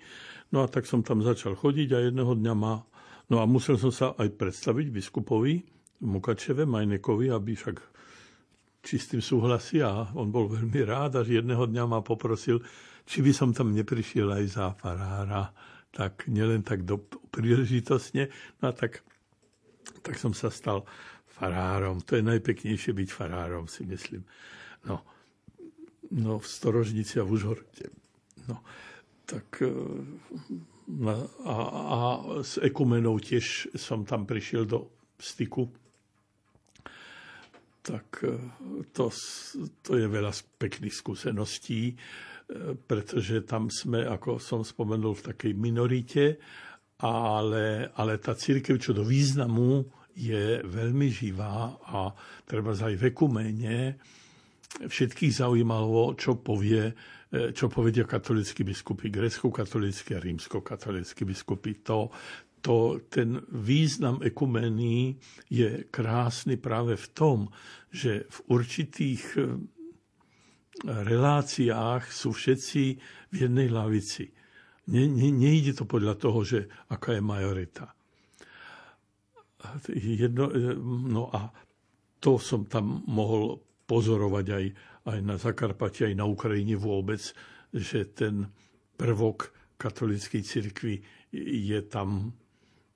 No 0.53 0.61
a 0.61 0.67
tak 0.69 0.85
som 0.85 1.01
tam 1.01 1.25
začal 1.25 1.57
chodiť 1.57 1.89
a 1.97 1.99
jedného 2.11 2.37
dňa 2.37 2.55
ma... 2.59 2.85
No 3.33 3.41
a 3.41 3.49
musel 3.49 3.81
som 3.81 3.89
sa 3.89 4.13
aj 4.19 4.29
predstaviť 4.37 4.93
biskupovi 4.93 5.65
Mukačeve, 6.03 6.67
Majnekovi, 6.67 7.31
aby 7.33 7.55
však 7.55 7.77
či 8.83 8.99
s 8.99 9.15
súhlasí 9.15 9.79
a 9.79 10.11
on 10.19 10.35
bol 10.35 10.51
veľmi 10.51 10.83
rád, 10.83 11.23
až 11.23 11.39
jedného 11.39 11.71
dňa 11.71 11.85
ma 11.87 12.03
poprosil, 12.03 12.59
či 13.07 13.23
by 13.23 13.31
som 13.31 13.55
tam 13.55 13.71
neprišiel 13.71 14.27
aj 14.27 14.45
za 14.51 14.67
farára, 14.75 15.55
tak 15.95 16.27
nielen 16.27 16.67
tak 16.67 16.83
do, 16.83 16.99
príležitosne, 17.31 18.27
no 18.59 18.65
a 18.67 18.75
tak, 18.75 19.07
tak 20.03 20.19
som 20.19 20.35
sa 20.35 20.51
stal 20.51 20.83
farárom. 21.43 21.99
To 22.07 22.15
je 22.15 22.23
najpeknejšie 22.23 22.95
byť 22.95 23.09
farárom, 23.11 23.67
si 23.67 23.83
myslím. 23.83 24.23
No, 24.87 25.03
no 26.15 26.39
v 26.39 26.47
Storožnici 26.47 27.19
a 27.19 27.27
v 27.27 27.35
Užhorode. 27.35 27.91
No, 28.47 28.63
tak 29.27 29.59
e, 29.59 29.75
a, 31.43 31.57
a 31.67 31.99
s 32.47 32.63
ekumenou 32.63 33.19
tiež 33.19 33.75
som 33.75 34.07
tam 34.07 34.23
prišiel 34.23 34.71
do 34.71 34.87
styku. 35.19 35.67
Tak 37.83 38.23
e, 38.23 38.39
to, 38.95 39.11
to 39.83 39.99
je 39.99 40.07
veľa 40.07 40.31
pekných 40.63 40.95
skúseností, 40.95 41.91
e, 41.91 41.95
pretože 42.79 43.43
tam 43.43 43.67
sme, 43.67 44.07
ako 44.07 44.39
som 44.39 44.63
spomenul, 44.63 45.19
v 45.19 45.27
takej 45.35 45.53
minorite, 45.59 46.39
ale, 47.03 47.91
ale 47.99 48.23
tá 48.23 48.39
církev 48.39 48.79
čo 48.79 48.95
do 48.95 49.03
významu 49.03 50.02
je 50.17 50.61
veľmi 50.65 51.09
živá 51.09 51.77
a 51.89 52.13
treba 52.45 52.77
aj 52.77 52.95
v 52.97 53.03
ekumene 53.09 53.97
všetkých 54.81 55.33
zaujímalo, 55.45 56.17
čo 56.17 56.41
povie 56.41 56.89
e, 56.89 56.95
čo 57.53 57.69
povedia 57.69 58.09
katolíckí 58.09 58.65
biskupy, 58.65 59.13
grecko-katolícky 59.13 60.17
a 60.17 60.23
rímsko-katolícky 60.23 61.23
biskupy. 61.29 61.85
To, 61.85 62.09
to, 62.65 63.05
ten 63.13 63.37
význam 63.53 64.25
ekumény 64.25 65.17
je 65.53 65.89
krásny 65.93 66.57
práve 66.57 66.97
v 66.97 67.07
tom, 67.13 67.39
že 67.93 68.25
v 68.29 68.39
určitých 68.49 69.23
e, 69.37 69.41
reláciách 70.89 72.09
sú 72.09 72.33
všetci 72.33 72.83
v 73.29 73.35
jednej 73.37 73.69
lavici. 73.69 74.33
Ne, 74.89 75.05
ne, 75.07 75.29
nejde 75.31 75.77
to 75.77 75.85
podľa 75.85 76.17
toho, 76.17 76.41
že 76.43 76.67
aká 76.89 77.15
je 77.15 77.23
majorita 77.23 77.93
jedno, 79.91 80.51
no 81.09 81.31
a 81.33 81.51
to 82.23 82.39
som 82.39 82.67
tam 82.71 83.03
mohol 83.11 83.59
pozorovať 83.87 84.47
aj, 84.47 84.65
aj 85.11 85.19
na 85.21 85.35
Zakarpati, 85.35 86.07
aj 86.07 86.15
na 86.15 86.27
Ukrajine 86.27 86.79
vôbec, 86.79 87.21
že 87.75 88.07
ten 88.15 88.47
prvok 88.95 89.51
katolíckej 89.75 90.43
cirkvi 90.47 90.95
je 91.35 91.81
tam 91.91 92.31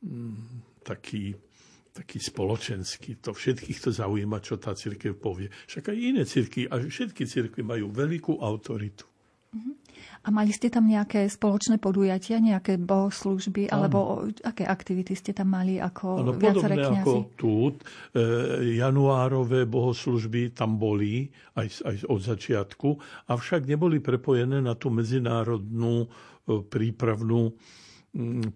mm, 0.04 0.80
taký, 0.86 1.34
taký 1.90 2.18
spoločenský. 2.22 3.18
To 3.26 3.34
všetkých 3.34 3.78
to 3.82 3.90
zaujíma, 3.90 4.38
čo 4.38 4.62
tá 4.62 4.76
cirkev 4.78 5.18
povie. 5.18 5.50
Však 5.66 5.90
aj 5.90 5.98
iné 5.98 6.22
cirkvi, 6.22 6.70
a 6.70 6.78
všetky 6.78 7.26
cirkvi 7.26 7.66
majú 7.66 7.90
veľkú 7.90 8.38
autoritu. 8.38 9.15
Mm-hmm. 9.56 9.74
A 10.26 10.28
mali 10.28 10.52
ste 10.52 10.68
tam 10.68 10.84
nejaké 10.84 11.24
spoločné 11.30 11.80
podujatia, 11.80 12.42
nejaké 12.42 12.76
bohoslužby, 12.76 13.72
alebo 13.72 14.28
aké 14.44 14.68
aktivity 14.68 15.16
ste 15.16 15.32
tam 15.32 15.54
mali 15.56 15.80
ako 15.80 16.06
ano, 16.20 16.32
viaceré 16.36 16.76
kniazy? 16.76 17.00
ako 17.00 17.12
tu. 17.38 17.54
E, 17.70 17.72
januárové 18.76 19.64
bohoslužby 19.64 20.52
tam 20.52 20.76
boli 20.76 21.30
aj, 21.56 21.80
aj 21.88 21.96
od 22.10 22.20
začiatku, 22.20 22.88
avšak 23.32 23.64
neboli 23.64 24.02
prepojené 24.02 24.60
na 24.60 24.76
tú 24.76 24.92
medzinárodnú 24.92 26.04
e, 26.04 26.08
prípravnú 26.60 27.56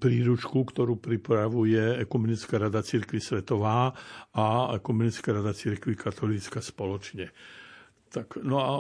príručku, 0.01 0.65
ktorú 0.65 0.97
pripravuje 0.97 2.01
Ekumenická 2.01 2.57
rada 2.57 2.81
Církvy 2.81 3.21
Svetová 3.21 3.93
a 4.33 4.73
Ekumenická 4.81 5.37
rada 5.37 5.53
Církvy 5.53 6.01
Katolícka 6.01 6.65
spoločne. 6.65 7.29
Tak, 8.09 8.41
no 8.41 8.57
a 8.59 8.73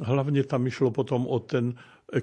hlavne 0.00 0.42
tam 0.44 0.66
išlo 0.66 0.92
potom 0.92 1.24
o 1.24 1.38
ten 1.40 1.72
e, 2.12 2.20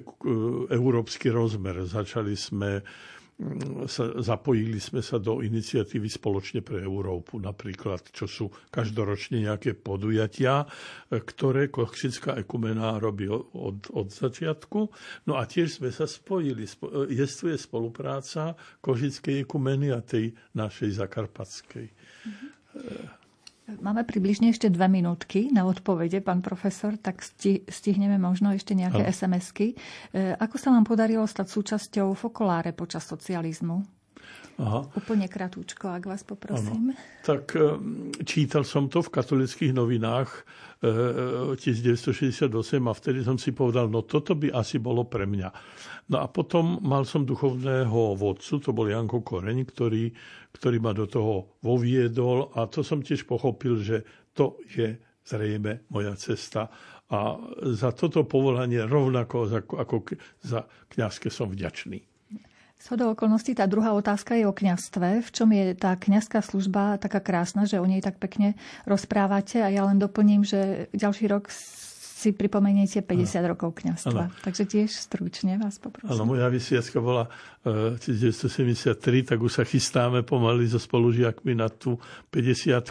európsky 0.70 1.28
rozmer. 1.28 1.82
Začali 1.82 2.34
sme 2.34 2.80
mm, 2.80 3.90
sa, 3.90 4.14
zapojili 4.16 4.78
sme 4.78 5.02
sa 5.02 5.18
do 5.18 5.42
iniciatívy 5.42 6.06
Spoločne 6.06 6.62
pre 6.62 6.80
Európu, 6.80 7.42
napríklad, 7.42 8.14
čo 8.14 8.30
sú 8.30 8.46
každoročne 8.70 9.42
nejaké 9.42 9.74
podujatia, 9.74 10.62
e, 10.62 10.66
ktoré 11.18 11.68
Kochšická 11.68 12.38
ekumena 12.38 12.96
robí 12.96 13.26
od, 13.28 13.90
od 13.90 14.08
začiatku. 14.08 14.80
No 15.26 15.34
a 15.34 15.44
tiež 15.44 15.82
sme 15.82 15.90
sa 15.90 16.06
spojili. 16.06 16.64
E, 16.64 16.70
jestuje 17.10 17.58
spolupráca 17.58 18.54
Košickej 18.78 19.42
ekumeny 19.42 19.90
a 19.90 20.00
tej 20.00 20.30
našej 20.54 21.02
zakarpatskej. 21.02 21.86
Mm-hmm. 21.90 23.19
Máme 23.78 24.02
približne 24.02 24.50
ešte 24.50 24.66
dve 24.66 24.90
minútky 24.90 25.54
na 25.54 25.62
odpovede, 25.62 26.18
pán 26.18 26.42
profesor, 26.42 26.98
tak 26.98 27.22
stihneme 27.22 28.18
možno 28.18 28.50
ešte 28.50 28.74
nejaké 28.74 29.06
ano. 29.06 29.12
SMS-ky. 29.14 29.78
E, 30.10 30.34
ako 30.34 30.56
sa 30.58 30.74
vám 30.74 30.82
podarilo 30.82 31.22
stať 31.22 31.46
súčasťou 31.46 32.10
Fokoláre 32.18 32.74
počas 32.74 33.06
socializmu? 33.06 33.99
Aha. 34.60 34.84
Úplne 34.92 35.24
kratúčko, 35.24 35.88
ak 35.88 36.04
vás 36.04 36.20
poprosím. 36.20 36.92
Ano. 36.92 37.24
Tak 37.24 37.56
e, 37.56 37.80
čítal 38.28 38.68
som 38.68 38.92
to 38.92 39.00
v 39.00 39.08
katolických 39.08 39.72
novinách 39.72 40.44
1968 40.84 42.44
e, 42.44 42.76
a 42.84 42.92
vtedy 42.92 43.24
som 43.24 43.40
si 43.40 43.56
povedal, 43.56 43.88
no 43.88 44.04
toto 44.04 44.36
by 44.36 44.52
asi 44.52 44.76
bolo 44.76 45.08
pre 45.08 45.24
mňa. 45.24 45.48
No 46.12 46.16
a 46.20 46.28
potom 46.28 46.76
mal 46.84 47.08
som 47.08 47.24
duchovného 47.24 48.20
vodcu, 48.20 48.60
to 48.60 48.76
bol 48.76 48.84
Janko 48.84 49.24
Koreň, 49.24 49.64
ktorý, 49.64 50.12
ktorý 50.52 50.76
ma 50.76 50.92
do 50.92 51.08
toho 51.08 51.56
voviedol 51.64 52.52
a 52.52 52.68
to 52.68 52.84
som 52.84 53.00
tiež 53.00 53.24
pochopil, 53.24 53.80
že 53.80 54.04
to 54.36 54.60
je 54.68 54.92
zrejme 55.24 55.88
moja 55.88 56.12
cesta. 56.20 56.68
A 57.10 57.34
za 57.74 57.90
toto 57.90 58.22
povolanie 58.22 58.86
rovnako 58.86 59.50
ako, 59.78 59.96
za 60.42 60.66
kňazské 60.94 61.26
som 61.26 61.50
vďačný. 61.50 62.09
Do 62.88 63.12
okolností, 63.12 63.54
tá 63.54 63.68
druhá 63.68 63.92
otázka 63.92 64.34
je 64.34 64.48
o 64.48 64.56
kňastve. 64.56 65.20
V 65.22 65.28
čom 65.30 65.52
je 65.52 65.76
tá 65.76 65.94
kňazská 65.94 66.40
služba 66.40 66.96
taká 66.96 67.20
krásna, 67.20 67.68
že 67.68 67.78
o 67.78 67.86
nej 67.86 68.00
tak 68.00 68.16
pekne 68.16 68.56
rozprávate? 68.88 69.60
A 69.62 69.68
ja 69.68 69.84
len 69.86 70.00
doplním, 70.00 70.42
že 70.42 70.90
ďalší 70.96 71.30
rok 71.30 71.52
si 72.20 72.36
pripomeniete 72.36 73.00
50 73.00 73.40
ano. 73.40 73.48
rokov 73.56 73.80
kňastva. 73.80 74.22
Ano. 74.28 74.42
Takže 74.44 74.64
tiež 74.68 74.92
stručne 74.92 75.56
vás 75.56 75.80
poprosím. 75.80 76.12
Áno, 76.12 76.28
moja 76.28 76.52
vysviacka 76.52 77.00
bola 77.00 77.32
1973, 77.64 78.92
eh, 78.92 79.24
tak 79.24 79.38
už 79.40 79.52
sa 79.60 79.64
chystáme 79.64 80.20
pomaly 80.20 80.68
so 80.68 80.76
spolužiakmi 80.76 81.56
na 81.56 81.72
tú 81.72 81.96
50 82.28 82.84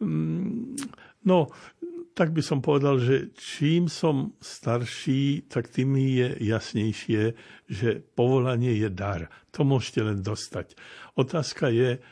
mm, 0.00 1.00
No, 1.20 1.52
tak 2.14 2.34
by 2.34 2.42
som 2.42 2.58
povedal, 2.60 2.98
že 2.98 3.30
čím 3.38 3.86
som 3.86 4.34
starší, 4.42 5.46
tak 5.46 5.70
tým 5.70 5.94
je 5.96 6.36
jasnejšie, 6.42 7.22
že 7.70 7.88
povolanie 8.14 8.74
je 8.76 8.90
dar. 8.90 9.30
To 9.54 9.62
môžete 9.62 10.00
len 10.04 10.18
dostať. 10.20 10.74
Otázka 11.16 11.70
je, 11.70 12.02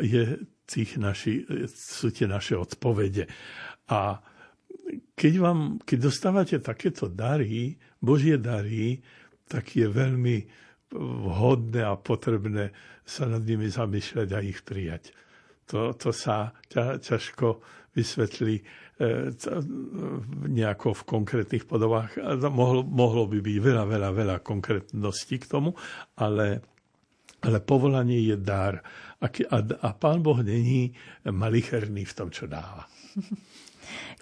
je 0.00 0.22
tých 0.64 0.96
naši, 0.96 1.44
sú 1.68 2.14
tie 2.14 2.30
naše 2.30 2.56
odpovede. 2.56 3.26
A 3.90 4.22
keď, 5.14 5.32
vám, 5.42 5.60
keď 5.84 5.98
dostávate 6.00 6.56
takéto 6.62 7.10
dary, 7.10 7.76
Božie 8.00 8.38
dary, 8.38 9.02
tak 9.46 9.76
je 9.76 9.86
veľmi 9.86 10.36
vhodné 10.96 11.82
a 11.84 11.96
potrebné 11.96 12.72
sa 13.02 13.28
nad 13.28 13.42
nimi 13.42 13.68
zamýšľať 13.68 14.28
a 14.32 14.38
ich 14.44 14.60
prijať. 14.62 15.12
To, 15.72 15.96
to 15.96 16.12
sa 16.12 16.52
ťa, 16.68 17.00
ťažko 17.00 17.60
vysvetlí 17.96 18.64
nejako 20.46 20.94
v 20.94 21.02
konkrétnych 21.08 21.64
podobách. 21.66 22.16
Mohlo, 22.52 22.86
mohlo 22.86 23.24
by 23.26 23.40
byť 23.40 23.58
veľa, 23.58 23.84
veľa, 23.88 24.10
veľa 24.12 24.36
konkrétností 24.44 25.42
k 25.42 25.50
tomu, 25.50 25.74
ale, 26.18 26.62
ale 27.42 27.58
povolanie 27.64 28.20
je 28.22 28.36
dar. 28.38 28.78
A, 29.22 29.26
a, 29.26 29.58
a 29.58 29.88
Pán 29.96 30.22
Boh 30.22 30.38
není 30.42 30.92
malicherný 31.24 32.04
v 32.06 32.14
tom, 32.14 32.28
čo 32.30 32.46
dáva. 32.46 32.86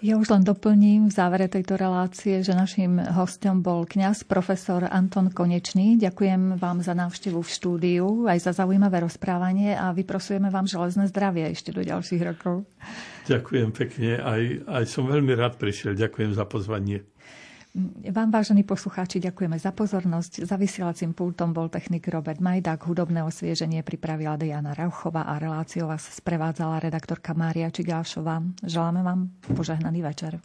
Ja 0.01 0.17
už 0.17 0.33
len 0.33 0.41
doplním 0.41 1.07
v 1.07 1.13
závere 1.13 1.45
tejto 1.45 1.77
relácie, 1.77 2.41
že 2.41 2.57
našim 2.57 2.97
hostom 2.97 3.61
bol 3.61 3.85
kňaz 3.85 4.25
profesor 4.25 4.89
Anton 4.89 5.29
Konečný. 5.29 6.01
Ďakujem 6.01 6.57
vám 6.57 6.81
za 6.81 6.97
návštevu 6.97 7.37
v 7.37 7.53
štúdiu, 7.53 8.07
aj 8.25 8.49
za 8.49 8.51
zaujímavé 8.57 9.05
rozprávanie 9.05 9.77
a 9.77 9.93
vyprosujeme 9.93 10.49
vám 10.49 10.65
železné 10.65 11.05
zdravie 11.05 11.53
ešte 11.53 11.69
do 11.69 11.85
ďalších 11.85 12.21
rokov. 12.25 12.65
Ďakujem 13.29 13.69
pekne, 13.69 14.17
aj, 14.17 14.41
aj 14.65 14.83
som 14.89 15.05
veľmi 15.05 15.37
rád 15.37 15.61
prišiel. 15.61 15.93
Ďakujem 15.93 16.33
za 16.33 16.49
pozvanie. 16.49 17.05
Vám, 18.11 18.35
vážení 18.35 18.67
poslucháči, 18.67 19.23
ďakujeme 19.23 19.55
za 19.55 19.71
pozornosť. 19.71 20.43
Za 20.43 20.59
vysielacím 20.59 21.15
pultom 21.15 21.55
bol 21.55 21.71
technik 21.71 22.03
Robert 22.11 22.43
Majdák, 22.43 22.83
hudobné 22.83 23.23
osvieženie 23.23 23.79
pripravila 23.79 24.35
Diana 24.35 24.75
Rauchová 24.75 25.23
a 25.23 25.39
reláciu 25.39 25.87
vás 25.87 26.03
sprevádzala 26.03 26.83
redaktorka 26.83 27.31
Mária 27.31 27.71
Čigášová. 27.71 28.43
Želáme 28.59 29.07
vám 29.07 29.31
požehnaný 29.55 30.03
večer. 30.03 30.43